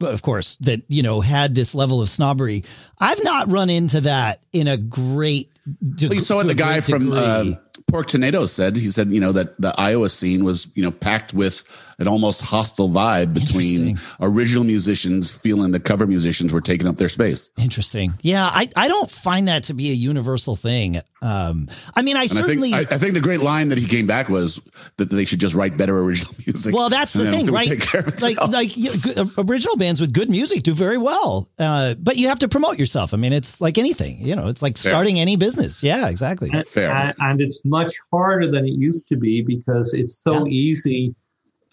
of 0.02 0.22
course, 0.22 0.58
that 0.62 0.82
you 0.88 1.04
know 1.04 1.22
had 1.22 1.56
this 1.56 1.76
level 1.76 2.02
of 2.02 2.10
snobbery. 2.10 2.64
I've 3.00 3.24
not 3.24 3.52
run 3.52 3.70
into 3.70 4.02
that 4.02 4.42
in 4.52 4.68
a 4.68 4.78
great. 4.78 5.50
De- 5.96 6.08
Well, 6.08 6.16
you 6.16 6.22
saw 6.22 6.36
what 6.38 6.48
the 6.48 6.54
guy 6.56 6.82
from 6.82 7.12
uh, 7.14 7.46
Pork 7.88 8.08
Tornado 8.08 8.46
said. 8.46 8.76
He 8.76 8.90
said, 8.90 9.10
you 9.12 9.20
know, 9.22 9.32
that 9.32 9.60
the 9.62 9.74
Iowa 9.80 10.10
scene 10.10 10.44
was, 10.44 10.68
you 10.76 10.84
know, 10.84 10.92
packed 10.92 11.34
with 11.34 11.64
an 12.00 12.08
almost 12.08 12.42
hostile 12.42 12.90
vibe 12.90 13.34
between 13.34 14.00
original 14.22 14.64
musicians 14.64 15.32
feeling 15.32 15.72
the 15.72 15.80
cover 15.80 16.06
musicians 16.08 16.54
were 16.54 16.62
taking 16.62 16.88
up 16.88 16.96
their 16.98 17.10
space. 17.10 17.50
Interesting. 17.58 18.14
Yeah, 18.22 18.46
I, 18.46 18.70
I 18.76 18.88
don't 18.88 19.10
find 19.12 19.48
that 19.48 19.64
to 19.66 19.74
be 19.74 19.90
a 19.92 19.94
universal 19.94 20.56
thing. 20.56 21.00
Um, 21.22 21.70
I 21.96 22.02
mean, 22.02 22.18
I 22.18 22.24
And 22.24 22.32
I 22.32 22.36
certainly. 22.42 22.72
think 22.72 22.92
I, 22.92 22.96
I 22.96 22.98
think 22.98 23.14
the 23.14 23.22
great 23.22 23.40
line 23.40 23.70
that 23.70 23.78
he 23.78 23.86
came 23.86 24.06
back 24.08 24.28
was 24.28 24.60
that 24.98 25.10
they 25.10 25.24
should 25.24 25.40
just 25.40 25.56
write 25.56 25.78
better 25.78 25.98
original 26.00 26.34
music. 26.46 26.76
well, 26.76 26.90
that's 26.90 27.14
the 27.14 27.30
thing, 27.32 27.48
right? 27.48 27.68
take 27.70 27.82
care 27.82 28.02
of 28.02 28.22
Like, 28.22 28.38
like 28.50 28.76
you, 28.76 28.98
good- 28.98 29.30
original 29.38 29.78
bands 29.78 30.02
with 30.02 30.12
good 30.14 30.30
music 30.30 30.64
do 30.64 30.74
very 30.74 30.98
well, 30.98 31.50
uh, 31.60 31.94
but 31.96 32.18
you 32.18 32.28
have 32.28 32.40
to 32.40 32.50
promote 32.50 32.78
yourself. 32.78 33.14
I 33.14 33.18
mean, 33.18 33.32
it's 33.32 33.62
like 33.62 33.78
anything, 33.78 34.20
you 34.26 34.36
know. 34.36 34.48
It's 34.50 34.62
like 34.62 34.78
starting 34.78 35.20
any 35.20 35.38
business. 35.38 35.82
Yeah, 35.82 36.10
exactly. 36.10 36.50
Fair. 36.64 36.92
And, 36.92 37.14
and 37.20 37.42
it's 37.42 37.62
much 37.64 37.94
harder 38.12 38.52
than 38.52 38.66
it 38.66 38.72
used 38.74 39.08
to 39.08 39.16
be 39.16 39.42
because 39.42 39.94
it's 39.94 40.22
so 40.22 40.46
easy. 40.48 41.16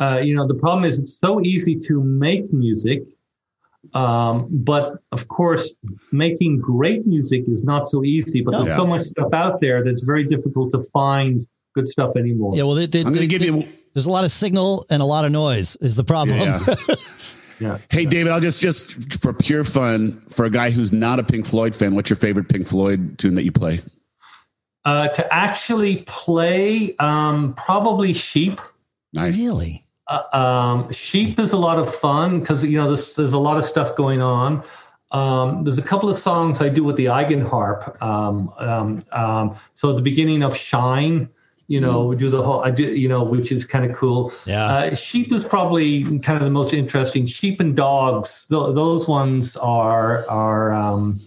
Uh, 0.00 0.18
you 0.18 0.34
know, 0.34 0.46
the 0.46 0.54
problem 0.54 0.84
is 0.84 0.98
it's 0.98 1.18
so 1.18 1.40
easy 1.42 1.76
to 1.76 2.02
make 2.02 2.52
music. 2.52 3.02
Um, 3.94 4.48
but 4.50 4.94
of 5.12 5.28
course, 5.28 5.74
making 6.12 6.58
great 6.60 7.06
music 7.06 7.44
is 7.48 7.64
not 7.64 7.88
so 7.88 8.04
easy. 8.04 8.40
But 8.42 8.52
No. 8.52 8.62
there's 8.62 8.76
so 8.76 8.86
much 8.86 9.02
stuff 9.02 9.32
out 9.32 9.60
there 9.60 9.82
that's 9.84 10.02
very 10.02 10.24
difficult 10.24 10.70
to 10.72 10.80
find 10.92 11.46
good 11.74 11.88
stuff 11.88 12.16
anymore. 12.16 12.54
Yeah, 12.56 12.64
well, 12.64 12.74
the, 12.74 12.86
the, 12.86 12.98
I'm 13.00 13.06
going 13.14 13.20
to 13.20 13.26
give 13.26 13.42
you. 13.42 13.66
there's 13.94 14.06
a 14.06 14.10
lot 14.10 14.24
of 14.24 14.30
signal 14.30 14.84
and 14.90 15.00
a 15.02 15.04
lot 15.04 15.24
of 15.24 15.32
noise 15.32 15.76
is 15.76 15.96
the 15.96 16.04
problem. 16.04 16.38
Yeah. 16.40 16.74
Yeah. 17.60 17.76
Hey, 17.90 18.06
David, 18.06 18.32
I'll 18.32 18.40
just 18.40 18.58
just 18.58 19.20
for 19.20 19.34
pure 19.34 19.64
fun, 19.64 20.22
for 20.30 20.46
a 20.46 20.50
guy 20.50 20.70
who's 20.70 20.94
not 20.94 21.18
a 21.18 21.22
Pink 21.22 21.44
Floyd 21.46 21.74
fan, 21.76 21.94
what's 21.94 22.08
your 22.08 22.16
favorite 22.16 22.48
Pink 22.48 22.66
Floyd 22.66 23.18
tune 23.18 23.34
that 23.34 23.44
you 23.44 23.52
play? 23.52 23.80
Uh, 24.86 25.08
to 25.08 25.30
actually 25.34 25.98
play, 26.06 26.96
um, 26.96 27.52
probably 27.52 28.14
Sheep. 28.14 28.62
Nice. 29.12 29.36
really? 29.36 29.84
Uh, 30.10 30.36
um, 30.36 30.92
Sheep 30.92 31.38
is 31.38 31.52
a 31.52 31.56
lot 31.56 31.78
of 31.78 31.92
fun 31.94 32.40
because 32.40 32.64
you 32.64 32.76
know 32.76 32.88
there's, 32.88 33.14
there's 33.14 33.32
a 33.32 33.38
lot 33.38 33.56
of 33.56 33.64
stuff 33.64 33.94
going 33.96 34.20
on. 34.20 34.62
Um, 35.12 35.64
there's 35.64 35.78
a 35.78 35.82
couple 35.82 36.08
of 36.08 36.16
songs 36.16 36.60
I 36.60 36.68
do 36.68 36.84
with 36.84 36.96
the 36.96 37.06
eigenharp. 37.06 38.00
Um, 38.02 38.52
um, 38.58 39.00
um, 39.12 39.56
so 39.74 39.90
at 39.90 39.96
the 39.96 40.02
beginning 40.02 40.42
of 40.42 40.56
Shine, 40.56 41.28
you 41.66 41.80
know, 41.80 42.04
we 42.04 42.16
do 42.16 42.30
the 42.30 42.42
whole 42.42 42.64
I 42.64 42.70
do 42.70 42.82
you 42.82 43.08
know, 43.08 43.22
which 43.22 43.52
is 43.52 43.64
kind 43.64 43.88
of 43.88 43.96
cool. 43.96 44.32
Yeah. 44.44 44.66
Uh, 44.66 44.94
sheep 44.96 45.32
is 45.32 45.44
probably 45.44 46.02
kind 46.18 46.36
of 46.36 46.42
the 46.42 46.50
most 46.50 46.74
interesting. 46.74 47.26
Sheep 47.26 47.60
and 47.60 47.76
dogs, 47.76 48.46
th- 48.50 48.74
those 48.74 49.06
ones 49.06 49.56
are 49.56 50.28
are 50.28 50.72
um, 50.72 51.20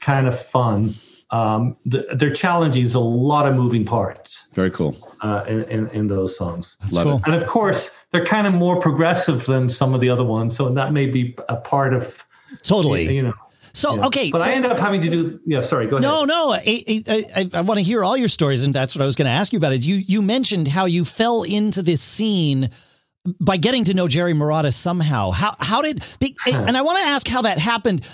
kind 0.00 0.26
of 0.26 0.38
fun. 0.38 0.94
Um, 1.30 1.76
th- 1.90 2.06
they're 2.14 2.32
challenging. 2.32 2.82
There's 2.82 2.94
a 2.94 3.00
lot 3.00 3.46
of 3.46 3.54
moving 3.54 3.84
parts 3.84 4.46
Very 4.54 4.70
cool. 4.70 4.96
uh, 5.20 5.44
in, 5.46 5.64
in 5.64 5.88
in 5.88 6.06
those 6.08 6.34
songs. 6.36 6.78
Love 6.90 7.04
cool. 7.04 7.16
it. 7.16 7.22
And 7.26 7.34
of 7.34 7.46
course, 7.46 7.90
they're 8.12 8.24
kind 8.24 8.46
of 8.46 8.54
more 8.54 8.78
progressive 8.80 9.46
than 9.46 9.68
some 9.68 9.94
of 9.94 10.00
the 10.00 10.10
other 10.10 10.24
ones, 10.24 10.54
so 10.54 10.68
that 10.70 10.92
may 10.92 11.06
be 11.06 11.36
a 11.48 11.56
part 11.56 11.94
of 11.94 12.24
Totally. 12.62 13.14
you 13.14 13.22
know. 13.22 13.34
So 13.74 14.04
okay, 14.06 14.30
But 14.30 14.42
so, 14.42 14.50
I 14.50 14.52
end 14.52 14.66
up 14.66 14.78
having 14.78 15.00
to 15.00 15.08
do. 15.08 15.40
Yeah, 15.46 15.62
sorry. 15.62 15.86
Go 15.86 15.96
ahead. 15.96 16.02
no, 16.02 16.24
no, 16.26 16.52
I, 16.52 16.84
I, 17.08 17.24
I, 17.36 17.50
I 17.54 17.60
want 17.62 17.78
to 17.78 17.82
hear 17.82 18.04
all 18.04 18.18
your 18.18 18.28
stories, 18.28 18.64
and 18.64 18.74
that's 18.74 18.94
what 18.94 19.00
I 19.00 19.06
was 19.06 19.16
going 19.16 19.26
to 19.26 19.32
ask 19.32 19.52
you 19.52 19.56
about. 19.56 19.72
Is 19.72 19.86
you 19.86 19.96
you 19.96 20.20
mentioned 20.20 20.68
how 20.68 20.84
you 20.84 21.06
fell 21.06 21.42
into 21.42 21.82
this 21.82 22.02
scene 22.02 22.68
by 23.40 23.56
getting 23.56 23.84
to 23.84 23.94
know 23.94 24.08
Jerry 24.08 24.34
Marotta 24.34 24.74
somehow. 24.74 25.30
How 25.30 25.54
how 25.58 25.80
did 25.80 26.04
be- 26.18 26.36
and 26.52 26.76
I 26.76 26.82
want 26.82 26.98
to 26.98 27.08
ask 27.08 27.26
how 27.26 27.42
that 27.42 27.58
happened. 27.58 28.04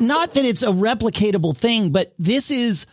Not 0.00 0.34
that 0.34 0.44
it's 0.44 0.62
a 0.62 0.68
replicatable 0.68 1.56
thing, 1.56 1.92
but 1.92 2.14
this 2.18 2.50
is 2.50 2.84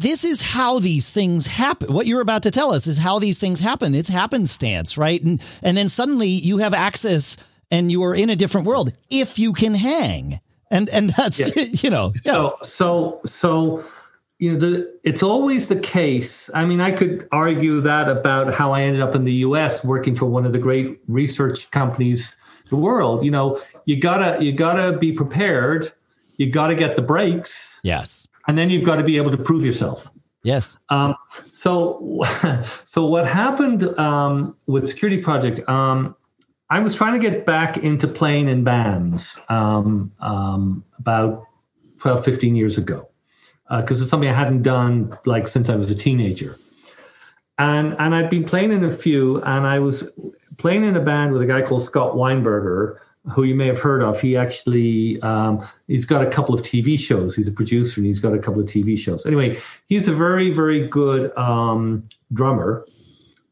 this 0.00 0.24
is 0.24 0.40
how 0.40 0.78
these 0.78 1.10
things 1.10 1.46
happen. 1.46 1.92
What 1.92 2.06
you're 2.06 2.22
about 2.22 2.42
to 2.44 2.50
tell 2.50 2.72
us 2.72 2.86
is 2.86 2.96
how 2.96 3.18
these 3.18 3.38
things 3.38 3.60
happen. 3.60 3.94
It's 3.94 4.08
happenstance, 4.08 4.96
right? 4.96 5.22
And 5.22 5.42
and 5.62 5.76
then 5.76 5.90
suddenly 5.90 6.28
you 6.28 6.58
have 6.58 6.72
access 6.72 7.36
and 7.70 7.92
you 7.92 8.02
are 8.04 8.14
in 8.14 8.30
a 8.30 8.36
different 8.36 8.66
world 8.66 8.94
if 9.10 9.38
you 9.38 9.52
can 9.52 9.74
hang. 9.74 10.40
And 10.70 10.88
and 10.88 11.10
that's 11.10 11.38
you 11.82 11.90
know 11.90 12.14
yeah. 12.24 12.32
So 12.32 12.58
so 12.62 13.20
so 13.26 13.84
you 14.38 14.52
know 14.52 14.58
the 14.58 14.98
it's 15.04 15.22
always 15.22 15.68
the 15.68 15.78
case. 15.78 16.48
I 16.54 16.64
mean, 16.64 16.80
I 16.80 16.92
could 16.92 17.28
argue 17.30 17.82
that 17.82 18.08
about 18.08 18.54
how 18.54 18.72
I 18.72 18.82
ended 18.82 19.02
up 19.02 19.14
in 19.14 19.24
the 19.24 19.34
U.S. 19.34 19.84
working 19.84 20.16
for 20.16 20.24
one 20.24 20.46
of 20.46 20.52
the 20.52 20.58
great 20.58 20.98
research 21.08 21.70
companies 21.72 22.34
in 22.64 22.70
the 22.70 22.76
world. 22.76 23.22
You 23.22 23.32
know, 23.32 23.60
you 23.84 24.00
gotta 24.00 24.42
you 24.42 24.52
gotta 24.52 24.96
be 24.96 25.12
prepared. 25.12 25.92
You 26.38 26.50
gotta 26.50 26.74
get 26.74 26.96
the 26.96 27.02
breaks, 27.02 27.80
yes 27.82 28.19
and 28.50 28.58
then 28.58 28.68
you've 28.68 28.82
got 28.82 28.96
to 28.96 29.04
be 29.04 29.16
able 29.16 29.30
to 29.30 29.36
prove 29.36 29.64
yourself. 29.64 30.10
yes 30.42 30.76
Um, 30.88 31.14
so, 31.48 32.20
so 32.84 33.06
what 33.06 33.24
happened 33.24 33.84
um, 33.96 34.56
with 34.66 34.88
Security 34.88 35.22
Project? 35.22 35.60
Um, 35.68 36.16
I 36.68 36.80
was 36.80 36.96
trying 36.96 37.12
to 37.12 37.20
get 37.20 37.46
back 37.46 37.76
into 37.76 38.08
playing 38.08 38.48
in 38.48 38.64
bands 38.64 39.38
um, 39.48 40.10
um, 40.18 40.84
about 40.98 41.44
12, 41.98 42.24
15 42.24 42.56
years 42.56 42.76
ago 42.76 43.08
because 43.68 44.02
it's 44.02 44.10
something 44.10 44.28
I 44.28 44.32
hadn't 44.32 44.62
done 44.62 45.16
like 45.26 45.46
since 45.46 45.68
I 45.68 45.76
was 45.76 45.88
a 45.92 45.94
teenager. 45.94 46.58
And 47.56 47.94
and 48.00 48.16
I'd 48.16 48.30
been 48.30 48.42
playing 48.42 48.72
in 48.72 48.82
a 48.82 48.90
few, 48.90 49.40
and 49.42 49.64
I 49.64 49.78
was 49.78 50.08
playing 50.56 50.84
in 50.84 50.96
a 50.96 51.00
band 51.00 51.32
with 51.32 51.42
a 51.42 51.46
guy 51.46 51.62
called 51.62 51.84
Scott 51.84 52.14
Weinberger, 52.14 52.96
who 53.30 53.44
you 53.44 53.54
may 53.54 53.66
have 53.66 53.78
heard 53.78 54.02
of. 54.02 54.20
He 54.20 54.36
actually 54.36 55.20
um, 55.22 55.64
he's 55.86 56.04
got 56.04 56.22
a 56.22 56.30
couple 56.30 56.54
of 56.54 56.62
TV 56.62 56.98
shows. 56.98 57.34
He's 57.34 57.48
a 57.48 57.52
producer, 57.52 58.00
and 58.00 58.06
he's 58.06 58.18
got 58.18 58.34
a 58.34 58.38
couple 58.38 58.60
of 58.60 58.66
TV 58.66 58.98
shows. 58.98 59.26
Anyway, 59.26 59.58
he's 59.86 60.08
a 60.08 60.14
very 60.14 60.50
very 60.50 60.86
good 60.86 61.36
um, 61.36 62.02
drummer, 62.32 62.84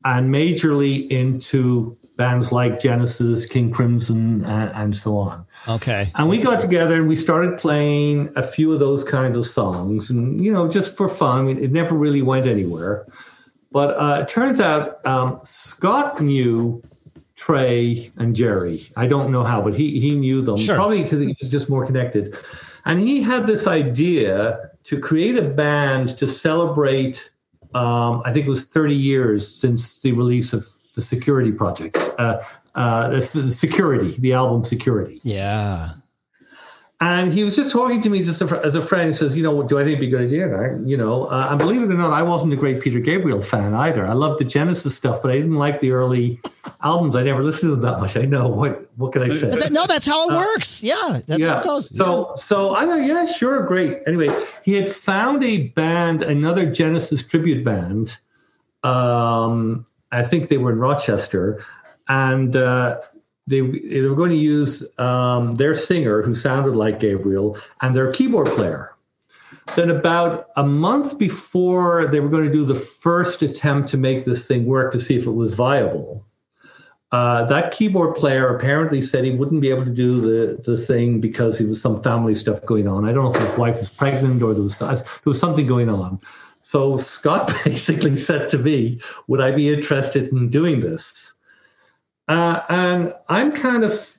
and 0.04 0.32
majorly 0.32 1.08
into 1.10 1.96
bands 2.16 2.50
like 2.50 2.80
Genesis, 2.80 3.46
King 3.46 3.70
Crimson, 3.70 4.44
and, 4.44 4.70
and 4.72 4.96
so 4.96 5.16
on. 5.16 5.46
okay 5.68 6.10
And 6.16 6.28
we 6.28 6.38
got 6.38 6.60
together 6.60 6.96
and 6.96 7.08
we 7.08 7.14
started 7.14 7.56
playing 7.56 8.30
a 8.34 8.42
few 8.42 8.72
of 8.72 8.80
those 8.80 9.04
kinds 9.04 9.36
of 9.36 9.46
songs, 9.46 10.10
and 10.10 10.44
you 10.44 10.52
know, 10.52 10.68
just 10.68 10.96
for 10.96 11.08
fun. 11.08 11.48
It 11.48 11.72
never 11.72 11.94
really 11.94 12.22
went 12.22 12.46
anywhere. 12.46 13.06
But 13.70 13.90
uh, 14.00 14.20
it 14.22 14.28
turns 14.28 14.60
out 14.60 15.04
um, 15.06 15.40
Scott 15.44 16.20
knew 16.20 16.82
Trey 17.38 18.10
and 18.16 18.34
Jerry. 18.34 18.90
I 18.96 19.06
don't 19.06 19.30
know 19.30 19.44
how, 19.44 19.62
but 19.62 19.72
he 19.74 20.00
he 20.00 20.14
knew 20.16 20.42
them 20.42 20.56
Sure. 20.56 20.74
probably 20.74 21.02
because 21.04 21.20
he 21.20 21.36
was 21.40 21.48
just 21.50 21.70
more 21.70 21.86
connected. 21.86 22.36
And 22.84 23.00
he 23.00 23.22
had 23.22 23.46
this 23.46 23.66
idea 23.68 24.70
to 24.84 24.98
create 24.98 25.36
a 25.38 25.42
band 25.42 26.16
to 26.18 26.26
celebrate. 26.26 27.30
Um, 27.74 28.22
I 28.24 28.32
think 28.32 28.46
it 28.46 28.50
was 28.50 28.64
30 28.64 28.94
years 28.94 29.46
since 29.46 29.98
the 29.98 30.12
release 30.12 30.52
of 30.52 30.66
the 30.96 31.02
Security 31.02 31.52
Project. 31.52 31.96
Uh, 32.18 32.40
uh, 32.74 33.08
the, 33.10 33.22
Security, 33.22 34.16
the 34.18 34.32
album 34.32 34.64
Security. 34.64 35.20
yeah 35.22 35.90
And 37.00 37.32
he 37.32 37.44
was 37.44 37.54
just 37.54 37.70
talking 37.70 38.00
to 38.00 38.10
me 38.10 38.24
just 38.24 38.42
as 38.42 38.74
a 38.74 38.82
friend. 38.82 39.06
He 39.06 39.14
says, 39.14 39.36
"You 39.36 39.44
know, 39.44 39.62
do 39.62 39.78
I 39.78 39.84
think 39.84 39.98
it'd 39.98 40.00
be 40.00 40.08
a 40.08 40.10
good 40.10 40.26
idea?" 40.26 40.52
I, 40.52 40.76
you 40.84 40.96
know, 40.96 41.26
uh, 41.26 41.46
and 41.50 41.56
believe 41.58 41.80
it 41.82 41.90
or 41.90 41.94
not, 41.94 42.12
I 42.12 42.22
wasn't 42.22 42.52
a 42.52 42.56
great 42.56 42.80
Peter 42.80 42.98
Gabriel 42.98 43.40
fan 43.40 43.72
either. 43.72 44.04
I 44.04 44.14
loved 44.14 44.40
the 44.40 44.44
Genesis 44.44 44.96
stuff, 44.96 45.22
but 45.22 45.30
I 45.30 45.36
didn't 45.36 45.54
like 45.54 45.78
the 45.80 45.92
early 45.92 46.40
albums. 46.82 47.14
I 47.14 47.22
never 47.22 47.44
listened 47.44 47.70
to 47.70 47.76
them 47.76 47.82
that 47.82 48.00
much. 48.00 48.16
I 48.16 48.22
know 48.22 48.48
what 48.48 48.90
what 48.96 49.12
can 49.12 49.22
I 49.22 49.28
say? 49.28 49.48
That- 49.48 49.70
no 49.70 49.86
that's 49.86 50.06
how 50.06 50.28
it 50.28 50.34
works 50.34 50.82
yeah 50.82 51.20
that's 51.24 51.40
how 51.54 51.58
it 51.60 51.64
goes 51.64 51.96
So 51.96 52.34
so 52.42 52.74
I 52.74 52.84
thought, 52.84 52.96
yeah, 53.06 53.26
sure, 53.26 53.62
great. 53.62 54.00
Anyway, 54.08 54.36
he 54.64 54.72
had 54.74 54.90
found 54.90 55.44
a 55.44 55.68
band, 55.68 56.22
another 56.22 56.66
Genesis 56.66 57.22
tribute 57.22 57.64
band. 57.64 58.18
Um, 58.82 59.86
I 60.10 60.24
think 60.24 60.48
they 60.48 60.58
were 60.58 60.72
in 60.72 60.78
Rochester, 60.78 61.64
and 62.08 62.56
uh, 62.56 63.00
they 63.48 63.60
they 63.60 64.02
were 64.02 64.14
going 64.14 64.30
to 64.30 64.36
use 64.36 64.86
um, 64.98 65.56
their 65.56 65.74
singer, 65.74 66.22
who 66.22 66.34
sounded 66.34 66.76
like 66.76 67.00
Gabriel, 67.00 67.58
and 67.80 67.96
their 67.96 68.12
keyboard 68.12 68.48
player. 68.48 68.94
Then, 69.76 69.90
about 69.90 70.48
a 70.56 70.62
month 70.64 71.18
before 71.18 72.06
they 72.06 72.20
were 72.20 72.28
going 72.28 72.44
to 72.44 72.52
do 72.52 72.64
the 72.64 72.74
first 72.74 73.42
attempt 73.42 73.88
to 73.90 73.96
make 73.96 74.24
this 74.24 74.46
thing 74.46 74.66
work 74.66 74.92
to 74.92 75.00
see 75.00 75.16
if 75.16 75.26
it 75.26 75.32
was 75.32 75.54
viable, 75.54 76.24
uh, 77.10 77.44
that 77.44 77.72
keyboard 77.72 78.16
player 78.16 78.54
apparently 78.54 79.00
said 79.00 79.24
he 79.24 79.30
wouldn't 79.30 79.62
be 79.62 79.70
able 79.70 79.84
to 79.84 79.90
do 79.90 80.20
the, 80.20 80.62
the 80.62 80.76
thing 80.76 81.20
because 81.20 81.58
there 81.58 81.68
was 81.68 81.80
some 81.80 82.02
family 82.02 82.34
stuff 82.34 82.64
going 82.66 82.86
on. 82.86 83.06
I 83.08 83.12
don't 83.12 83.24
know 83.24 83.34
if 83.34 83.48
his 83.48 83.56
wife 83.56 83.78
was 83.78 83.88
pregnant 83.88 84.42
or 84.42 84.52
there 84.52 84.62
was 84.62 84.78
there 84.78 84.96
was 85.24 85.40
something 85.40 85.66
going 85.66 85.88
on. 85.88 86.20
So 86.60 86.98
Scott 86.98 87.50
basically 87.64 88.18
said 88.18 88.48
to 88.48 88.58
me, 88.58 89.00
"Would 89.26 89.40
I 89.40 89.52
be 89.52 89.72
interested 89.72 90.30
in 90.32 90.50
doing 90.50 90.80
this?" 90.80 91.27
Uh, 92.28 92.60
and 92.68 93.14
I'm 93.28 93.52
kind 93.52 93.84
of 93.84 94.18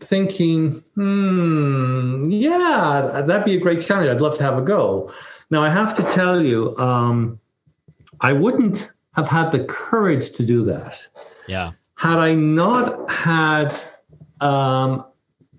thinking, 0.00 0.82
hmm, 0.94 2.30
yeah, 2.30 3.22
that'd 3.26 3.44
be 3.44 3.56
a 3.56 3.60
great 3.60 3.80
challenge. 3.80 4.08
I'd 4.08 4.20
love 4.20 4.36
to 4.38 4.42
have 4.42 4.58
a 4.58 4.62
go. 4.62 5.12
Now, 5.50 5.62
I 5.62 5.70
have 5.70 5.94
to 5.96 6.02
tell 6.02 6.42
you, 6.42 6.76
um, 6.78 7.40
I 8.20 8.32
wouldn't 8.32 8.92
have 9.12 9.28
had 9.28 9.50
the 9.50 9.64
courage 9.64 10.30
to 10.32 10.44
do 10.44 10.62
that. 10.64 11.04
Yeah. 11.46 11.72
Had 11.96 12.18
I 12.18 12.34
not 12.34 13.10
had 13.10 13.74
um, 14.40 15.04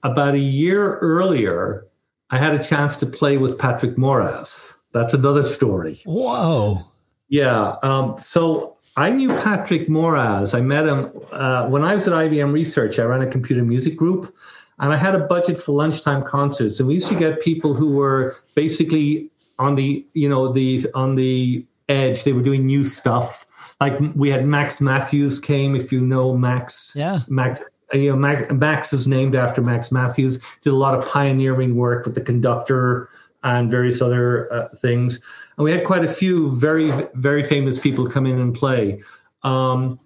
about 0.04 0.36
a 0.36 0.40
year 0.40 0.98
earlier, 1.00 1.88
I 2.30 2.38
had 2.38 2.54
a 2.54 2.64
chance 2.64 2.98
to 2.98 3.06
play 3.06 3.38
with 3.38 3.58
Patrick 3.58 3.96
Moraz. 3.96 4.74
That's 4.94 5.14
another 5.14 5.44
story. 5.44 6.00
Whoa. 6.06 6.80
Yeah. 7.28 7.76
Um, 7.84 8.18
so 8.20 8.78
I 8.96 9.10
knew 9.10 9.30
Patrick 9.30 9.88
Moraz. 9.88 10.54
I 10.54 10.62
met 10.62 10.88
him 10.88 11.12
uh, 11.32 11.68
when 11.68 11.84
I 11.84 11.96
was 11.96 12.08
at 12.08 12.14
IBM 12.14 12.52
Research. 12.52 13.00
I 13.00 13.04
ran 13.04 13.22
a 13.22 13.28
computer 13.28 13.64
music 13.64 13.96
group, 13.96 14.34
and 14.80 14.92
I 14.92 14.98
had 14.98 15.16
a 15.16 15.20
budget 15.20 15.60
for 15.60 15.74
lunchtime 15.74 16.24
concerts. 16.24 16.80
And 16.80 16.88
we 16.88 16.96
used 16.96 17.10
to 17.10 17.16
get 17.16 17.42
people 17.42 17.74
who 17.74 17.96
were 17.96 18.38
basically 18.56 19.30
on 19.58 19.76
the, 19.76 20.06
you 20.14 20.28
know, 20.28 20.52
these 20.52 20.86
on 20.92 21.16
the 21.16 21.66
edge. 21.88 22.24
They 22.24 22.34
were 22.34 22.42
doing 22.42 22.66
new 22.66 22.84
stuff. 22.84 23.46
Like 23.80 23.98
we 24.16 24.30
had 24.30 24.46
Max 24.46 24.82
Mathews 24.82 25.40
came, 25.40 25.76
if 25.76 25.92
you 25.92 26.02
know 26.02 26.36
Max. 26.36 26.92
Yeah. 26.96 27.20
Max 27.28 27.62
you 27.94 28.12
know, 28.12 28.16
Max, 28.16 28.52
Max 28.52 28.94
is 28.94 29.08
named 29.08 29.36
after 29.36 29.62
Max 29.62 29.92
Mathews. 29.92 30.40
Did 30.62 30.74
a 30.74 30.76
lot 30.76 30.94
of 30.94 31.08
pioneering 31.08 31.76
work 31.76 32.06
with 32.06 32.16
the 32.16 32.22
conductor 32.22 33.10
and 33.44 33.72
various 33.72 34.02
other 34.02 34.52
uh, 34.54 34.68
things. 34.76 35.20
And 35.60 35.66
we 35.66 35.72
had 35.72 35.84
quite 35.84 36.06
a 36.06 36.08
few 36.08 36.56
very, 36.56 36.90
very 37.16 37.44
famous 37.44 37.78
people 37.78 38.10
come 38.10 38.26
in 38.26 38.40
and 38.40 38.56
play. 38.56 39.02
Um, 39.44 40.00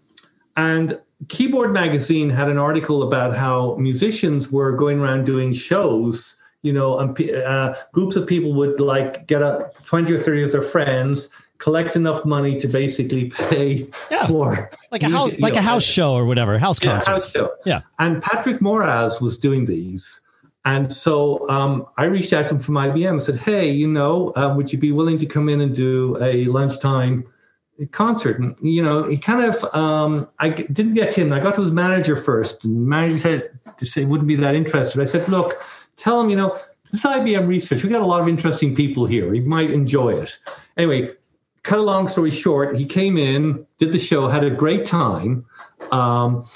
and 0.57 0.99
Keyboard 1.29 1.71
Magazine 1.71 2.31
had 2.31 2.49
an 2.49 2.57
article 2.57 3.03
about 3.03 3.35
how 3.35 3.75
musicians 3.75 4.51
were 4.51 4.71
going 4.71 4.99
around 4.99 5.25
doing 5.25 5.53
shows. 5.53 6.35
You 6.63 6.73
know, 6.73 6.97
and 6.97 7.29
uh, 7.31 7.75
groups 7.91 8.15
of 8.15 8.25
people 8.25 8.53
would 8.53 8.79
like 8.79 9.27
get 9.27 9.43
a 9.43 9.69
twenty 9.83 10.13
or 10.13 10.17
thirty 10.17 10.41
of 10.41 10.51
their 10.51 10.61
friends 10.61 11.29
collect 11.59 11.95
enough 11.95 12.25
money 12.25 12.59
to 12.59 12.67
basically 12.67 13.29
pay 13.29 13.87
yeah. 14.11 14.25
for 14.27 14.71
like 14.91 15.03
a 15.03 15.09
house 15.09 15.37
like 15.39 15.53
know, 15.53 15.59
a 15.59 15.63
house 15.63 15.83
show 15.83 16.13
or 16.13 16.25
whatever 16.25 16.57
house 16.57 16.79
concert. 16.79 17.09
Yeah, 17.09 17.15
house 17.15 17.31
show. 17.31 17.51
yeah. 17.65 17.81
And 17.99 18.23
Patrick 18.23 18.59
Moraz 18.59 19.21
was 19.21 19.37
doing 19.37 19.65
these. 19.65 20.19
And 20.65 20.93
so 20.93 21.47
um, 21.49 21.85
I 21.97 22.05
reached 22.05 22.31
out 22.31 22.47
to 22.47 22.55
him 22.55 22.59
from 22.59 22.75
IBM 22.75 23.09
and 23.09 23.23
said, 23.23 23.37
"Hey, 23.37 23.69
you 23.69 23.87
know, 23.87 24.31
uh, 24.35 24.53
would 24.55 24.71
you 24.71 24.79
be 24.79 24.91
willing 24.91 25.17
to 25.17 25.25
come 25.25 25.49
in 25.49 25.61
and 25.61 25.75
do 25.75 26.17
a 26.21 26.45
lunchtime 26.45 27.25
concert?" 27.91 28.39
And 28.39 28.55
you 28.61 28.81
know, 28.81 29.03
he 29.03 29.17
kind 29.17 29.43
of 29.43 29.63
um, 29.75 30.27
I 30.39 30.49
didn't 30.49 30.93
get 30.93 31.09
to 31.11 31.21
him. 31.21 31.33
I 31.33 31.39
got 31.39 31.55
to 31.55 31.61
his 31.61 31.71
manager 31.71 32.15
first, 32.15 32.63
and 32.63 32.75
the 32.75 32.87
manager 32.87 33.19
said 33.19 33.59
say 33.81 34.05
wouldn't 34.05 34.27
be 34.27 34.35
that 34.35 34.55
interested. 34.55 35.01
I 35.01 35.05
said, 35.05 35.27
"Look, 35.27 35.61
tell 35.97 36.21
him, 36.21 36.29
you 36.29 36.37
know, 36.37 36.57
this 36.91 37.03
IBM 37.03 37.47
research. 37.47 37.83
We 37.83 37.89
got 37.89 38.01
a 38.01 38.05
lot 38.05 38.21
of 38.21 38.29
interesting 38.29 38.73
people 38.73 39.05
here. 39.05 39.33
He 39.33 39.41
might 39.41 39.69
enjoy 39.69 40.13
it." 40.13 40.37
Anyway, 40.77 41.11
cut 41.63 41.79
a 41.79 41.81
long 41.81 42.07
story 42.07 42.31
short, 42.31 42.77
he 42.77 42.85
came 42.85 43.17
in, 43.17 43.65
did 43.79 43.91
the 43.91 43.99
show, 43.99 44.27
had 44.27 44.43
a 44.43 44.49
great 44.49 44.85
time. 44.85 45.45
Um, 45.91 46.47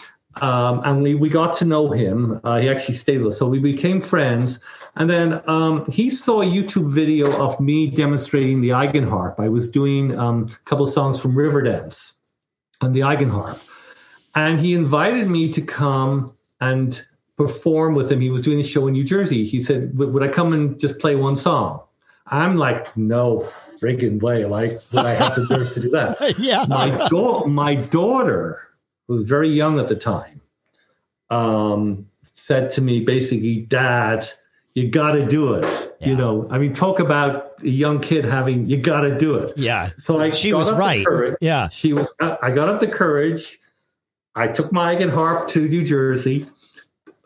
um, 0.42 0.82
and 0.86 1.02
we, 1.02 1.16
we 1.16 1.30
got 1.30 1.54
to 1.58 1.66
know 1.66 1.92
him. 1.92 2.40
Uh, 2.44 2.60
he 2.60 2.70
actually 2.70 2.96
stayed 2.96 3.20
with 3.20 3.34
us. 3.34 3.40
So 3.40 3.48
we 3.48 3.60
became 3.60 4.02
friends. 4.02 4.60
And 4.96 5.10
then 5.10 5.42
um, 5.48 5.86
he 5.92 6.10
saw 6.10 6.42
a 6.42 6.46
YouTube 6.46 6.90
video 6.90 7.32
of 7.40 7.60
me 7.60 7.88
demonstrating 7.88 8.62
the 8.62 8.70
Eigenharp. 8.70 9.40
I 9.40 9.50
was 9.50 9.70
doing 9.70 10.18
um, 10.18 10.50
a 10.50 10.70
couple 10.70 10.86
of 10.86 10.92
songs 10.92 11.20
from 11.20 11.36
Riverdance 11.36 12.14
on 12.82 12.94
the 12.94 13.02
Eigenharp. 13.02 13.60
And 14.36 14.60
he 14.60 14.74
invited 14.74 15.28
me 15.28 15.52
to 15.54 15.62
come 15.62 16.36
and 16.62 17.04
perform 17.38 17.96
with 17.96 18.12
him. 18.12 18.22
He 18.22 18.30
was 18.30 18.42
doing 18.42 18.60
a 18.60 18.64
show 18.64 18.88
in 18.88 18.94
New 18.94 19.04
Jersey. 19.04 19.46
He 19.46 19.62
said, 19.62 19.98
Would 19.98 20.24
I 20.24 20.28
come 20.28 20.54
and 20.54 20.80
just 20.80 21.00
play 21.00 21.16
one 21.16 21.36
song? 21.36 21.82
I'm 22.28 22.58
like, 22.58 22.96
No, 22.98 23.48
friggin' 23.80 24.22
way. 24.22 24.46
Like, 24.46 24.82
would 24.92 25.06
I 25.06 25.14
have 25.14 25.36
the 25.36 25.46
nerve 25.50 25.74
to 25.74 25.80
do 25.80 25.90
that? 25.92 26.36
yeah. 26.40 26.66
My, 26.68 27.08
da- 27.10 27.46
my 27.46 27.76
daughter, 27.76 28.67
who 29.08 29.16
was 29.16 29.24
very 29.24 29.50
young 29.50 29.80
at 29.80 29.88
the 29.88 29.96
time, 29.96 30.42
um, 31.30 32.08
said 32.34 32.70
to 32.72 32.82
me 32.82 33.02
basically, 33.02 33.62
Dad, 33.62 34.28
you 34.74 34.90
got 34.90 35.14
to 35.14 35.26
do 35.26 35.54
it. 35.56 35.96
Yeah. 36.00 36.10
You 36.10 36.16
know, 36.16 36.48
I 36.52 36.60
mean, 36.60 36.74
talk 36.74 37.00
about 37.00 37.56
a 37.64 37.68
young 37.68 38.00
kid 38.00 38.26
having, 38.26 38.68
you 38.68 38.78
got 38.78 39.02
to 39.02 39.18
do 39.18 39.36
it. 39.36 39.58
Yeah. 39.58 39.90
So 39.98 40.20
I, 40.20 40.30
she 40.30 40.54
was 40.54 40.72
right. 40.72 41.06
Yeah. 41.42 41.70
She 41.70 41.94
was, 41.94 42.08
I 42.20 42.52
got 42.52 42.70
up 42.70 42.80
the 42.80 42.88
courage. 42.88 43.60
I 44.36 44.48
took 44.48 44.72
my 44.72 44.96
harp 45.10 45.50
to 45.50 45.68
New 45.68 45.84
Jersey. 45.84 46.46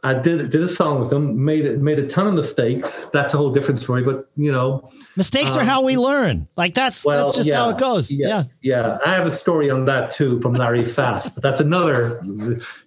I 0.04 0.16
did 0.16 0.50
did 0.50 0.62
a 0.62 0.68
song 0.68 1.00
with 1.00 1.12
them, 1.12 1.46
made 1.46 1.66
it 1.66 1.80
made 1.80 2.00
a 2.00 2.08
ton 2.08 2.26
of 2.26 2.34
mistakes. 2.34 3.06
That's 3.14 3.36
a 3.36 3.38
whole 3.38 3.52
different 3.52 3.82
story, 3.82 4.02
but 4.02 4.30
you 4.36 4.52
know, 4.52 4.90
mistakes 5.16 5.54
um, 5.54 5.60
are 5.60 5.64
how 5.64 5.84
we 5.84 5.96
learn. 5.96 6.48
Like 6.58 6.74
that's 6.74 7.06
well, 7.06 7.26
that's 7.26 7.38
just 7.38 7.50
yeah, 7.50 7.58
how 7.58 7.70
it 7.70 7.78
goes. 7.78 8.10
Yeah, 8.10 8.28
yeah, 8.28 8.44
yeah. 8.62 8.98
I 9.06 9.14
have 9.14 9.28
a 9.28 9.32
story 9.32 9.70
on 9.70 9.86
that 9.86 10.10
too 10.10 10.42
from 10.42 10.54
Larry 10.54 10.84
Fast, 10.86 11.36
but 11.36 11.44
that's 11.44 11.62
another 11.62 12.24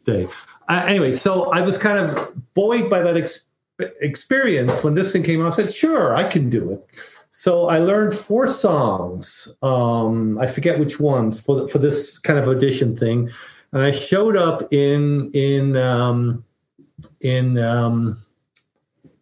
day. 0.05 0.27
Uh, 0.69 0.83
anyway, 0.87 1.13
so 1.13 1.53
I 1.53 1.61
was 1.61 1.79
kind 1.79 1.99
of 1.99 2.35
buoyed 2.55 2.91
by 2.91 3.03
that 3.03 3.17
ex- 3.17 3.41
experience 4.01 4.83
when 4.83 4.95
this 4.95 5.13
thing 5.13 5.23
came 5.23 5.41
out. 5.41 5.53
I 5.53 5.57
said, 5.57 5.73
"Sure, 5.73 6.17
I 6.17 6.25
can 6.25 6.51
do 6.51 6.73
it." 6.73 6.85
So 7.31 7.69
I 7.69 7.79
learned 7.79 8.15
four 8.15 8.49
songs. 8.49 9.47
Um, 9.63 10.37
I 10.39 10.49
forget 10.49 10.81
which 10.81 10.99
ones 10.99 11.39
for 11.39 11.69
for 11.69 11.79
this 11.79 12.19
kind 12.19 12.41
of 12.41 12.49
audition 12.49 12.97
thing, 12.97 13.31
and 13.71 13.83
I 13.83 13.93
showed 13.93 14.37
up 14.37 14.73
in 14.73 15.31
in. 15.33 15.77
Um, 15.77 16.44
in 17.25 17.59
um, 17.59 18.23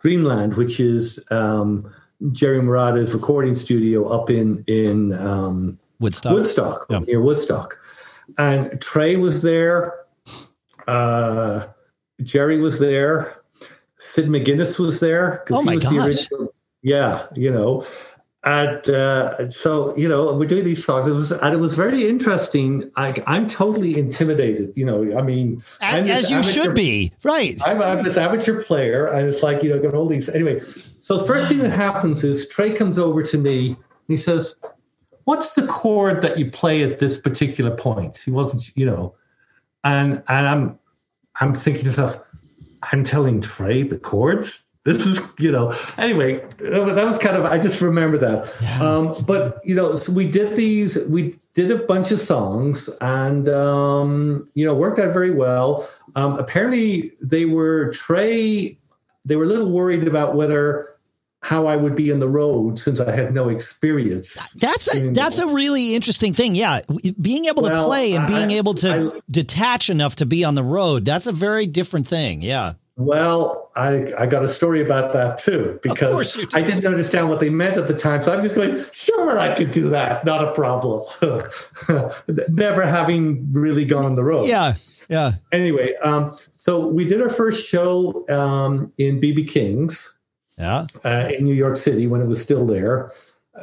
Dreamland, 0.01 0.55
which 0.57 0.81
is 0.81 1.19
um, 1.31 1.91
Jerry 2.33 2.61
Marotta's 2.61 3.15
recording 3.15 3.55
studio 3.55 4.07
up 4.09 4.29
in 4.29 4.63
in 4.67 5.15
um, 5.15 5.79
Woodstock, 6.01 6.33
Woodstock 6.33 6.87
yeah. 6.91 6.99
near 7.01 7.23
Woodstock, 7.23 7.79
and 8.37 8.81
Trey 8.81 9.17
was 9.17 9.41
there. 9.41 9.95
Uh, 10.87 11.69
Jerry 12.23 12.59
was 12.59 12.79
there. 12.79 13.41
Sid 13.99 14.27
McGinnis 14.27 14.81
was 14.81 14.99
there 14.99 15.45
oh 15.51 15.63
he 15.63 15.77
was 15.77 15.85
gosh. 15.85 15.93
the 15.93 16.05
original. 16.05 16.55
Yeah, 16.83 17.27
you 17.37 17.53
know, 17.53 17.87
and 18.45 18.89
uh, 18.89 19.49
so 19.51 19.97
you 19.97 20.09
know 20.09 20.35
we're 20.35 20.49
doing 20.49 20.65
these 20.65 20.85
songs. 20.85 21.07
It 21.07 21.13
was 21.13 21.31
and 21.31 21.55
it 21.55 21.59
was 21.59 21.75
very 21.75 22.09
interesting. 22.09 22.91
I, 22.97 23.23
i'm 23.27 23.49
totally 23.49 23.97
intimidated 23.97 24.73
you 24.77 24.85
know 24.85 25.17
i 25.17 25.23
mean 25.23 25.63
as, 25.81 26.09
as 26.09 26.31
you 26.31 26.37
amateur, 26.39 26.53
should 26.53 26.75
be. 26.75 27.13
Right. 27.23 27.61
I'm, 27.65 27.81
I'm 27.81 28.03
this 28.03 28.17
amateur 28.17 28.61
player 28.63 29.07
and 29.07 29.29
it's 29.29 29.43
like 29.43 29.63
you 29.63 29.71
know 29.71 29.81
got 29.81 29.95
all 29.95 30.09
these 30.09 30.29
anyway. 30.29 30.61
So 30.99 31.19
the 31.19 31.25
first 31.25 31.49
thing 31.49 31.59
that 31.59 31.71
happens 31.71 32.25
is 32.25 32.49
trey 32.49 32.73
comes 32.73 32.99
over 32.99 33.23
to 33.23 33.39
me 33.39 33.69
and 33.69 33.77
he 34.09 34.17
says 34.17 34.57
what's 35.25 35.53
the 35.53 35.67
chord 35.69 36.21
that 36.23 36.37
you 36.37 36.51
play 36.51 36.83
at 36.83 36.99
this 36.99 37.19
particular 37.19 37.71
point? 37.77 38.19
He 38.19 38.33
wasn't 38.33 38.77
you 38.77 38.87
know. 38.87 39.15
And 39.85 40.23
and 40.29 40.49
i'm 40.49 40.79
i'm 41.41 41.55
thinking 41.55 41.85
to 41.85 41.91
myself 41.91 42.21
i'm 42.91 43.05
telling 43.05 43.41
trey 43.41 43.85
the 43.85 43.99
chords 43.99 44.63
this 44.85 45.07
is 45.07 45.21
you 45.39 45.51
know 45.51 45.75
anyway 45.99 46.45
that 46.59 47.05
was 47.05 47.19
kind 47.19 47.37
of 47.37 47.45
i 47.45 47.59
just 47.59 47.81
remember 47.81 48.19
that 48.19 48.53
yeah. 48.61 48.83
um, 48.83 49.15
but 49.27 49.61
you 49.65 49.75
know 49.75 49.95
so 49.95 50.13
we 50.13 50.29
did 50.29 50.57
these 50.57 50.99
we 51.09 51.39
did 51.55 51.71
a 51.71 51.79
bunch 51.79 52.11
of 52.11 52.19
songs 52.19 52.89
and 53.01 53.49
um, 53.49 54.49
you 54.55 54.65
know 54.65 54.75
worked 54.75 54.99
out 54.99 55.13
very 55.13 55.31
well 55.31 55.89
um, 56.17 56.39
apparently 56.39 57.13
they 57.21 57.45
were 57.45 57.91
trey 57.93 58.77
they 59.25 59.37
were 59.37 59.45
a 59.45 59.49
little 59.49 59.71
worried 59.71 60.07
about 60.07 60.35
whether 60.35 60.89
how 61.43 61.67
I 61.67 61.75
would 61.75 61.97
be 61.97 62.09
in 62.11 62.21
the 62.21 62.29
road 62.29 62.79
since 62.79 63.01
I 63.01 63.11
had 63.11 63.35
no 63.35 63.49
experience. 63.49 64.37
That's 64.55 64.95
a 64.95 65.11
that's 65.11 65.39
a 65.39 65.47
really 65.49 65.95
interesting 65.95 66.35
thing. 66.35 66.55
Yeah, 66.55 66.83
being 67.21 67.47
able 67.47 67.65
well, 67.65 67.83
to 67.83 67.85
play 67.85 68.15
and 68.15 68.29
being 68.29 68.53
I, 68.53 68.55
able 68.55 68.75
to 68.75 69.13
I, 69.17 69.21
detach 69.29 69.91
enough 69.91 70.17
to 70.17 70.27
be 70.27 70.45
on 70.45 70.55
the 70.55 70.63
road. 70.63 71.05
That's 71.05 71.27
a 71.27 71.33
very 71.33 71.67
different 71.67 72.07
thing. 72.07 72.43
Yeah. 72.43 72.75
Well, 72.97 73.71
I, 73.75 74.13
I 74.19 74.27
got 74.27 74.45
a 74.45 74.49
story 74.49 74.83
about 74.83 75.15
that 75.15 75.39
too 75.39 75.81
because 75.83 76.37
I 76.53 76.61
didn't 76.61 76.87
understand 76.87 77.31
what 77.31 77.41
they 77.41 77.49
meant 77.49 77.79
at 77.79 77.87
the 77.87 77.95
time. 77.95 78.21
So 78.21 78.33
I'm 78.33 78.43
just 78.43 78.55
going, 78.55 78.85
sure, 78.93 79.39
I 79.39 79.55
could 79.55 79.73
do 79.73 79.89
that. 79.91 80.25
Not 80.25 80.47
a 80.47 80.53
problem. 80.53 81.05
Never 82.49 82.83
having 82.83 83.51
really 83.53 83.87
gone 83.87 84.05
on 84.05 84.15
the 84.15 84.23
road. 84.23 84.47
Yeah. 84.47 84.75
Yeah. 85.09 85.33
Anyway, 85.53 85.95
um, 86.03 86.39
so 86.53 86.87
we 86.87 87.05
did 87.05 87.21
our 87.21 87.31
first 87.31 87.67
show 87.67 88.27
um, 88.29 88.93
in 88.99 89.21
BB 89.21 89.49
King's. 89.49 90.13
Yeah. 90.59 90.87
Uh, 91.05 91.31
in 91.37 91.45
New 91.45 91.55
York 91.55 91.77
City 91.77 92.07
when 92.07 92.21
it 92.21 92.27
was 92.27 92.41
still 92.41 92.67
there. 92.67 93.11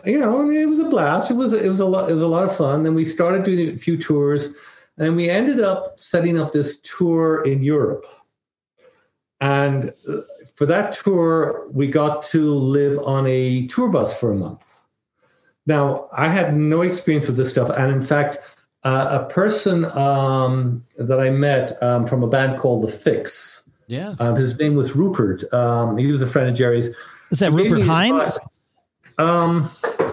You 0.05 0.19
know, 0.19 0.41
I 0.41 0.43
mean, 0.43 0.57
it 0.57 0.67
was 0.67 0.79
a 0.79 0.85
blast. 0.85 1.31
It 1.31 1.35
was 1.35 1.53
it 1.53 1.67
was 1.67 1.79
a 1.79 1.85
lot. 1.85 2.09
It 2.09 2.13
was 2.13 2.21
a 2.21 2.27
lot 2.27 2.43
of 2.43 2.55
fun. 2.55 2.83
Then 2.83 2.93
we 2.93 3.05
started 3.05 3.43
doing 3.43 3.69
a 3.69 3.77
few 3.77 3.97
tours, 3.97 4.53
and 4.97 5.15
we 5.15 5.29
ended 5.29 5.61
up 5.61 5.99
setting 5.99 6.37
up 6.37 6.51
this 6.51 6.79
tour 6.81 7.43
in 7.43 7.63
Europe 7.63 8.05
and 9.41 9.93
uh, 10.07 10.21
for 10.55 10.65
that 10.65 10.93
tour, 10.93 11.69
we 11.71 11.87
got 11.87 12.23
to 12.23 12.53
live 12.53 12.99
on 12.99 13.25
a 13.27 13.65
tour 13.67 13.89
bus 13.89 14.17
for 14.17 14.31
a 14.31 14.35
month. 14.35 14.67
Now, 15.65 16.09
I 16.11 16.29
had 16.29 16.55
no 16.55 16.81
experience 16.81 17.27
with 17.27 17.37
this 17.37 17.49
stuff. 17.49 17.69
And 17.69 17.91
in 17.91 18.01
fact, 18.01 18.39
uh, 18.83 19.19
a 19.21 19.31
person 19.31 19.85
um, 19.85 20.83
that 20.97 21.19
I 21.19 21.29
met 21.29 21.81
um, 21.83 22.07
from 22.07 22.23
a 22.23 22.27
band 22.27 22.59
called 22.59 22.83
The 22.83 22.91
Fixx, 22.91 23.61
Yeah. 23.87 24.15
Um, 24.19 24.35
his 24.35 24.57
name 24.57 24.75
was 24.75 24.95
Rupert. 24.95 25.51
Um, 25.53 25.97
he 25.97 26.07
was 26.07 26.21
a 26.21 26.27
friend 26.27 26.49
of 26.49 26.55
Jerry's. 26.55 26.89
Is 27.31 27.39
that 27.39 27.51
He 27.51 27.57
Rupert 27.57 27.83
Hines? 27.83 28.37
Um, 29.17 29.69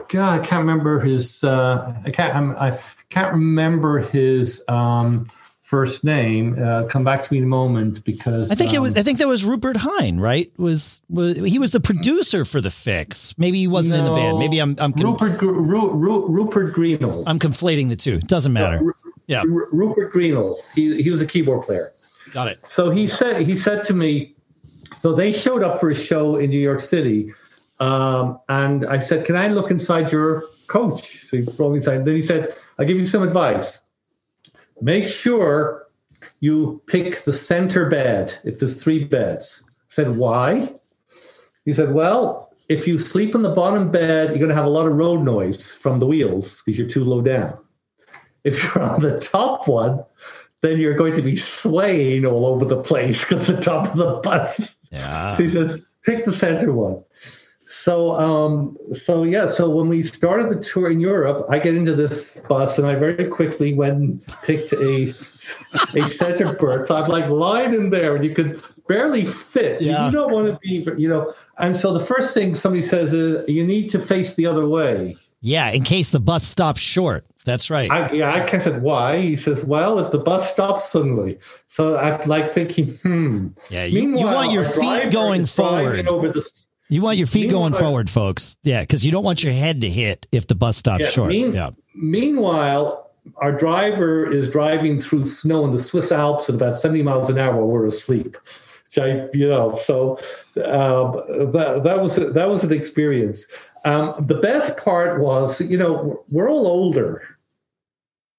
God, 0.08 0.40
I 0.40 0.44
can't 0.44 0.60
remember 0.60 1.00
his. 1.00 1.42
Uh, 1.42 1.94
I 2.04 2.10
can't. 2.10 2.34
I'm, 2.34 2.56
I 2.56 2.78
can't 3.08 3.32
remember 3.32 3.98
his 3.98 4.62
um, 4.68 5.30
first 5.66 6.04
name. 6.04 6.56
Uh, 6.62 6.84
come 6.84 7.04
back 7.04 7.22
to 7.24 7.32
me 7.32 7.38
in 7.38 7.44
a 7.44 7.48
moment 7.48 8.04
because 8.04 8.50
I 8.50 8.54
think 8.54 8.72
it 8.72 8.76
um, 8.76 8.84
was. 8.84 8.96
I 8.96 9.02
think 9.02 9.18
that 9.18 9.28
was 9.28 9.44
Rupert 9.44 9.76
Hine, 9.76 10.18
right? 10.18 10.50
Was 10.56 11.00
was 11.10 11.36
he 11.38 11.58
was 11.58 11.72
the 11.72 11.80
producer 11.80 12.44
for 12.44 12.60
the 12.60 12.68
Fixx? 12.70 13.34
Maybe 13.36 13.58
he 13.58 13.66
wasn't 13.66 13.98
in 13.98 14.04
the 14.04 14.12
band. 14.12 14.38
Maybe 14.38 14.58
I'm 14.60 14.76
I'm 14.78 14.92
con- 14.92 15.04
Rupert 15.04 15.42
Ru- 15.42 15.90
Ru- 15.90 16.26
Rupert 16.28 16.74
Greenall. 16.74 17.24
I'm 17.26 17.38
conflating 17.38 17.88
the 17.88 17.96
two. 17.96 18.20
Doesn't 18.20 18.52
matter. 18.52 18.78
Ru- 18.78 18.94
Yeah, 19.26 19.42
Ru- 19.44 19.68
Rupert 19.72 20.12
Greenall. 20.12 20.56
He 20.74 21.02
he 21.02 21.10
was 21.10 21.20
a 21.20 21.26
keyboard 21.26 21.66
player. 21.66 21.92
got 22.32 22.46
it. 22.48 22.60
So 22.68 22.90
he 22.90 23.06
said 23.06 23.42
he 23.46 23.56
said 23.56 23.82
to 23.84 23.94
me, 23.94 24.34
so 25.00 25.12
they 25.14 25.32
showed 25.32 25.62
up 25.62 25.80
for 25.80 25.90
a 25.90 25.94
show 25.94 26.36
in 26.36 26.50
New 26.50 26.60
York 26.60 26.80
City, 26.80 27.32
um, 27.80 28.38
and 28.48 28.86
I 28.86 29.00
said, 29.00 29.24
"Can 29.26 29.36
I 29.36 29.48
look 29.48 29.70
inside 29.72 30.12
your 30.12 30.44
coach?" 30.68 31.26
So 31.26 31.38
he 31.38 31.42
brought 31.42 31.70
me 31.70 31.78
inside. 31.78 32.04
Then 32.04 32.14
he 32.14 32.22
said, 32.22 32.54
"I'll 32.78 32.86
give 32.86 32.98
you 32.98 33.06
some 33.06 33.24
advice. 33.24 33.80
Make 34.80 35.08
sure 35.08 35.86
you 36.40 36.82
pick 36.86 37.24
the 37.24 37.32
center 37.32 37.88
bed 37.88 38.36
if 38.44 38.58
there's 38.58 38.82
three 38.82 39.04
beds." 39.04 39.62
I 39.66 39.94
said, 39.94 40.16
"Why?" 40.16 40.74
He 41.64 41.72
said, 41.72 41.92
"Well." 41.94 42.42
If 42.68 42.88
you 42.88 42.98
sleep 42.98 43.36
in 43.36 43.42
the 43.42 43.50
bottom 43.50 43.92
bed, 43.92 44.30
you're 44.30 44.40
going 44.40 44.48
to 44.48 44.54
have 44.56 44.64
a 44.64 44.68
lot 44.68 44.88
of 44.88 44.96
road 44.96 45.22
noise 45.22 45.70
from 45.70 46.00
the 46.00 46.06
wheels 46.06 46.60
because 46.66 46.76
you're 46.76 46.88
too 46.88 47.04
low 47.04 47.22
down. 47.22 47.56
If 48.42 48.60
you're 48.60 48.82
on 48.82 48.98
the 48.98 49.20
top 49.20 49.68
one, 49.68 50.04
then 50.62 50.80
you're 50.80 50.94
going 50.94 51.14
to 51.14 51.22
be 51.22 51.36
swaying 51.36 52.26
all 52.26 52.44
over 52.44 52.64
the 52.64 52.82
place 52.82 53.20
because 53.20 53.46
the 53.46 53.60
top 53.60 53.86
of 53.86 53.96
the 53.96 54.14
bus. 54.14 54.74
Yeah. 54.90 55.36
So 55.36 55.44
he 55.44 55.48
says, 55.50 55.80
pick 56.02 56.24
the 56.24 56.32
center 56.32 56.72
one. 56.72 57.04
So, 57.86 58.16
um, 58.16 58.76
so 58.94 59.22
yeah. 59.22 59.46
So 59.46 59.70
when 59.70 59.88
we 59.88 60.02
started 60.02 60.50
the 60.50 60.60
tour 60.60 60.90
in 60.90 60.98
Europe, 60.98 61.46
I 61.48 61.60
get 61.60 61.76
into 61.76 61.94
this 61.94 62.36
bus, 62.48 62.78
and 62.78 62.86
I 62.88 62.96
very 62.96 63.26
quickly 63.28 63.74
went 63.74 63.94
and 63.94 64.26
picked 64.42 64.72
a 64.72 65.14
a 65.94 66.08
center 66.08 66.52
berth. 66.54 66.88
So 66.88 66.96
I'm 66.96 67.08
like 67.08 67.28
lying 67.28 67.74
in 67.74 67.90
there, 67.90 68.16
and 68.16 68.24
you 68.24 68.34
could 68.34 68.60
barely 68.88 69.24
fit. 69.24 69.80
Yeah. 69.80 70.06
You 70.06 70.10
don't 70.10 70.32
want 70.32 70.48
to 70.48 70.58
be, 70.58 70.84
you 71.00 71.08
know. 71.08 71.32
And 71.58 71.76
so 71.76 71.92
the 71.92 72.04
first 72.04 72.34
thing 72.34 72.56
somebody 72.56 72.82
says 72.82 73.12
is, 73.12 73.48
you 73.48 73.64
need 73.64 73.88
to 73.90 74.00
face 74.00 74.34
the 74.34 74.46
other 74.46 74.66
way. 74.66 75.16
Yeah, 75.40 75.70
in 75.70 75.84
case 75.84 76.10
the 76.10 76.18
bus 76.18 76.42
stops 76.42 76.80
short. 76.80 77.24
That's 77.44 77.70
right. 77.70 77.88
I, 77.88 78.10
yeah, 78.10 78.34
I 78.34 78.40
kind 78.40 78.54
of 78.54 78.62
said, 78.64 78.82
why? 78.82 79.20
He 79.20 79.36
says, 79.36 79.62
well, 79.62 80.00
if 80.00 80.10
the 80.10 80.18
bus 80.18 80.50
stops 80.50 80.90
suddenly. 80.90 81.38
So 81.68 81.96
I'm 81.96 82.20
like 82.26 82.52
thinking, 82.52 82.96
hmm. 82.96 83.48
yeah, 83.70 83.84
you, 83.84 84.18
you 84.18 84.26
want 84.26 84.50
your 84.50 84.64
feet 84.64 85.12
going 85.12 85.46
forward. 85.46 86.08
Over 86.08 86.30
the, 86.30 86.50
You 86.88 87.02
want 87.02 87.18
your 87.18 87.26
feet 87.26 87.50
going 87.50 87.74
forward, 87.74 88.08
folks. 88.08 88.56
Yeah, 88.62 88.80
because 88.82 89.04
you 89.04 89.10
don't 89.12 89.24
want 89.24 89.42
your 89.42 89.52
head 89.52 89.80
to 89.80 89.90
hit 89.90 90.26
if 90.32 90.46
the 90.46 90.54
bus 90.54 90.76
stops 90.76 91.04
Yeah, 91.04 91.10
short. 91.10 91.28
mean- 91.30 91.54
yeah. 91.54 91.70
meanwhile, 91.94 93.10
our 93.38 93.50
driver 93.52 94.30
is 94.32 94.48
driving 94.50 95.00
through 95.00 95.26
snow 95.26 95.64
in 95.64 95.72
the 95.72 95.78
Swiss 95.80 96.12
Alps 96.12 96.48
at 96.48 96.54
about 96.54 96.80
70 96.80 97.02
miles 97.02 97.28
an 97.28 97.38
hour 97.38 97.56
while 97.56 97.66
we're 97.66 97.86
asleep. 97.86 98.36
I, 98.98 99.28
you 99.34 99.46
know, 99.48 99.76
so 99.82 100.12
um, 100.64 101.12
that 101.52 101.82
that 101.84 102.00
was 102.00 102.16
that 102.16 102.48
was 102.48 102.64
an 102.64 102.72
experience. 102.72 103.44
Um, 103.84 104.14
the 104.26 104.36
best 104.36 104.78
part 104.78 105.20
was, 105.20 105.60
you 105.60 105.76
know, 105.76 106.24
we're 106.30 106.48
all 106.48 106.66
older, 106.66 107.22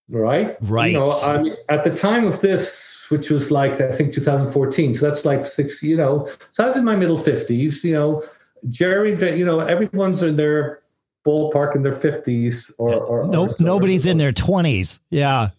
right? 0.09 0.57
Right. 0.61 0.93
You 0.93 0.99
know, 0.99 1.11
I 1.23 1.37
mean, 1.43 1.55
at 1.69 1.83
the 1.83 1.91
time 1.95 2.25
of 2.25 2.41
this, 2.41 2.81
which 3.09 3.29
was 3.29 3.51
like 3.51 3.79
I 3.81 3.91
think 3.91 4.13
2014, 4.13 4.95
so 4.95 5.05
that's 5.07 5.25
like 5.25 5.45
six. 5.45 5.83
You 5.83 5.95
know, 5.97 6.27
so 6.53 6.63
I 6.63 6.67
was 6.67 6.77
in 6.77 6.85
my 6.85 6.95
middle 6.95 7.17
50s. 7.19 7.83
You 7.83 7.93
know, 7.93 8.23
Jerry, 8.69 9.11
you 9.37 9.45
know, 9.45 9.59
everyone's 9.59 10.23
in 10.23 10.35
their 10.35 10.79
ballpark 11.25 11.75
in 11.75 11.83
their 11.83 11.95
50s 11.95 12.71
or, 12.77 12.93
or, 12.93 13.27
No, 13.27 13.45
or 13.45 13.49
nobody's 13.59 14.05
in 14.05 14.17
their 14.17 14.31
twenties. 14.31 14.99
Yeah. 15.09 15.49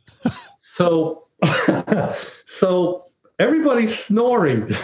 So, 0.60 1.26
so 2.46 3.04
everybody's 3.38 3.96
snoring. 3.98 4.74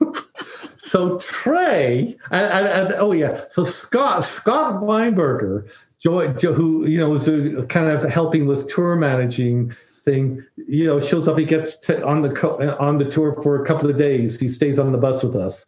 so 0.82 1.18
Trey 1.18 2.16
and, 2.30 2.46
and, 2.52 2.66
and 2.66 2.94
oh 2.94 3.12
yeah, 3.12 3.44
so 3.48 3.64
Scott 3.64 4.24
Scott 4.24 4.82
Weinberger, 4.82 5.68
Joy, 5.98 6.28
Jo- 6.34 6.52
who 6.52 6.86
you 6.86 6.98
know 6.98 7.10
was 7.10 7.28
uh 7.28 7.64
kind 7.68 7.88
of 7.88 8.04
helping 8.04 8.46
with 8.46 8.72
tour 8.72 8.96
managing 8.96 9.74
thing. 10.04 10.44
You 10.56 10.86
know, 10.86 11.00
shows 11.00 11.28
up. 11.28 11.38
He 11.38 11.44
gets 11.44 11.76
to, 11.76 12.06
on 12.06 12.22
the 12.22 12.30
co- 12.30 12.76
on 12.78 12.98
the 12.98 13.04
tour 13.04 13.40
for 13.42 13.60
a 13.60 13.66
couple 13.66 13.90
of 13.90 13.96
days. 13.96 14.38
He 14.38 14.48
stays 14.48 14.78
on 14.78 14.92
the 14.92 14.98
bus 14.98 15.22
with 15.22 15.36
us. 15.36 15.66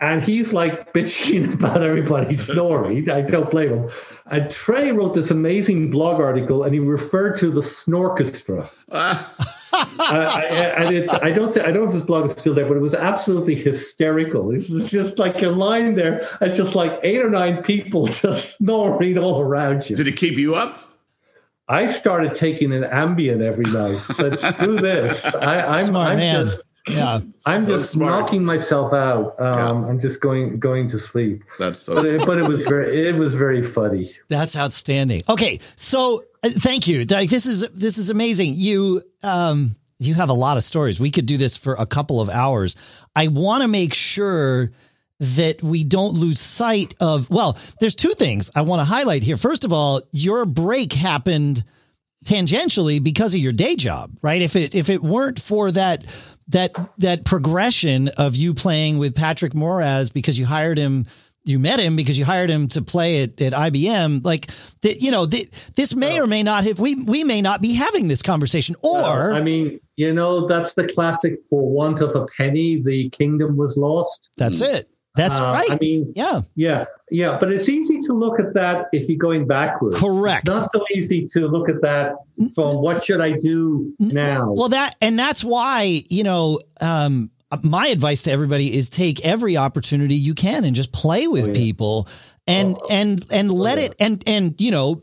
And 0.00 0.22
he's 0.22 0.52
like 0.52 0.92
bitching 0.94 1.54
about 1.54 1.82
everybody 1.82 2.34
snoring. 2.34 3.08
I 3.10 3.20
don't 3.20 3.50
blame 3.50 3.70
him. 3.70 3.90
And 4.26 4.50
Trey 4.50 4.92
wrote 4.92 5.14
this 5.14 5.30
amazing 5.30 5.90
blog 5.90 6.20
article, 6.20 6.62
and 6.62 6.72
he 6.72 6.80
referred 6.80 7.38
to 7.38 7.50
the 7.50 7.62
Snorchestra. 7.62 8.70
uh, 8.90 9.24
I, 9.72 10.74
and 10.78 10.94
it, 10.94 11.10
I 11.22 11.30
don't 11.30 11.52
say, 11.52 11.60
I 11.60 11.66
don't 11.66 11.84
know 11.84 11.88
if 11.88 11.92
his 11.92 12.02
blog 12.02 12.26
is 12.26 12.32
still 12.32 12.54
there, 12.54 12.66
but 12.66 12.76
it 12.76 12.80
was 12.80 12.94
absolutely 12.94 13.54
hysterical. 13.54 14.50
It's 14.50 14.70
it's 14.70 14.90
just 14.90 15.18
like 15.18 15.40
you're 15.40 15.52
lying 15.52 15.94
there, 15.94 16.26
and 16.40 16.54
just 16.54 16.74
like 16.74 16.98
eight 17.02 17.22
or 17.22 17.30
nine 17.30 17.62
people 17.62 18.06
just 18.08 18.56
snoring 18.56 19.18
all 19.18 19.40
around 19.40 19.88
you. 19.88 19.96
Did 19.96 20.08
it 20.08 20.16
keep 20.16 20.36
you 20.36 20.54
up? 20.54 20.84
I 21.68 21.86
started 21.86 22.34
taking 22.34 22.72
an 22.72 22.82
Ambien 22.82 23.42
every 23.42 23.70
night. 23.70 24.02
Said, 24.16 24.38
screw 24.40 24.76
this. 24.76 25.24
I, 25.24 25.80
I'm, 25.80 25.94
I'm 25.94 26.18
just 26.18 26.62
Yeah. 26.90 27.20
I'm 27.46 27.64
So 27.64 27.76
just 27.76 27.92
smart. 27.92 28.20
knocking 28.20 28.44
myself 28.44 28.92
out. 28.92 29.38
Um, 29.40 29.84
I'm 29.84 30.00
just 30.00 30.20
going 30.20 30.58
going 30.58 30.88
to 30.88 30.98
sleep. 30.98 31.42
That's 31.58 31.78
so. 31.80 31.94
But 31.94 32.06
it, 32.06 32.26
but 32.26 32.38
it 32.38 32.46
was 32.48 32.64
very 32.66 33.08
it 33.08 33.14
was 33.16 33.34
very 33.34 33.62
funny. 33.62 34.12
That's 34.28 34.56
outstanding. 34.56 35.22
Okay, 35.28 35.60
so 35.76 36.24
uh, 36.42 36.50
thank 36.50 36.86
you. 36.88 37.04
Like 37.04 37.30
this 37.30 37.46
is 37.46 37.68
this 37.70 37.98
is 37.98 38.10
amazing. 38.10 38.54
You 38.56 39.02
um 39.22 39.76
you 39.98 40.14
have 40.14 40.28
a 40.30 40.34
lot 40.34 40.56
of 40.56 40.64
stories. 40.64 40.98
We 40.98 41.10
could 41.10 41.26
do 41.26 41.36
this 41.36 41.56
for 41.56 41.74
a 41.74 41.86
couple 41.86 42.20
of 42.20 42.28
hours. 42.30 42.76
I 43.14 43.28
want 43.28 43.62
to 43.62 43.68
make 43.68 43.92
sure 43.94 44.72
that 45.20 45.62
we 45.62 45.84
don't 45.84 46.14
lose 46.14 46.40
sight 46.40 46.94
of 47.00 47.28
well, 47.28 47.58
there's 47.80 47.94
two 47.94 48.14
things 48.14 48.50
I 48.54 48.62
want 48.62 48.80
to 48.80 48.84
highlight 48.84 49.22
here. 49.22 49.36
First 49.36 49.64
of 49.64 49.72
all, 49.72 50.00
your 50.12 50.46
break 50.46 50.94
happened 50.94 51.62
tangentially 52.24 53.02
because 53.02 53.34
of 53.34 53.40
your 53.40 53.52
day 53.52 53.76
job, 53.76 54.16
right? 54.22 54.42
If 54.42 54.56
it 54.56 54.74
if 54.74 54.88
it 54.90 55.02
weren't 55.02 55.40
for 55.40 55.70
that 55.72 56.04
that 56.50 56.72
that 56.98 57.24
progression 57.24 58.08
of 58.08 58.36
you 58.36 58.54
playing 58.54 58.98
with 58.98 59.14
Patrick 59.14 59.52
Moraz 59.52 60.12
because 60.12 60.38
you 60.38 60.46
hired 60.46 60.78
him 60.78 61.06
you 61.44 61.58
met 61.58 61.80
him 61.80 61.96
because 61.96 62.18
you 62.18 62.24
hired 62.24 62.50
him 62.50 62.68
to 62.68 62.82
play 62.82 63.22
at, 63.22 63.40
at 63.40 63.52
IBM 63.52 64.24
like 64.24 64.50
the, 64.82 64.94
you 65.00 65.10
know 65.10 65.26
the, 65.26 65.48
this 65.74 65.94
may 65.94 66.20
or 66.20 66.26
may 66.26 66.42
not 66.42 66.64
have 66.64 66.78
we 66.78 66.94
we 66.96 67.24
may 67.24 67.40
not 67.40 67.62
be 67.62 67.74
having 67.74 68.08
this 68.08 68.22
conversation. 68.22 68.76
Or 68.82 69.32
I 69.32 69.40
mean, 69.40 69.80
you 69.96 70.12
know, 70.12 70.46
that's 70.46 70.74
the 70.74 70.86
classic 70.86 71.40
for 71.48 71.68
want 71.68 72.00
of 72.00 72.14
a 72.14 72.26
penny, 72.36 72.80
the 72.82 73.08
kingdom 73.10 73.56
was 73.56 73.76
lost. 73.76 74.28
that's 74.36 74.58
hmm. 74.58 74.76
it 74.76 74.90
that's 75.16 75.38
Uh, 75.38 75.52
right 75.52 75.70
I 75.70 75.78
mean, 75.80 76.12
yeah 76.14 76.42
yeah, 76.54 76.84
yeah, 77.10 77.36
but 77.40 77.50
it's 77.52 77.68
easy 77.68 78.00
to 78.02 78.12
look 78.12 78.38
at 78.38 78.54
that 78.54 78.86
if 78.92 79.08
you're 79.08 79.18
going 79.18 79.46
backwards. 79.46 79.98
Correct. 79.98 80.46
Not 80.46 80.70
so 80.72 80.84
easy 80.94 81.26
to 81.32 81.48
look 81.48 81.68
at 81.68 81.82
that 81.82 82.14
from 82.54 82.76
what 82.76 83.04
should 83.04 83.20
I 83.20 83.32
do 83.32 83.92
now? 83.98 84.52
Well, 84.52 84.68
that 84.68 84.94
and 85.00 85.18
that's 85.18 85.42
why 85.42 86.02
you 86.08 86.22
know 86.22 86.60
um, 86.80 87.30
my 87.64 87.88
advice 87.88 88.22
to 88.24 88.30
everybody 88.30 88.72
is 88.76 88.88
take 88.90 89.24
every 89.24 89.56
opportunity 89.56 90.14
you 90.14 90.34
can 90.34 90.64
and 90.64 90.76
just 90.76 90.92
play 90.92 91.26
with 91.26 91.44
Oh, 91.44 91.46
yeah. 91.48 91.52
people 91.54 92.08
and 92.46 92.76
and 92.88 93.24
and 93.32 93.50
let 93.50 93.78
yeah. 93.78 93.86
it 93.86 93.94
and 93.98 94.22
and 94.26 94.60
you 94.60 94.70
know 94.70 95.02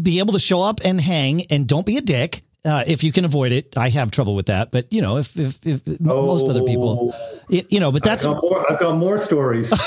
be 0.00 0.18
able 0.20 0.32
to 0.32 0.38
show 0.40 0.62
up 0.62 0.80
and 0.84 1.00
hang 1.00 1.42
and 1.50 1.66
don't 1.66 1.84
be 1.84 1.96
a 1.98 2.00
dick. 2.00 2.42
Uh, 2.64 2.84
if 2.86 3.02
you 3.02 3.10
can 3.10 3.24
avoid 3.24 3.50
it, 3.50 3.76
I 3.76 3.88
have 3.88 4.12
trouble 4.12 4.36
with 4.36 4.46
that, 4.46 4.70
but 4.70 4.92
you 4.92 5.02
know, 5.02 5.16
if 5.18 5.36
if, 5.36 5.58
if 5.66 6.00
most 6.00 6.48
other 6.48 6.62
people, 6.62 7.12
Oh, 7.12 7.60
you 7.68 7.80
know, 7.80 7.90
but 7.90 8.04
that's 8.04 8.24
I've 8.24 8.34
got 8.34 8.42
more, 8.42 8.72
I've 8.72 8.78
got 8.78 8.96
more 8.96 9.18
stories. 9.18 9.68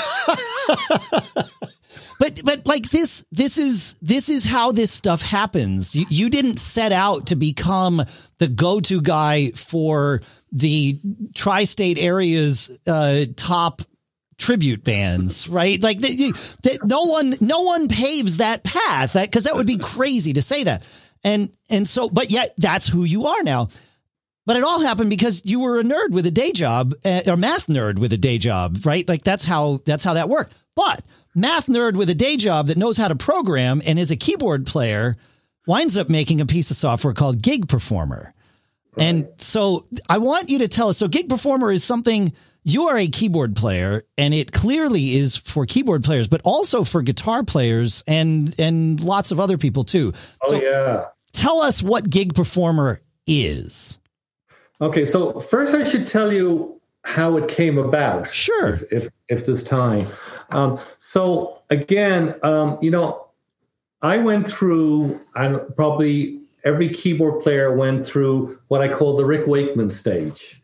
but 2.18 2.42
but 2.44 2.66
like 2.66 2.90
this 2.90 3.24
this 3.32 3.56
is 3.58 3.94
this 4.02 4.28
is 4.28 4.44
how 4.44 4.72
this 4.72 4.90
stuff 4.90 5.22
happens. 5.22 5.94
You, 5.94 6.06
you 6.10 6.28
didn't 6.30 6.58
set 6.58 6.92
out 6.92 7.26
to 7.28 7.36
become 7.36 8.02
the 8.38 8.48
go-to 8.48 9.00
guy 9.00 9.52
for 9.52 10.20
the 10.52 11.00
tri-state 11.34 11.98
areas 11.98 12.70
uh 12.86 13.24
top 13.36 13.82
tribute 14.38 14.84
bands 14.84 15.48
right? 15.48 15.82
Like 15.82 16.00
that 16.00 16.80
no 16.84 17.04
one 17.04 17.36
no 17.40 17.62
one 17.62 17.88
paves 17.88 18.36
that 18.36 18.64
path. 18.64 19.14
That 19.14 19.30
because 19.30 19.44
that 19.44 19.56
would 19.56 19.66
be 19.66 19.78
crazy 19.78 20.34
to 20.34 20.42
say 20.42 20.64
that 20.64 20.82
and 21.26 21.52
and 21.68 21.86
so 21.86 22.08
but 22.08 22.30
yet 22.30 22.54
that's 22.56 22.88
who 22.88 23.04
you 23.04 23.26
are 23.26 23.42
now 23.42 23.68
but 24.46 24.56
it 24.56 24.62
all 24.62 24.80
happened 24.80 25.10
because 25.10 25.42
you 25.44 25.58
were 25.58 25.80
a 25.80 25.82
nerd 25.82 26.10
with 26.10 26.24
a 26.24 26.30
day 26.30 26.52
job, 26.52 26.94
uh, 27.04 27.22
or 27.26 27.36
math 27.36 27.66
nerd 27.66 27.98
with 27.98 28.12
a 28.12 28.16
day 28.16 28.38
job, 28.38 28.86
right? 28.86 29.06
Like 29.06 29.24
that's 29.24 29.44
how 29.44 29.80
that's 29.84 30.04
how 30.04 30.14
that 30.14 30.28
worked. 30.28 30.54
But 30.76 31.02
math 31.34 31.66
nerd 31.66 31.96
with 31.96 32.08
a 32.10 32.14
day 32.14 32.36
job 32.36 32.68
that 32.68 32.78
knows 32.78 32.96
how 32.96 33.08
to 33.08 33.16
program 33.16 33.82
and 33.84 33.98
is 33.98 34.12
a 34.12 34.16
keyboard 34.16 34.64
player 34.64 35.16
winds 35.66 35.96
up 35.96 36.08
making 36.08 36.40
a 36.40 36.46
piece 36.46 36.70
of 36.70 36.76
software 36.76 37.12
called 37.12 37.42
Gig 37.42 37.68
Performer. 37.68 38.32
And 38.98 39.28
so 39.36 39.86
I 40.08 40.16
want 40.18 40.48
you 40.48 40.60
to 40.60 40.68
tell 40.68 40.88
us. 40.88 40.96
So 40.96 41.06
Gig 41.06 41.28
Performer 41.28 41.70
is 41.70 41.84
something 41.84 42.32
you 42.64 42.88
are 42.88 42.96
a 42.96 43.08
keyboard 43.08 43.54
player 43.54 44.04
and 44.16 44.32
it 44.32 44.52
clearly 44.52 45.16
is 45.16 45.36
for 45.36 45.66
keyboard 45.66 46.02
players, 46.02 46.28
but 46.28 46.40
also 46.44 46.82
for 46.82 47.02
guitar 47.02 47.42
players 47.42 48.02
and, 48.06 48.58
and 48.58 49.02
lots 49.04 49.32
of 49.32 49.40
other 49.40 49.58
people 49.58 49.84
too. 49.84 50.14
Oh 50.42 50.50
so 50.50 50.62
yeah. 50.62 51.04
Tell 51.36 51.60
us 51.62 51.82
what 51.82 52.08
Gig 52.10 52.34
Performer 52.34 53.00
is. 53.26 53.98
Okay. 54.80 55.06
So 55.06 55.38
first 55.40 55.74
I 55.74 55.84
should 55.84 56.06
tell 56.06 56.32
you 56.32 56.80
how 57.04 57.36
it 57.36 57.48
came 57.48 57.78
about. 57.78 58.32
Sure. 58.32 58.74
If, 58.74 58.92
if, 58.92 59.08
if 59.28 59.46
there's 59.46 59.62
time. 59.62 60.08
Um, 60.50 60.80
so 60.98 61.60
again, 61.70 62.34
um, 62.42 62.78
you 62.80 62.90
know, 62.90 63.26
I 64.02 64.18
went 64.18 64.48
through, 64.48 65.20
and 65.34 65.60
probably 65.76 66.40
every 66.64 66.88
keyboard 66.88 67.42
player 67.42 67.74
went 67.76 68.06
through 68.06 68.58
what 68.68 68.80
I 68.80 68.88
call 68.92 69.16
the 69.16 69.24
Rick 69.24 69.46
Wakeman 69.46 69.90
stage, 69.90 70.62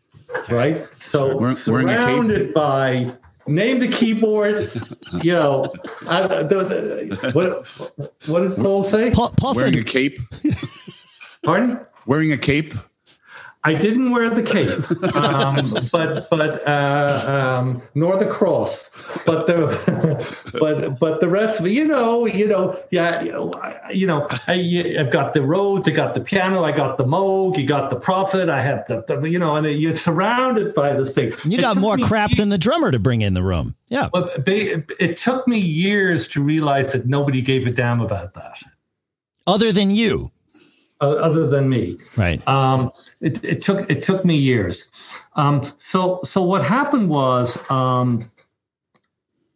right? 0.49 0.87
So 0.99 1.37
Wearing- 1.37 1.57
wearing 1.67 1.89
a 1.89 1.93
cape? 1.93 2.01
surrounded 2.01 2.53
by 2.53 3.11
name 3.47 3.79
the 3.79 3.87
keyboard, 3.87 4.71
you 5.21 5.33
know, 5.33 5.73
uh, 6.07 6.43
the, 6.43 6.63
the, 6.63 7.31
what 7.33 7.67
what 8.27 8.47
did 8.47 8.55
Paul 8.57 8.83
say? 8.83 9.11
Paul, 9.11 9.33
Paul 9.37 9.55
Wearing 9.55 9.79
a 9.79 9.83
cape. 9.83 10.19
Pardon? 11.43 11.79
Wearing 12.05 12.31
a 12.31 12.37
cape. 12.37 12.73
I 13.65 13.73
didn't 13.73 14.11
wear 14.11 14.29
the 14.29 14.43
cape, 14.43 15.15
um, 15.15 15.87
but 15.91 16.29
but 16.29 16.67
uh, 16.67 17.59
um, 17.61 17.81
nor 17.95 18.17
the 18.17 18.25
cross, 18.25 18.89
but 19.25 19.47
the 19.47 20.27
but 20.59 20.99
but 20.99 21.21
the 21.21 21.29
rest 21.29 21.61
of 21.61 21.65
it, 21.65 21.71
you 21.71 21.85
know, 21.85 22.25
you 22.25 22.45
know, 22.45 22.77
yeah, 22.91 23.21
you 23.21 23.31
know, 23.31 23.53
I, 23.53 23.91
you 23.91 24.05
know, 24.05 24.27
I, 24.47 24.95
I've 24.99 25.11
got 25.11 25.33
the 25.33 25.41
Rhodes, 25.41 25.87
I 25.87 25.91
got 25.91 26.13
the 26.13 26.19
piano, 26.19 26.65
I 26.65 26.73
got 26.73 26.97
the 26.97 27.05
Moog, 27.05 27.57
you 27.57 27.65
got 27.65 27.89
the 27.89 27.95
Prophet, 27.95 28.49
I 28.49 28.61
had 28.61 28.85
the, 28.87 29.03
the 29.07 29.29
you 29.29 29.39
know, 29.39 29.55
and 29.55 29.65
you're 29.79 29.95
surrounded 29.95 30.73
by 30.73 30.93
this 30.93 31.13
thing. 31.13 31.31
you 31.45 31.57
It 31.57 31.61
got 31.61 31.77
more 31.77 31.95
me 31.95 32.03
crap 32.03 32.31
than 32.35 32.49
the 32.49 32.57
drummer 32.57 32.91
to 32.91 32.99
bring 32.99 33.21
in 33.21 33.33
the 33.33 33.43
room. 33.43 33.75
Yeah. 33.87 34.09
But 34.11 34.45
it 34.45 35.15
took 35.15 35.47
me 35.47 35.59
years 35.59 36.27
to 36.29 36.43
realize 36.43 36.91
that 36.91 37.05
nobody 37.05 37.41
gave 37.41 37.65
a 37.65 37.71
damn 37.71 38.01
about 38.01 38.33
that, 38.33 38.57
Other 39.47 39.71
than 39.71 39.91
you. 39.91 40.31
Uh, 41.03 41.15
other 41.27 41.45
than 41.47 41.69
me. 41.69 41.97
Right. 42.17 42.39
Um, 42.47 42.91
it, 43.21 43.43
it 43.43 43.61
took 43.61 43.89
it 43.89 44.01
took 44.01 44.23
me 44.25 44.35
years. 44.35 44.87
Um, 45.35 45.57
so 45.77 46.19
so 46.23 46.41
what 46.41 46.63
happened 46.63 47.09
was 47.09 47.57
um, 47.69 48.29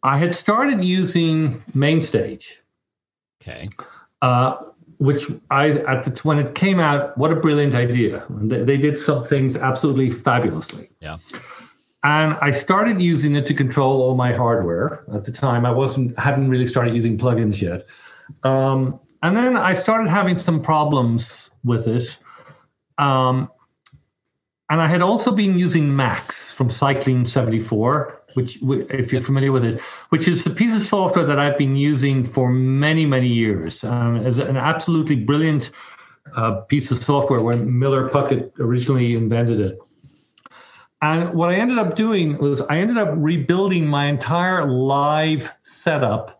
I 0.02 0.18
had 0.18 0.34
started 0.34 0.84
using 0.84 1.62
Mainstage, 1.74 2.62
Okay. 3.42 3.68
uh, 4.22 4.56
which 4.98 5.22
I 5.50 5.70
at 5.92 6.04
the 6.04 6.10
when 6.28 6.38
it 6.38 6.54
came 6.54 6.80
out, 6.80 7.16
what 7.18 7.30
a 7.32 7.36
brilliant 7.36 7.74
idea! 7.74 8.24
They, 8.30 8.62
they 8.64 8.76
did 8.76 8.98
some 8.98 9.24
things 9.24 9.56
absolutely 9.56 10.10
fabulously. 10.10 10.90
Yeah. 11.00 11.18
and 12.04 12.36
I 12.48 12.50
started 12.52 13.00
using 13.02 13.34
it 13.36 13.44
to 13.46 13.54
control 13.54 14.02
all 14.02 14.14
my 14.14 14.32
hardware. 14.32 15.04
At 15.14 15.24
the 15.24 15.32
time, 15.32 15.66
I 15.66 15.70
wasn't 15.70 16.18
hadn't 16.18 16.48
really 16.50 16.66
started 16.66 16.94
using 16.94 17.18
plugins 17.18 17.60
yet, 17.60 17.86
um, 18.44 18.98
and 19.22 19.36
then 19.36 19.56
I 19.56 19.74
started 19.74 20.08
having 20.08 20.36
some 20.36 20.60
problems 20.62 21.50
with 21.64 21.88
it. 21.88 22.18
Um, 22.98 23.50
and 24.70 24.80
I 24.80 24.86
had 24.86 25.02
also 25.02 25.32
been 25.32 25.58
using 25.58 25.94
Max 25.94 26.50
from 26.50 26.70
Cycling 26.70 27.26
seventy 27.26 27.60
four, 27.60 28.20
which, 28.34 28.58
if 28.62 29.12
you're 29.12 29.22
familiar 29.22 29.52
with 29.52 29.64
it, 29.64 29.80
which 30.10 30.28
is 30.28 30.46
a 30.46 30.50
piece 30.50 30.74
of 30.74 30.82
software 30.82 31.24
that 31.24 31.38
I've 31.38 31.56
been 31.56 31.76
using 31.76 32.24
for 32.24 32.50
many 32.50 33.06
many 33.06 33.28
years. 33.28 33.82
Um, 33.84 34.16
it's 34.26 34.38
an 34.38 34.56
absolutely 34.56 35.16
brilliant 35.16 35.70
uh, 36.36 36.60
piece 36.68 36.90
of 36.90 36.98
software 36.98 37.42
when 37.42 37.78
Miller 37.78 38.08
Puckette 38.08 38.50
originally 38.58 39.14
invented 39.14 39.60
it. 39.60 39.78
And 41.00 41.32
what 41.32 41.48
I 41.48 41.54
ended 41.54 41.78
up 41.78 41.94
doing 41.94 42.38
was 42.38 42.60
I 42.62 42.78
ended 42.78 42.98
up 42.98 43.10
rebuilding 43.16 43.86
my 43.86 44.06
entire 44.06 44.66
live 44.66 45.50
setup 45.62 46.37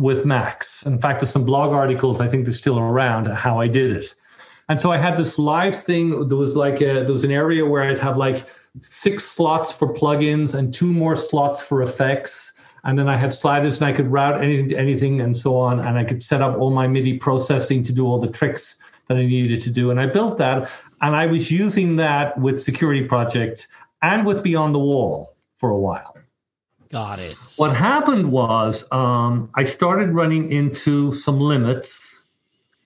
with 0.00 0.24
Max. 0.24 0.82
In 0.84 0.98
fact, 0.98 1.20
there's 1.20 1.30
some 1.30 1.44
blog 1.44 1.72
articles 1.72 2.20
I 2.20 2.28
think 2.28 2.46
they're 2.46 2.54
still 2.54 2.78
around 2.78 3.26
how 3.26 3.60
I 3.60 3.68
did 3.68 3.94
it. 3.94 4.14
And 4.68 4.80
so 4.80 4.90
I 4.90 4.96
had 4.96 5.16
this 5.16 5.38
live 5.38 5.78
thing. 5.78 6.28
There 6.28 6.38
was 6.38 6.56
like 6.56 6.80
a, 6.80 7.04
there 7.04 7.12
was 7.12 7.24
an 7.24 7.30
area 7.30 7.66
where 7.66 7.82
I'd 7.82 7.98
have 7.98 8.16
like 8.16 8.46
six 8.80 9.24
slots 9.24 9.72
for 9.72 9.92
plugins 9.92 10.54
and 10.54 10.72
two 10.72 10.92
more 10.92 11.16
slots 11.16 11.60
for 11.60 11.82
effects. 11.82 12.52
And 12.84 12.98
then 12.98 13.08
I 13.08 13.16
had 13.16 13.34
sliders 13.34 13.78
and 13.78 13.86
I 13.86 13.92
could 13.92 14.10
route 14.10 14.42
anything 14.42 14.68
to 14.70 14.78
anything 14.78 15.20
and 15.20 15.36
so 15.36 15.58
on. 15.58 15.80
And 15.80 15.98
I 15.98 16.04
could 16.04 16.22
set 16.22 16.40
up 16.40 16.56
all 16.56 16.70
my 16.70 16.86
MIDI 16.86 17.18
processing 17.18 17.82
to 17.82 17.92
do 17.92 18.06
all 18.06 18.18
the 18.18 18.30
tricks 18.30 18.76
that 19.08 19.18
I 19.18 19.26
needed 19.26 19.60
to 19.62 19.70
do. 19.70 19.90
And 19.90 20.00
I 20.00 20.06
built 20.06 20.38
that. 20.38 20.70
And 21.02 21.14
I 21.14 21.26
was 21.26 21.50
using 21.50 21.96
that 21.96 22.38
with 22.38 22.58
Security 22.60 23.04
Project 23.04 23.68
and 24.00 24.24
with 24.24 24.42
Beyond 24.42 24.74
the 24.74 24.78
Wall 24.78 25.34
for 25.58 25.70
a 25.70 25.78
while. 25.78 26.16
Got 26.90 27.20
it. 27.20 27.36
What 27.56 27.74
happened 27.74 28.32
was 28.32 28.84
um, 28.90 29.48
I 29.54 29.62
started 29.62 30.10
running 30.10 30.50
into 30.50 31.12
some 31.12 31.38
limits, 31.38 32.24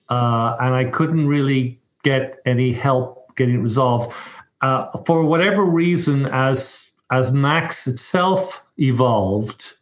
uh, 0.09 0.55
and 0.59 0.75
I 0.75 0.85
couldn't 0.85 1.27
really 1.27 1.79
get 2.03 2.39
any 2.45 2.71
help 2.71 3.35
getting 3.35 3.55
it 3.55 3.63
resolved. 3.63 4.15
Uh, 4.61 4.95
for 5.05 5.23
whatever 5.25 5.65
reason, 5.65 6.27
as 6.27 6.91
as 7.11 7.31
Max 7.31 7.87
itself 7.87 8.63
evolved, 8.77 9.73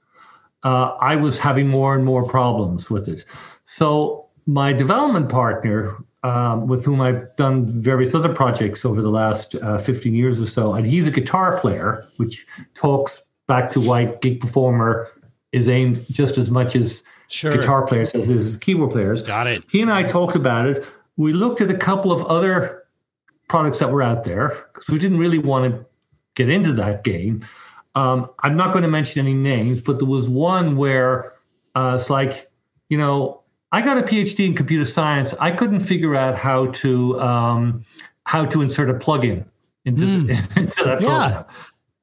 uh, 0.64 0.96
I 1.02 1.18
was 1.18 1.38
having 1.38 1.68
more 1.68 1.94
and 1.94 2.06
more 2.06 2.26
problems 2.26 2.90
with 2.90 3.10
it. 3.10 3.26
So 3.66 4.28
my 4.46 4.72
development 4.72 5.30
partner, 5.30 5.98
um, 6.24 6.68
with 6.68 6.86
whom 6.86 7.02
I've 7.02 7.36
done 7.36 7.66
various 7.66 8.16
other 8.16 8.34
projects 8.34 8.86
over 8.86 9.02
the 9.02 9.10
last 9.10 9.56
uh, 9.56 9.78
15 9.78 10.14
years 10.14 10.42
or 10.42 10.46
so, 10.46 10.74
and 10.74 10.86
he's 10.86 11.08
a 11.08 11.12
guitar 11.12 11.60
player, 11.60 12.06
which 12.18 12.46
talks 12.74 13.22
back 13.48 13.70
to 13.72 13.80
why 13.80 14.06
Gig 14.06 14.42
Performer 14.42 15.10
is 15.52 15.70
aimed 15.70 16.06
just 16.10 16.38
as 16.38 16.50
much 16.52 16.76
as 16.76 17.04
Sure. 17.30 17.52
guitar 17.52 17.86
players 17.88 18.14
as 18.14 18.30
is 18.30 18.58
keyboard 18.58 18.92
players. 18.92 19.24
Got 19.24 19.48
it. 19.48 19.64
He 19.70 19.82
and 19.82 19.92
I 19.92 20.04
talked 20.04 20.36
about 20.36 20.68
it. 20.68 20.86
We 21.18 21.34
looked 21.34 21.62
at 21.62 21.70
a 21.72 21.78
couple 21.78 22.12
of 22.12 22.24
other 22.26 22.84
products 23.48 23.80
that 23.80 23.92
were 23.92 24.04
out 24.04 24.24
there 24.24 24.68
because 24.74 24.88
we 24.90 25.00
didn't 25.00 25.18
really 25.18 25.40
want 25.40 25.72
to 25.74 25.86
get 26.36 26.50
into 26.50 26.74
that 26.74 27.04
game. 27.04 27.44
Um, 27.96 28.30
I'm 28.40 28.56
not 28.56 28.72
going 28.72 28.84
to 28.84 28.90
mention 28.90 29.20
any 29.20 29.34
names, 29.34 29.82
but 29.82 29.98
there 30.00 30.08
was 30.08 30.30
one 30.30 30.76
where 30.76 31.34
uh, 31.76 31.98
it's 32.00 32.10
like, 32.10 32.52
you 32.90 32.98
know, 32.98 33.42
I 33.72 33.82
got 33.82 33.98
a 33.98 34.04
PhD 34.04 34.46
in 34.46 34.54
computer 34.54 34.86
science. 34.86 35.34
I 35.40 35.52
couldn't 35.52 35.80
figure 35.80 36.16
out 36.16 36.36
how 36.36 36.68
to 36.68 37.20
um, 37.20 37.86
how 38.26 38.46
to 38.46 38.62
insert 38.62 38.90
a 38.90 38.94
plugin 38.94 39.46
into, 39.86 40.06
the, 40.06 40.34
into 40.56 40.84
that 40.84 41.00
Hmm. 41.00 41.06
Yeah. 41.06 41.44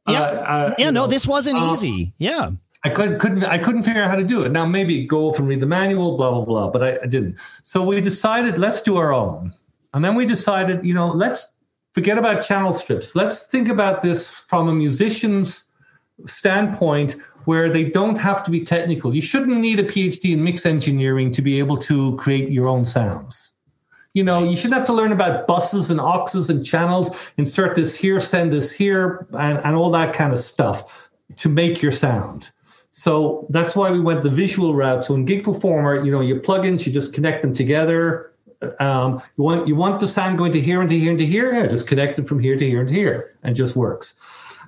Yeah. 0.08 0.20
Uh, 0.20 0.24
uh, 0.24 0.74
Yeah, 0.78 0.90
no, 0.90 1.02
know, 1.02 1.06
this 1.06 1.26
wasn't 1.26 1.58
uh, 1.58 1.72
easy. 1.72 2.12
Yeah. 2.18 2.52
I 2.82 2.88
couldn't 2.88 3.18
couldn't 3.18 3.44
I 3.44 3.58
couldn't 3.58 3.82
figure 3.82 4.02
out 4.02 4.08
how 4.08 4.16
to 4.16 4.24
do 4.24 4.42
it. 4.42 4.52
Now 4.52 4.64
maybe 4.64 5.06
go 5.06 5.28
off 5.28 5.38
and 5.38 5.46
read 5.46 5.60
the 5.60 5.66
manual, 5.66 6.16
blah 6.16 6.30
blah 6.30 6.44
blah, 6.44 6.70
but 6.70 6.82
I, 6.82 6.98
I 7.02 7.06
didn't. 7.06 7.36
So 7.62 7.84
we 7.84 8.00
decided 8.00 8.56
let's 8.56 8.80
do 8.80 8.96
our 8.96 9.12
own, 9.12 9.52
and 9.92 10.02
then 10.04 10.14
we 10.14 10.24
decided, 10.24 10.84
you 10.84 10.94
know, 10.94 11.08
let's 11.08 11.46
forget 11.92 12.16
about 12.16 12.40
channel 12.40 12.72
strips. 12.72 13.14
Let's 13.14 13.42
think 13.42 13.68
about 13.68 14.00
this 14.00 14.26
from 14.26 14.68
a 14.68 14.72
musician's 14.72 15.66
standpoint, 16.26 17.16
where 17.44 17.70
they 17.70 17.84
don't 17.84 18.16
have 18.16 18.42
to 18.44 18.50
be 18.50 18.64
technical. 18.64 19.14
You 19.14 19.22
shouldn't 19.22 19.58
need 19.58 19.78
a 19.78 19.84
PhD 19.84 20.32
in 20.32 20.42
mix 20.42 20.64
engineering 20.64 21.32
to 21.32 21.42
be 21.42 21.58
able 21.58 21.76
to 21.78 22.16
create 22.16 22.50
your 22.50 22.66
own 22.68 22.86
sounds. 22.86 23.52
You 24.12 24.24
know, 24.24 24.42
you 24.42 24.56
shouldn't 24.56 24.74
have 24.74 24.86
to 24.86 24.92
learn 24.92 25.12
about 25.12 25.46
buses 25.46 25.90
and 25.90 26.00
auxes 26.00 26.50
and 26.50 26.66
channels, 26.66 27.10
insert 27.36 27.76
this 27.76 27.94
here, 27.94 28.18
send 28.18 28.52
this 28.52 28.72
here, 28.72 29.26
and, 29.38 29.58
and 29.58 29.76
all 29.76 29.90
that 29.90 30.14
kind 30.14 30.32
of 30.32 30.40
stuff 30.40 31.08
to 31.36 31.48
make 31.48 31.80
your 31.80 31.92
sound. 31.92 32.50
So 32.90 33.46
that's 33.50 33.76
why 33.76 33.90
we 33.90 34.00
went 34.00 34.24
the 34.24 34.30
visual 34.30 34.74
route. 34.74 35.04
So 35.04 35.14
in 35.14 35.24
Gig 35.24 35.44
Performer, 35.44 36.04
you 36.04 36.10
know, 36.10 36.20
your 36.20 36.40
plugins, 36.40 36.84
you 36.84 36.92
just 36.92 37.12
connect 37.12 37.42
them 37.42 37.54
together. 37.54 38.32
Um, 38.78 39.22
you 39.36 39.44
want 39.44 39.68
you 39.68 39.74
want 39.74 40.00
the 40.00 40.08
sound 40.08 40.36
going 40.36 40.52
to 40.52 40.60
here 40.60 40.80
and 40.80 40.90
to 40.90 40.98
here 40.98 41.10
and 41.10 41.18
to 41.18 41.24
here, 41.24 41.52
yeah, 41.52 41.66
just 41.66 41.86
connect 41.86 42.18
it 42.18 42.28
from 42.28 42.40
here 42.40 42.58
to 42.58 42.68
here 42.68 42.80
and 42.80 42.88
to 42.88 42.94
here, 42.94 43.34
and 43.42 43.56
just 43.56 43.74
works. 43.76 44.14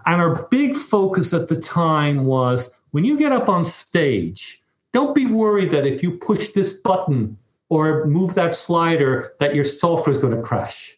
And 0.06 0.20
our 0.20 0.44
big 0.44 0.76
focus 0.76 1.34
at 1.34 1.48
the 1.48 1.56
time 1.60 2.24
was 2.24 2.70
when 2.92 3.04
you 3.04 3.18
get 3.18 3.32
up 3.32 3.48
on 3.48 3.64
stage, 3.64 4.62
don't 4.92 5.14
be 5.14 5.26
worried 5.26 5.70
that 5.72 5.86
if 5.86 6.02
you 6.02 6.12
push 6.12 6.50
this 6.50 6.72
button 6.72 7.36
or 7.72 8.04
move 8.04 8.34
that 8.34 8.54
slider, 8.54 9.32
that 9.40 9.54
your 9.54 9.64
software 9.64 10.12
is 10.12 10.18
going 10.18 10.36
to 10.36 10.42
crash. 10.42 10.94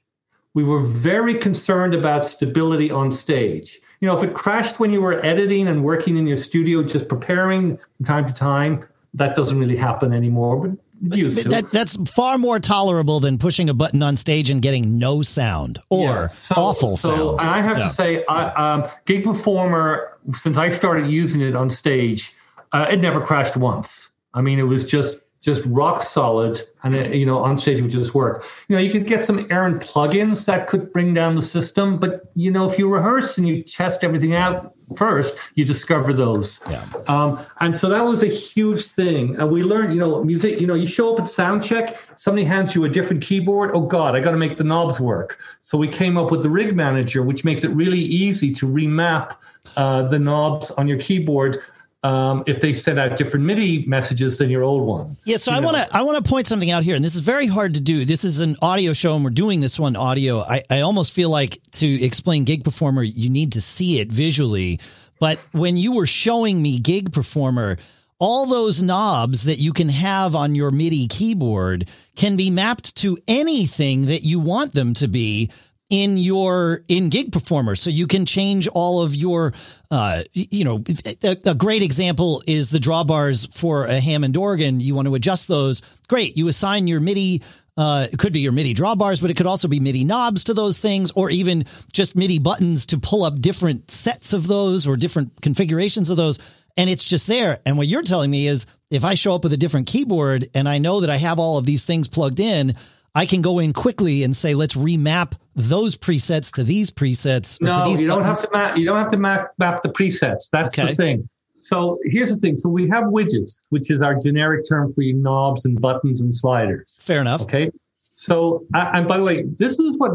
We 0.55 0.65
were 0.65 0.81
very 0.83 1.37
concerned 1.37 1.95
about 1.95 2.27
stability 2.27 2.91
on 2.91 3.13
stage. 3.13 3.81
You 4.01 4.09
know, 4.09 4.19
if 4.19 4.25
it 4.25 4.35
crashed 4.35 4.81
when 4.81 4.91
you 4.91 5.01
were 5.01 5.25
editing 5.25 5.69
and 5.69 5.85
working 5.85 6.17
in 6.17 6.27
your 6.27 6.37
studio, 6.37 6.83
just 6.83 7.09
preparing 7.09 7.79
from 7.97 8.07
time 8.07 8.27
to 8.27 8.35
time, 8.35 8.85
that 9.15 9.37
doesn't 9.37 9.57
really 9.57 9.77
happen 9.77 10.13
anymore, 10.13 10.67
but 10.67 11.17
used 11.17 11.43
to. 11.43 11.49
That, 11.49 11.71
that's 11.71 11.97
far 12.11 12.39
more 12.39 12.59
tolerable 12.59 13.21
than 13.21 13.39
pushing 13.39 13.69
a 13.71 13.75
button 13.75 14.03
on 14.03 14.17
stage 14.17 14.51
and 14.51 14.61
getting 14.61 14.99
no 14.99 15.23
sound 15.23 15.79
or 15.91 16.09
Yeah. 16.09 16.29
So- 16.29 16.55
awful 16.57 16.97
so, 16.97 17.09
sound. 17.09 17.41
And 17.41 17.51
I 17.51 17.61
have 17.61 17.79
Yeah. 17.79 17.89
to 17.89 17.95
say, 17.95 18.25
I, 18.29 18.49
um, 18.49 18.85
Gig 19.07 19.23
Performer, 19.23 20.09
since 20.35 20.59
I 20.59 20.71
started 20.71 21.07
using 21.09 21.41
it 21.41 21.55
on 21.55 21.71
stage, 21.71 22.35
uh, 22.73 22.87
it 22.91 23.01
never 23.01 23.21
crashed 23.21 23.57
once. 23.57 24.09
I 24.35 24.41
mean, 24.41 24.59
it 24.59 24.67
was 24.67 24.85
just 24.85 25.21
just 25.45 25.65
rock 25.67 26.03
solid, 26.03 26.63
and 26.83 26.95
it, 26.95 27.15
you 27.15 27.27
know, 27.27 27.39
on 27.39 27.59
stage 27.59 27.81
would 27.83 27.91
just 27.91 28.15
work. 28.15 28.45
You 28.69 28.77
know, 28.77 28.83
you 28.83 28.91
could 28.91 29.07
get 29.07 29.25
some 29.25 29.47
errant 29.51 29.83
plugins 29.83 30.47
that 30.47 30.69
could 30.69 30.91
bring 30.91 31.13
down 31.13 31.35
the 31.35 31.43
system, 31.43 31.99
but 31.99 32.31
you 32.35 32.51
know, 32.51 32.69
if 32.69 32.79
you 32.79 32.89
rehearse 32.89 33.37
and 33.37 33.47
you 33.47 33.63
test 33.63 34.03
everything 34.03 34.35
out 34.35 34.75
first, 34.97 35.37
you 35.55 35.67
discover 35.67 36.15
those. 36.15 36.61
Yeah. 36.71 36.85
Um, 37.09 37.39
and 37.61 37.77
so 37.77 37.91
that 37.91 38.05
was 38.05 38.23
a 38.23 38.29
huge 38.29 38.85
thing. 38.85 39.37
And 39.37 39.51
we 39.51 39.63
learned, 39.63 39.93
you 39.93 40.01
know, 40.01 40.25
music. 40.25 40.61
You 40.61 40.67
know, 40.67 40.75
you 40.75 40.87
show 40.87 41.13
up 41.13 41.21
at 41.21 41.29
sound 41.29 41.63
check, 41.63 41.99
somebody 42.17 42.45
hands 42.45 42.75
you 42.75 42.85
a 42.85 42.89
different 42.89 43.23
keyboard. 43.23 43.71
Oh 43.75 43.83
God, 43.83 44.17
I 44.17 44.21
got 44.21 44.31
to 44.31 44.39
make 44.39 44.57
the 44.57 44.65
knobs 44.65 44.99
work. 44.99 45.39
So 45.61 45.77
we 45.77 45.89
came 45.89 46.17
up 46.17 46.31
with 46.31 46.43
the 46.43 46.51
Rig 46.51 46.75
Manager, 46.75 47.23
which 47.23 47.45
makes 47.45 47.65
it 47.65 47.71
really 47.71 48.01
easy 48.01 48.53
to 48.55 48.67
remap 48.67 49.37
uh, 49.77 50.03
the 50.09 50.19
knobs 50.19 50.71
on 50.73 50.89
your 50.89 50.99
keyboard 50.99 51.63
um, 52.05 52.45
if 52.47 52.61
they 52.61 52.75
send 52.75 53.01
out 53.01 53.17
different 53.17 53.47
MIDI 53.47 53.85
messages 53.87 54.37
than 54.37 54.51
your 54.51 54.63
old 54.63 54.83
one. 54.83 55.17
Yeah, 55.25 55.39
so 55.39 55.51
I 55.51 55.61
want 55.61 55.79
to 55.79 55.97
I 55.97 56.03
want 56.03 56.23
to 56.23 56.29
point 56.29 56.47
something 56.47 56.71
out 56.71 56.85
here, 56.85 56.95
and 56.95 57.05
this 57.05 57.15
is 57.15 57.23
very 57.23 57.47
hard 57.47 57.75
to 57.75 57.81
do. 57.81 58.05
This 58.05 58.25
is 58.25 58.41
an 58.41 58.57
audio 58.61 58.93
show, 58.93 59.17
and 59.17 59.25
we're 59.25 59.31
doing 59.31 59.61
this 59.61 59.79
one 59.79 59.97
audio. 59.97 60.41
I, 60.41 60.63
I 60.69 60.81
almost 60.83 61.13
feel 61.13 61.31
like 61.31 61.59
to 61.73 62.05
explain 62.05 62.45
Gig 62.45 62.63
Performer, 62.63 63.03
you 63.03 63.31
need 63.31 63.53
to 63.53 63.63
see 63.63 64.01
it 64.01 64.13
visually. 64.13 64.81
But 65.19 65.39
when 65.53 65.79
you 65.79 65.95
were 65.95 66.07
showing 66.07 66.61
me 66.61 66.79
Gig 66.79 67.11
Performer, 67.11 67.79
all 68.19 68.45
those 68.45 68.83
knobs 68.83 69.45
that 69.45 69.59
you 69.59 69.73
can 69.73 69.89
have 69.89 70.35
on 70.35 70.55
your 70.55 70.71
MIDI 70.71 71.09
keyboard 71.09 71.89
can 72.17 72.37
be 72.37 72.51
mapped 72.51 72.95
to 72.97 73.17
anything 73.27 74.07
that 74.07 74.23
you 74.23 74.41
want 74.41 74.75
them 74.75 74.93
to 74.95 75.09
be 75.09 75.51
in 75.91 76.17
your 76.17 76.83
in 76.89 77.11
gig 77.11 77.31
performer 77.31 77.77
so 77.77 77.91
you 77.91 78.07
can 78.07 78.25
change 78.25 78.67
all 78.69 79.03
of 79.03 79.15
your 79.15 79.53
uh 79.91 80.23
you 80.33 80.65
know 80.65 80.83
a, 81.23 81.37
a, 81.45 81.55
great 81.55 81.83
example 81.83 82.43
is 82.47 82.71
the 82.71 82.79
drawbars 82.79 83.53
for 83.55 83.85
a 83.85 84.01
hammond 84.01 84.37
organ 84.37 84.81
you 84.81 84.95
want 84.95 85.07
to 85.07 85.15
adjust 85.15 85.47
those 85.47 85.83
great 86.09 86.39
you 86.39 86.49
assign 86.49 86.87
your 86.87 87.01
midi 87.01 87.43
uh, 87.77 88.07
it 88.13 88.19
could 88.19 88.33
be 88.33 88.41
your 88.41 88.53
MIDI 88.53 88.73
drawbars, 88.73 89.21
but 89.21 89.31
it 89.31 89.35
could 89.35 89.47
also 89.47 89.67
be 89.67 89.81
MIDI 89.81 90.05
knobs 90.05 90.45
to 90.45 90.55
those 90.55 90.79
things, 90.79 91.11
or 91.15 91.31
even 91.31 91.65
just 91.93 92.15
MIDI 92.15 92.39
buttons 92.39 92.87
to 92.87 92.99
pull 92.99 93.25
up 93.25 93.41
different 93.41 93.91
sets 93.91 94.33
of 94.33 94.47
those 94.47 94.87
or 94.87 94.97
different 94.97 95.41
configurations 95.43 96.09
of 96.09 96.17
those. 96.17 96.39
And 96.77 96.89
it's 96.89 97.05
just 97.05 97.27
there. 97.27 97.59
And 97.67 97.77
what 97.77 97.89
you're 97.89 98.03
telling 98.03 98.31
me 98.31 98.47
is 98.47 98.67
if 98.91 99.05
I 99.05 99.15
show 99.15 99.35
up 99.35 99.43
with 99.43 99.53
a 99.53 99.57
different 99.57 99.89
keyboard 99.89 100.51
and 100.55 100.69
I 100.69 100.79
know 100.79 101.01
that 101.01 101.11
I 101.11 101.17
have 101.17 101.39
all 101.39 101.59
of 101.59 101.67
these 101.67 101.85
things 101.85 102.09
plugged 102.09 102.41
in, 102.41 102.77
I 103.15 103.27
can 103.27 103.43
go 103.43 103.59
in 103.61 103.73
quickly 103.73 104.23
and 104.25 104.37
say, 104.37 104.55
let's 104.55 104.75
remap 104.75 105.35
those 105.55 105.97
presets 105.97 106.51
to 106.55 106.65
these 106.65 106.91
presets. 106.91 107.61
no, 107.61 107.73
to 107.73 107.89
these 107.89 108.01
you 108.01 108.09
buttons. 108.09 108.09
don't 108.09 108.25
have 108.25 108.43
to 108.43 108.49
map. 108.53 108.77
You 108.77 108.87
don't 108.87 108.99
have 108.99 109.09
to 109.11 109.17
map, 109.17 109.53
map 109.59 109.83
the 109.83 109.89
presets. 109.91 110.49
That's 110.53 110.77
Okay. 110.77 110.91
the 110.91 110.97
thing. 110.97 111.29
So 111.61 111.99
here's 112.05 112.31
the 112.31 112.37
thing. 112.37 112.57
So 112.57 112.69
we 112.69 112.89
have 112.89 113.05
widgets, 113.05 113.67
which 113.71 113.91
is 113.91 114.03
our 114.03 114.17
generic 114.19 114.65
term 114.69 114.93
for 114.93 115.03
your 115.03 115.17
knobs 115.17 115.65
and 115.65 115.81
buttons 115.81 116.21
and 116.21 116.35
sliders. 116.35 116.99
Fair 117.03 117.21
enough. 117.21 117.43
Okay. 117.43 117.71
So, 118.15 118.65
and 118.75 119.07
by 119.09 119.17
the 119.17 119.23
way, 119.25 119.45
this 119.59 119.79
is 119.79 119.97
what 119.97 120.13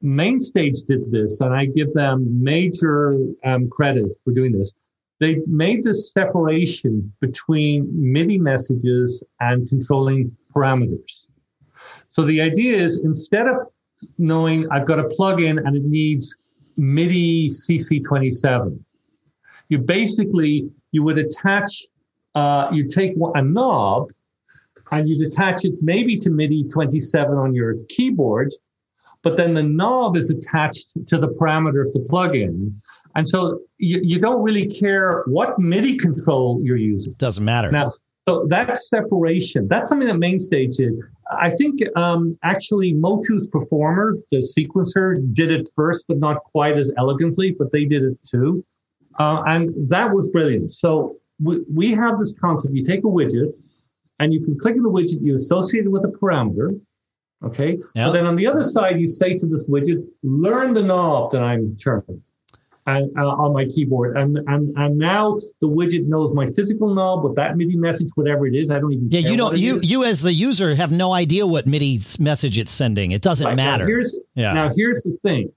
Mainstage 0.00 0.82
did 0.88 1.10
this, 1.10 1.40
and 1.40 1.52
I 1.52 1.66
give 1.66 1.92
them 1.92 2.42
major 2.42 3.12
um, 3.44 3.68
credit 3.68 4.06
for 4.24 4.32
doing 4.32 4.52
this. 4.52 4.72
They 5.20 5.38
made 5.46 5.82
this 5.84 6.12
separation 6.12 7.12
between 7.20 7.88
MIDI 7.92 8.38
messages 8.38 9.22
and 9.40 9.68
controlling 9.68 10.36
parameters. 10.54 11.24
So 12.18 12.24
the 12.24 12.40
idea 12.40 12.76
is 12.76 12.98
instead 13.04 13.46
of 13.46 13.68
knowing 14.18 14.68
I've 14.72 14.86
got 14.86 14.98
a 14.98 15.04
plugin 15.04 15.64
and 15.64 15.76
it 15.76 15.84
needs 15.84 16.34
MIDI 16.76 17.48
CC27, 17.48 18.76
you 19.68 19.78
basically 19.78 20.68
you 20.90 21.04
would 21.04 21.18
attach 21.18 21.84
uh, 22.34 22.70
you 22.72 22.88
take 22.88 23.12
a 23.36 23.42
knob 23.42 24.10
and 24.90 25.08
you'd 25.08 25.24
attach 25.28 25.64
it 25.64 25.74
maybe 25.80 26.16
to 26.16 26.30
MIDI 26.30 26.64
27 26.64 27.38
on 27.38 27.54
your 27.54 27.76
keyboard, 27.88 28.52
but 29.22 29.36
then 29.36 29.54
the 29.54 29.62
knob 29.62 30.16
is 30.16 30.28
attached 30.28 30.88
to 31.06 31.18
the 31.18 31.28
parameter 31.28 31.82
of 31.82 31.92
the 31.92 32.00
plugin. 32.00 32.72
And 33.14 33.28
so 33.28 33.60
you, 33.78 34.00
you 34.02 34.18
don't 34.18 34.42
really 34.42 34.66
care 34.66 35.22
what 35.26 35.56
MIDI 35.60 35.96
control 35.96 36.60
you're 36.64 36.76
using. 36.76 37.12
Doesn't 37.12 37.44
matter. 37.44 37.70
Now, 37.70 37.92
so 38.28 38.46
that 38.50 38.76
separation, 38.76 39.66
that's 39.68 39.88
something 39.88 40.06
that 40.06 40.18
Mainstage 40.18 40.76
did. 40.76 40.92
I 41.30 41.48
think 41.48 41.80
um, 41.96 42.32
actually 42.42 42.92
Motu's 42.92 43.46
Performer, 43.46 44.18
the 44.30 44.38
sequencer, 44.38 45.16
did 45.32 45.50
it 45.50 45.70
first, 45.74 46.04
but 46.08 46.18
not 46.18 46.44
quite 46.44 46.76
as 46.76 46.92
elegantly, 46.98 47.52
but 47.58 47.72
they 47.72 47.86
did 47.86 48.02
it 48.02 48.18
too. 48.22 48.62
Uh, 49.18 49.42
and 49.46 49.72
that 49.88 50.12
was 50.12 50.28
brilliant. 50.28 50.74
So 50.74 51.16
we, 51.42 51.64
we 51.74 51.92
have 51.92 52.18
this 52.18 52.34
concept. 52.38 52.74
You 52.74 52.84
take 52.84 53.00
a 53.00 53.08
widget 53.18 53.54
and 54.18 54.34
you 54.34 54.44
can 54.44 54.58
click 54.58 54.76
on 54.76 54.82
the 54.82 54.90
widget, 54.90 55.22
you 55.22 55.34
associate 55.34 55.86
it 55.86 55.88
with 55.88 56.04
a 56.04 56.08
parameter. 56.08 56.78
Okay. 57.42 57.78
Yeah. 57.94 58.08
But 58.08 58.12
then 58.12 58.26
on 58.26 58.36
the 58.36 58.46
other 58.46 58.62
side, 58.62 59.00
you 59.00 59.08
say 59.08 59.38
to 59.38 59.46
this 59.46 59.70
widget, 59.70 60.06
learn 60.22 60.74
the 60.74 60.82
knob 60.82 61.30
that 61.30 61.42
I'm 61.42 61.78
turning 61.78 62.22
and 62.88 63.16
uh, 63.18 63.28
on 63.28 63.52
my 63.52 63.66
keyboard, 63.66 64.16
and 64.16 64.38
and 64.48 64.76
and 64.76 64.96
now 64.98 65.38
the 65.60 65.68
widget 65.68 66.06
knows 66.06 66.32
my 66.32 66.46
physical 66.46 66.94
knob 66.94 67.22
with 67.24 67.36
that 67.36 67.56
MIDI 67.56 67.76
message, 67.76 68.08
whatever 68.14 68.46
it 68.46 68.54
is. 68.54 68.70
I 68.70 68.78
don't 68.78 68.92
even. 68.92 69.08
Yeah, 69.10 69.20
care 69.22 69.30
you 69.30 69.36
don't. 69.36 69.58
You 69.58 69.80
you 69.82 70.04
as 70.04 70.22
the 70.22 70.32
user 70.32 70.74
have 70.74 70.90
no 70.90 71.12
idea 71.12 71.46
what 71.46 71.66
MIDI 71.66 72.00
message 72.18 72.58
it's 72.58 72.70
sending. 72.70 73.12
It 73.12 73.22
doesn't 73.22 73.46
Right, 73.46 73.56
now 73.56 73.64
matter. 73.72 73.86
here's 73.86 74.14
Yeah. 74.34 74.52
now 74.54 74.70
here's 74.74 75.02
the 75.02 75.16
thing. 75.22 75.52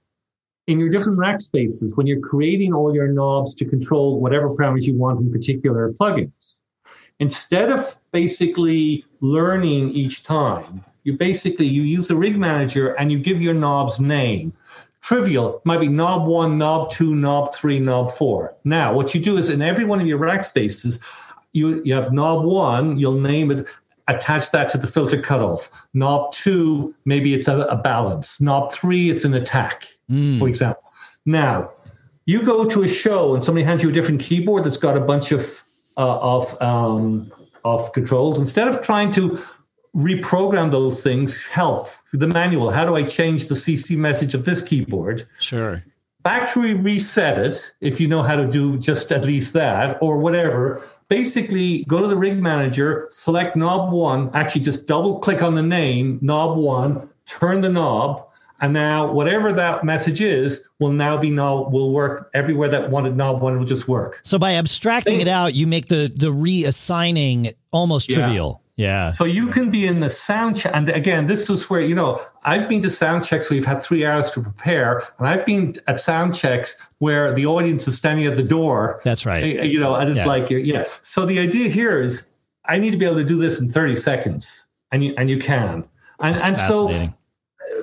In 0.68 0.78
your 0.78 0.90
different 0.90 1.18
rack 1.18 1.40
spaces, 1.40 1.96
when 1.96 2.06
you're 2.06 2.20
creating 2.20 2.72
all 2.72 2.94
your 2.94 3.08
knobs 3.08 3.52
to 3.54 3.64
control 3.64 4.20
whatever 4.20 4.48
parameters 4.50 4.86
you 4.86 4.94
want 4.96 5.18
in 5.20 5.32
particular 5.32 5.92
plugins, 5.92 6.56
instead 7.18 7.70
of 7.70 7.96
basically 8.12 9.04
learning 9.20 9.90
each 9.90 10.22
time, 10.22 10.84
you 11.04 11.14
basically 11.14 11.66
you 11.66 11.82
use 11.82 12.10
a 12.10 12.16
rig 12.16 12.36
manager 12.38 12.92
and 12.94 13.10
you 13.10 13.18
give 13.18 13.40
your 13.42 13.54
knobs 13.54 13.98
name. 13.98 14.52
Trivial 15.02 15.56
It 15.56 15.66
might 15.66 15.80
be 15.80 15.88
knob 15.88 16.26
one, 16.26 16.58
knob 16.58 16.90
two, 16.90 17.14
knob 17.14 17.54
three, 17.54 17.80
knob 17.80 18.12
four. 18.12 18.54
Now, 18.64 18.94
what 18.94 19.14
you 19.14 19.20
do 19.20 19.36
is 19.36 19.50
in 19.50 19.60
every 19.60 19.84
one 19.84 20.00
of 20.00 20.06
your 20.06 20.18
rack 20.18 20.44
spaces, 20.44 21.00
you, 21.52 21.82
you 21.84 21.92
have 21.94 22.12
knob 22.12 22.44
one, 22.44 22.98
you'll 22.98 23.20
name 23.20 23.50
it, 23.50 23.66
attach 24.06 24.50
that 24.52 24.68
to 24.70 24.78
the 24.78 24.86
filter 24.86 25.20
cutoff. 25.20 25.70
Knob 25.92 26.32
two, 26.32 26.94
maybe 27.04 27.34
it's 27.34 27.48
a, 27.48 27.58
a 27.62 27.76
balance. 27.76 28.40
Knob 28.40 28.72
three, 28.72 29.10
it's 29.10 29.24
an 29.24 29.34
attack, 29.34 29.88
for 30.38 30.48
example. 30.48 30.82
Now, 31.26 31.70
you 32.24 32.42
go 32.44 32.64
to 32.64 32.84
a 32.84 32.88
show 32.88 33.34
and 33.34 33.44
somebody 33.44 33.64
hands 33.64 33.82
you 33.82 33.90
a 33.90 33.92
different 33.92 34.20
keyboard 34.20 34.64
that's 34.64 34.76
got 34.76 34.96
a 34.96 35.00
bunch 35.00 35.32
of 35.32 35.64
uh, 35.96 36.18
of 36.20 36.62
um, 36.62 37.32
of 37.64 37.92
controls. 37.92 38.38
Instead 38.38 38.68
of 38.68 38.82
trying 38.82 39.10
to 39.12 39.42
reprogram 39.96 40.70
those 40.70 41.02
things, 41.02 41.36
help 41.36 41.88
the 42.12 42.26
manual. 42.26 42.70
How 42.70 42.84
do 42.84 42.96
I 42.96 43.02
change 43.02 43.48
the 43.48 43.54
CC 43.54 43.96
message 43.96 44.34
of 44.34 44.44
this 44.44 44.62
keyboard? 44.62 45.26
Sure. 45.38 45.82
factory 46.24 46.72
reset 46.74 47.36
it 47.36 47.72
if 47.80 48.00
you 48.00 48.06
know 48.06 48.22
how 48.22 48.36
to 48.36 48.46
do 48.46 48.78
just 48.78 49.10
at 49.10 49.24
least 49.24 49.52
that 49.54 49.98
or 50.00 50.18
whatever. 50.18 50.80
Basically, 51.08 51.84
go 51.88 52.00
to 52.00 52.06
the 52.06 52.16
rig 52.16 52.40
manager, 52.40 53.08
select 53.10 53.56
knob 53.56 53.92
one, 53.92 54.30
actually 54.32 54.60
just 54.62 54.86
double 54.86 55.18
click 55.18 55.42
on 55.42 55.54
the 55.54 55.62
name, 55.62 56.18
knob 56.22 56.56
one, 56.56 57.08
turn 57.26 57.60
the 57.60 57.68
knob, 57.68 58.24
and 58.60 58.72
now 58.72 59.10
whatever 59.12 59.52
that 59.52 59.84
message 59.84 60.20
is 60.22 60.62
will 60.78 60.92
now 60.92 61.18
be 61.18 61.28
knob 61.28 61.72
will 61.72 61.90
work 61.92 62.30
everywhere 62.34 62.68
that 62.68 62.88
wanted 62.90 63.16
knob 63.16 63.42
one 63.42 63.58
will 63.58 63.66
just 63.66 63.88
work. 63.88 64.20
So 64.22 64.38
by 64.38 64.52
abstracting 64.52 65.20
it 65.20 65.28
out, 65.28 65.54
you 65.54 65.66
make 65.66 65.88
the 65.88 66.10
the 66.16 66.32
reassigning 66.32 67.52
almost 67.72 68.08
Yeah. 68.08 68.18
trivial. 68.18 68.62
Yeah. 68.82 69.10
So 69.12 69.24
you 69.24 69.48
can 69.48 69.70
be 69.70 69.86
in 69.86 70.00
the 70.00 70.08
sound 70.08 70.56
check. 70.56 70.72
And 70.74 70.88
again, 70.90 71.26
this 71.26 71.48
was 71.48 71.70
where, 71.70 71.80
you 71.80 71.94
know, 71.94 72.20
I've 72.44 72.68
been 72.68 72.82
to 72.82 72.90
sound 72.90 73.24
checks 73.24 73.48
where 73.48 73.56
you've 73.56 73.64
had 73.74 73.82
three 73.82 74.04
hours 74.04 74.30
to 74.32 74.40
prepare. 74.42 75.04
And 75.18 75.28
I've 75.28 75.46
been 75.46 75.76
at 75.86 76.00
sound 76.00 76.34
checks 76.34 76.76
where 76.98 77.32
the 77.34 77.46
audience 77.46 77.86
is 77.88 77.96
standing 77.96 78.26
at 78.26 78.36
the 78.36 78.42
door. 78.42 79.00
That's 79.04 79.24
right. 79.24 79.42
Uh, 79.60 79.62
You 79.62 79.78
know, 79.80 79.94
and 79.94 80.10
it's 80.10 80.18
Yeah. 80.18 80.26
like, 80.26 80.50
yeah. 80.50 80.84
So 81.02 81.24
the 81.26 81.38
idea 81.38 81.68
here 81.68 82.00
is 82.02 82.24
I 82.66 82.78
need 82.78 82.90
to 82.90 82.96
be 82.96 83.06
able 83.06 83.16
to 83.16 83.24
do 83.24 83.38
this 83.38 83.60
in 83.60 83.70
30 83.70 83.96
seconds. 83.96 84.64
And 84.92 85.02
you, 85.04 85.14
and 85.16 85.30
you 85.30 85.38
can. 85.38 85.84
And, 86.20 86.36
and 86.36 86.56
so 86.58 87.08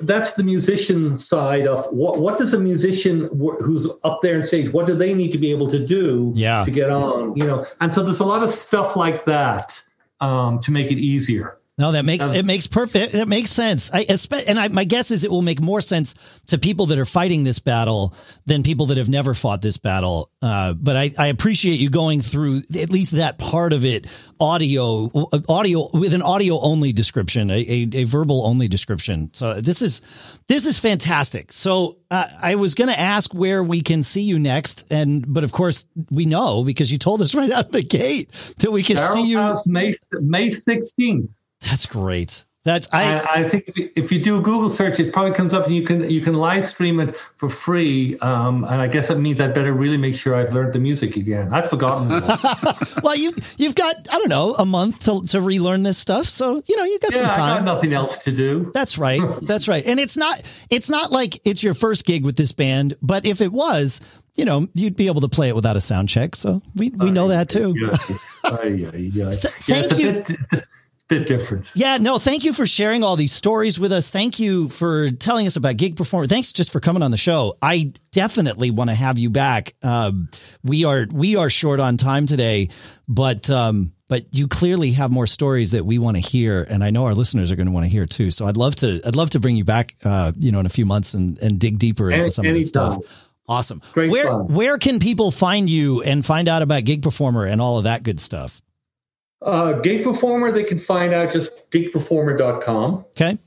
that's 0.02 0.32
the 0.34 0.42
musician 0.44 1.18
side 1.18 1.66
of 1.66 1.84
what 1.92 2.20
what 2.20 2.38
does 2.38 2.54
a 2.54 2.58
musician 2.58 3.28
who's 3.60 3.86
up 4.04 4.20
there 4.22 4.36
on 4.36 4.42
stage 4.46 4.72
what 4.72 4.86
do 4.86 4.94
they 4.94 5.12
need 5.12 5.30
to 5.32 5.36
be 5.38 5.50
able 5.50 5.68
to 5.68 5.78
do 5.84 6.32
Yeah. 6.34 6.64
to 6.64 6.70
get 6.70 6.88
on 6.88 7.36
you 7.36 7.44
know 7.46 7.66
and 7.80 7.94
so 7.94 8.02
there's 8.02 8.20
a 8.20 8.24
lot 8.24 8.42
of 8.42 8.48
stuff 8.50 8.96
like 8.96 9.24
that 9.26 9.82
um, 10.20 10.58
to 10.60 10.70
make 10.70 10.90
it 10.90 10.98
easier 10.98 11.59
No, 11.80 11.92
that 11.92 12.04
makes 12.04 12.30
it 12.30 12.44
makes 12.44 12.66
perfect. 12.66 13.14
That 13.14 13.26
makes 13.26 13.50
sense. 13.50 13.90
I 13.90 14.04
and 14.46 14.58
I, 14.58 14.68
my 14.68 14.84
guess 14.84 15.10
is 15.10 15.24
it 15.24 15.30
will 15.30 15.40
make 15.40 15.62
more 15.62 15.80
sense 15.80 16.14
to 16.48 16.58
people 16.58 16.84
that 16.86 16.98
are 16.98 17.06
fighting 17.06 17.42
this 17.42 17.58
battle 17.58 18.14
than 18.44 18.62
people 18.62 18.84
that 18.86 18.98
have 18.98 19.08
never 19.08 19.32
fought 19.32 19.62
this 19.62 19.78
battle. 19.78 20.30
Uh, 20.42 20.74
but 20.74 20.98
I, 20.98 21.12
I 21.18 21.28
appreciate 21.28 21.80
you 21.80 21.88
going 21.88 22.20
through 22.20 22.64
at 22.78 22.90
least 22.90 23.12
that 23.12 23.38
part 23.38 23.72
of 23.72 23.86
it, 23.86 24.06
audio, 24.38 25.10
audio 25.48 25.88
with 25.94 26.12
an 26.12 26.20
audio 26.20 26.60
only 26.60 26.92
description, 26.92 27.48
a, 27.48 27.54
a, 27.54 27.88
a 27.94 28.04
verbal 28.04 28.44
only 28.44 28.68
description. 28.68 29.30
So 29.32 29.62
this 29.62 29.80
is 29.80 30.02
this 30.48 30.66
is 30.66 30.78
fantastic. 30.78 31.50
So 31.50 31.96
uh, 32.10 32.26
I 32.42 32.56
was 32.56 32.74
going 32.74 32.88
to 32.88 33.00
ask 33.00 33.32
where 33.32 33.64
we 33.64 33.80
can 33.80 34.02
see 34.02 34.22
you 34.22 34.38
next, 34.38 34.84
and 34.90 35.24
but 35.32 35.44
of 35.44 35.52
course 35.52 35.86
we 36.10 36.26
know 36.26 36.62
because 36.62 36.92
you 36.92 36.98
told 36.98 37.22
us 37.22 37.34
right 37.34 37.50
out 37.50 37.66
of 37.66 37.72
the 37.72 37.82
gate 37.82 38.30
that 38.58 38.70
we 38.70 38.82
can 38.82 38.96
Carol 38.96 39.14
see 39.14 39.30
you 39.30 39.38
House 39.38 39.66
May 39.66 39.94
May 40.12 40.50
sixteenth. 40.50 41.30
That's 41.60 41.86
great. 41.86 42.44
That's 42.62 42.88
I. 42.92 43.14
I, 43.14 43.34
I 43.40 43.44
think 43.48 43.64
if 43.68 43.76
you, 43.78 43.90
if 43.96 44.12
you, 44.12 44.22
do 44.22 44.38
a 44.38 44.42
Google 44.42 44.68
search, 44.68 45.00
it 45.00 45.14
probably 45.14 45.32
comes 45.32 45.54
up, 45.54 45.64
and 45.64 45.74
you 45.74 45.82
can 45.82 46.10
you 46.10 46.20
can 46.20 46.34
live 46.34 46.62
stream 46.62 47.00
it 47.00 47.16
for 47.36 47.48
free. 47.48 48.18
Um, 48.18 48.64
and 48.64 48.82
I 48.82 48.86
guess 48.86 49.08
that 49.08 49.18
means 49.18 49.40
I'd 49.40 49.54
better 49.54 49.72
really 49.72 49.96
make 49.96 50.14
sure 50.14 50.34
I've 50.36 50.52
learned 50.52 50.74
the 50.74 50.78
music 50.78 51.16
again. 51.16 51.54
I've 51.54 51.70
forgotten. 51.70 52.08
well, 53.02 53.16
you 53.16 53.34
you've 53.56 53.74
got 53.74 53.94
I 54.12 54.18
don't 54.18 54.28
know 54.28 54.54
a 54.56 54.66
month 54.66 54.98
to 55.06 55.22
to 55.28 55.40
relearn 55.40 55.84
this 55.84 55.96
stuff, 55.96 56.26
so 56.26 56.62
you 56.68 56.76
know 56.76 56.84
you 56.84 56.98
got 56.98 57.12
yeah, 57.12 57.18
some 57.20 57.30
time. 57.30 57.40
I 57.40 57.56
got 57.60 57.64
nothing 57.64 57.94
else 57.94 58.18
to 58.18 58.32
do. 58.32 58.70
That's 58.74 58.98
right. 58.98 59.22
That's 59.42 59.66
right. 59.66 59.84
And 59.86 59.98
it's 59.98 60.18
not 60.18 60.42
it's 60.68 60.90
not 60.90 61.10
like 61.10 61.40
it's 61.46 61.62
your 61.62 61.72
first 61.72 62.04
gig 62.04 62.26
with 62.26 62.36
this 62.36 62.52
band, 62.52 62.94
but 63.00 63.24
if 63.24 63.40
it 63.40 63.52
was, 63.52 64.02
you 64.34 64.44
know, 64.44 64.66
you'd 64.74 64.96
be 64.96 65.06
able 65.06 65.22
to 65.22 65.28
play 65.28 65.48
it 65.48 65.54
without 65.54 65.78
a 65.78 65.80
sound 65.80 66.10
check. 66.10 66.36
So 66.36 66.60
we 66.74 66.90
we 66.90 67.10
know 67.10 67.28
that 67.28 67.48
too. 67.48 67.74
Yeah. 67.74 67.96
yeah, 68.68 69.30
Thank 69.32 69.98
you. 69.98 70.24
Bit, 71.10 71.26
different. 71.26 71.70
Yeah, 71.74 71.98
no, 71.98 72.20
thank 72.20 72.44
you 72.44 72.52
for 72.52 72.66
sharing 72.66 73.02
all 73.02 73.16
these 73.16 73.32
stories 73.32 73.80
with 73.80 73.90
us. 73.90 74.08
Thank 74.08 74.38
you 74.38 74.68
for 74.68 75.10
telling 75.10 75.46
us 75.48 75.56
about 75.56 75.76
gig 75.76 75.96
performer. 75.96 76.28
Thanks 76.28 76.52
just 76.52 76.70
for 76.70 76.78
coming 76.78 77.02
on 77.02 77.10
the 77.10 77.16
show. 77.16 77.58
I 77.60 77.92
definitely 78.12 78.70
want 78.70 78.90
to 78.90 78.94
have 78.94 79.18
you 79.18 79.28
back. 79.28 79.74
Um, 79.82 80.28
we 80.62 80.84
are 80.84 81.06
we 81.10 81.34
are 81.34 81.50
short 81.50 81.80
on 81.80 81.96
time 81.96 82.28
today, 82.28 82.68
but 83.08 83.50
um, 83.50 83.92
but 84.06 84.26
you 84.32 84.46
clearly 84.46 84.92
have 84.92 85.10
more 85.10 85.26
stories 85.26 85.72
that 85.72 85.84
we 85.84 85.98
want 85.98 86.16
to 86.16 86.22
hear, 86.22 86.62
and 86.62 86.84
I 86.84 86.90
know 86.90 87.06
our 87.06 87.14
listeners 87.14 87.50
are 87.50 87.56
going 87.56 87.66
to 87.66 87.72
want 87.72 87.84
to 87.86 87.90
hear 87.90 88.06
too. 88.06 88.30
So 88.30 88.44
I'd 88.46 88.56
love 88.56 88.76
to 88.76 89.00
I'd 89.04 89.16
love 89.16 89.30
to 89.30 89.40
bring 89.40 89.56
you 89.56 89.64
back, 89.64 89.96
uh, 90.04 90.30
you 90.38 90.52
know, 90.52 90.60
in 90.60 90.66
a 90.66 90.70
few 90.70 90.86
months 90.86 91.14
and 91.14 91.38
and 91.40 91.58
dig 91.58 91.78
deeper 91.78 92.10
into 92.10 92.22
Any, 92.24 92.30
some 92.30 92.46
of 92.46 92.54
this 92.54 92.68
stuff. 92.68 92.98
Awesome. 93.48 93.82
Great 93.92 94.12
where 94.12 94.30
fun. 94.30 94.46
where 94.46 94.78
can 94.78 95.00
people 95.00 95.32
find 95.32 95.68
you 95.68 96.02
and 96.02 96.24
find 96.24 96.48
out 96.48 96.62
about 96.62 96.84
gig 96.84 97.02
performer 97.02 97.44
and 97.44 97.60
all 97.60 97.78
of 97.78 97.84
that 97.84 98.04
good 98.04 98.20
stuff? 98.20 98.62
Uh, 99.42 99.72
Gig 99.72 100.04
Performer, 100.04 100.52
they 100.52 100.64
can 100.64 100.78
find 100.78 101.14
out 101.14 101.32
just 101.32 101.70
gigperformer.com. 101.70 103.06
Okay. 103.10 103.38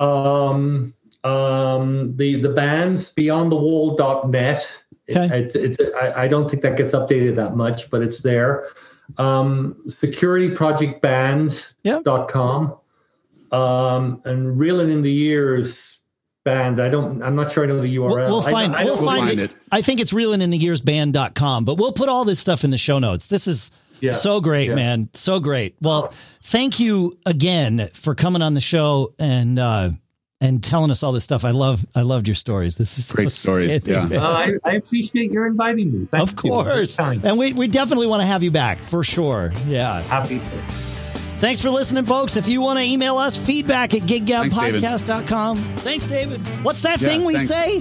Um, 0.00 0.92
um, 1.24 2.16
the 2.16 2.40
the 2.40 2.50
bands 2.50 3.12
beyondthewall.net. 3.14 4.70
Okay. 5.10 5.38
It, 5.38 5.56
it, 5.56 5.80
it, 5.80 5.94
I, 5.94 6.24
I, 6.24 6.28
don't 6.28 6.50
think 6.50 6.62
that 6.62 6.76
gets 6.76 6.92
updated 6.92 7.36
that 7.36 7.56
much, 7.56 7.88
but 7.90 8.02
it's 8.02 8.20
there. 8.20 8.68
Um, 9.16 9.76
securityprojectband.com. 9.86 12.62
Yep. 12.62 12.78
Um, 13.58 14.20
and 14.26 14.58
reeling 14.58 14.90
in 14.90 15.00
the 15.00 15.10
years 15.10 15.98
band. 16.48 16.80
I 16.80 16.88
don't, 16.88 17.22
I'm 17.22 17.34
not 17.34 17.50
sure 17.50 17.64
I 17.64 17.66
know 17.66 17.80
the 17.80 17.96
URL. 17.96 18.16
We'll, 18.16 18.28
we'll 18.28 18.42
find, 18.42 18.74
I, 18.74 18.84
we'll 18.84 18.96
find, 18.96 19.28
find 19.28 19.40
it. 19.40 19.52
it. 19.52 19.56
I 19.70 19.82
think 19.82 20.00
it's 20.00 20.12
reeling 20.12 20.42
in 20.42 20.50
the 20.50 20.58
years 20.58 20.80
band.com, 20.80 21.64
but 21.64 21.76
we'll 21.76 21.92
put 21.92 22.08
all 22.08 22.24
this 22.24 22.38
stuff 22.38 22.64
in 22.64 22.70
the 22.70 22.78
show 22.78 22.98
notes. 22.98 23.26
This 23.26 23.46
is, 23.46 23.70
yeah. 24.00 24.12
So 24.12 24.40
great, 24.40 24.68
yeah. 24.68 24.74
man. 24.74 25.10
So 25.14 25.40
great. 25.40 25.76
Well, 25.80 26.12
thank 26.42 26.80
you 26.80 27.18
again 27.26 27.88
for 27.94 28.14
coming 28.14 28.42
on 28.42 28.54
the 28.54 28.60
show 28.60 29.14
and 29.18 29.58
uh 29.58 29.90
and 30.40 30.62
telling 30.62 30.90
us 30.90 31.02
all 31.02 31.12
this 31.12 31.24
stuff. 31.24 31.44
I 31.44 31.50
love 31.50 31.84
I 31.94 32.02
loved 32.02 32.28
your 32.28 32.34
stories. 32.34 32.76
This 32.76 32.98
is 32.98 33.10
great 33.10 33.30
so 33.30 33.52
stories. 33.52 33.86
Yeah. 33.86 34.06
Uh, 34.06 34.20
I, 34.20 34.52
I, 34.64 34.74
appreciate 34.74 35.32
your 35.32 35.46
inviting 35.46 35.92
me. 35.92 36.06
Thank 36.06 36.22
of 36.22 36.36
course. 36.36 36.98
And 36.98 37.38
we 37.38 37.52
we 37.52 37.68
definitely 37.68 38.06
want 38.06 38.20
to 38.20 38.26
have 38.26 38.42
you 38.42 38.50
back 38.50 38.78
for 38.78 39.02
sure. 39.02 39.52
Yeah. 39.66 40.02
Happy 40.02 40.38
to. 40.38 40.62
Thanks 41.40 41.60
for 41.60 41.70
listening, 41.70 42.04
folks. 42.04 42.36
If 42.36 42.48
you 42.48 42.60
want 42.60 42.80
to 42.80 42.84
email 42.84 43.16
us, 43.16 43.36
feedback 43.36 43.94
at 43.94 44.02
giggabpodcast.com. 44.02 45.58
Thanks, 45.76 46.04
David. 46.04 46.40
What's 46.64 46.80
that 46.80 47.00
yeah, 47.00 47.08
thing 47.08 47.24
we 47.24 47.34
thanks. 47.34 47.48
say? 47.48 47.78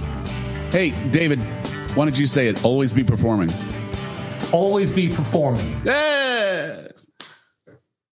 Hey, 0.69 1.09
David, 1.09 1.39
why 1.95 2.05
don't 2.05 2.19
you 2.19 2.27
say 2.27 2.47
it? 2.47 2.63
Always 2.63 2.93
be 2.93 3.03
performing 3.03 3.49
always 4.51 4.91
be 4.91 5.09
performing. 5.09 5.65
Yeah. 5.83 6.86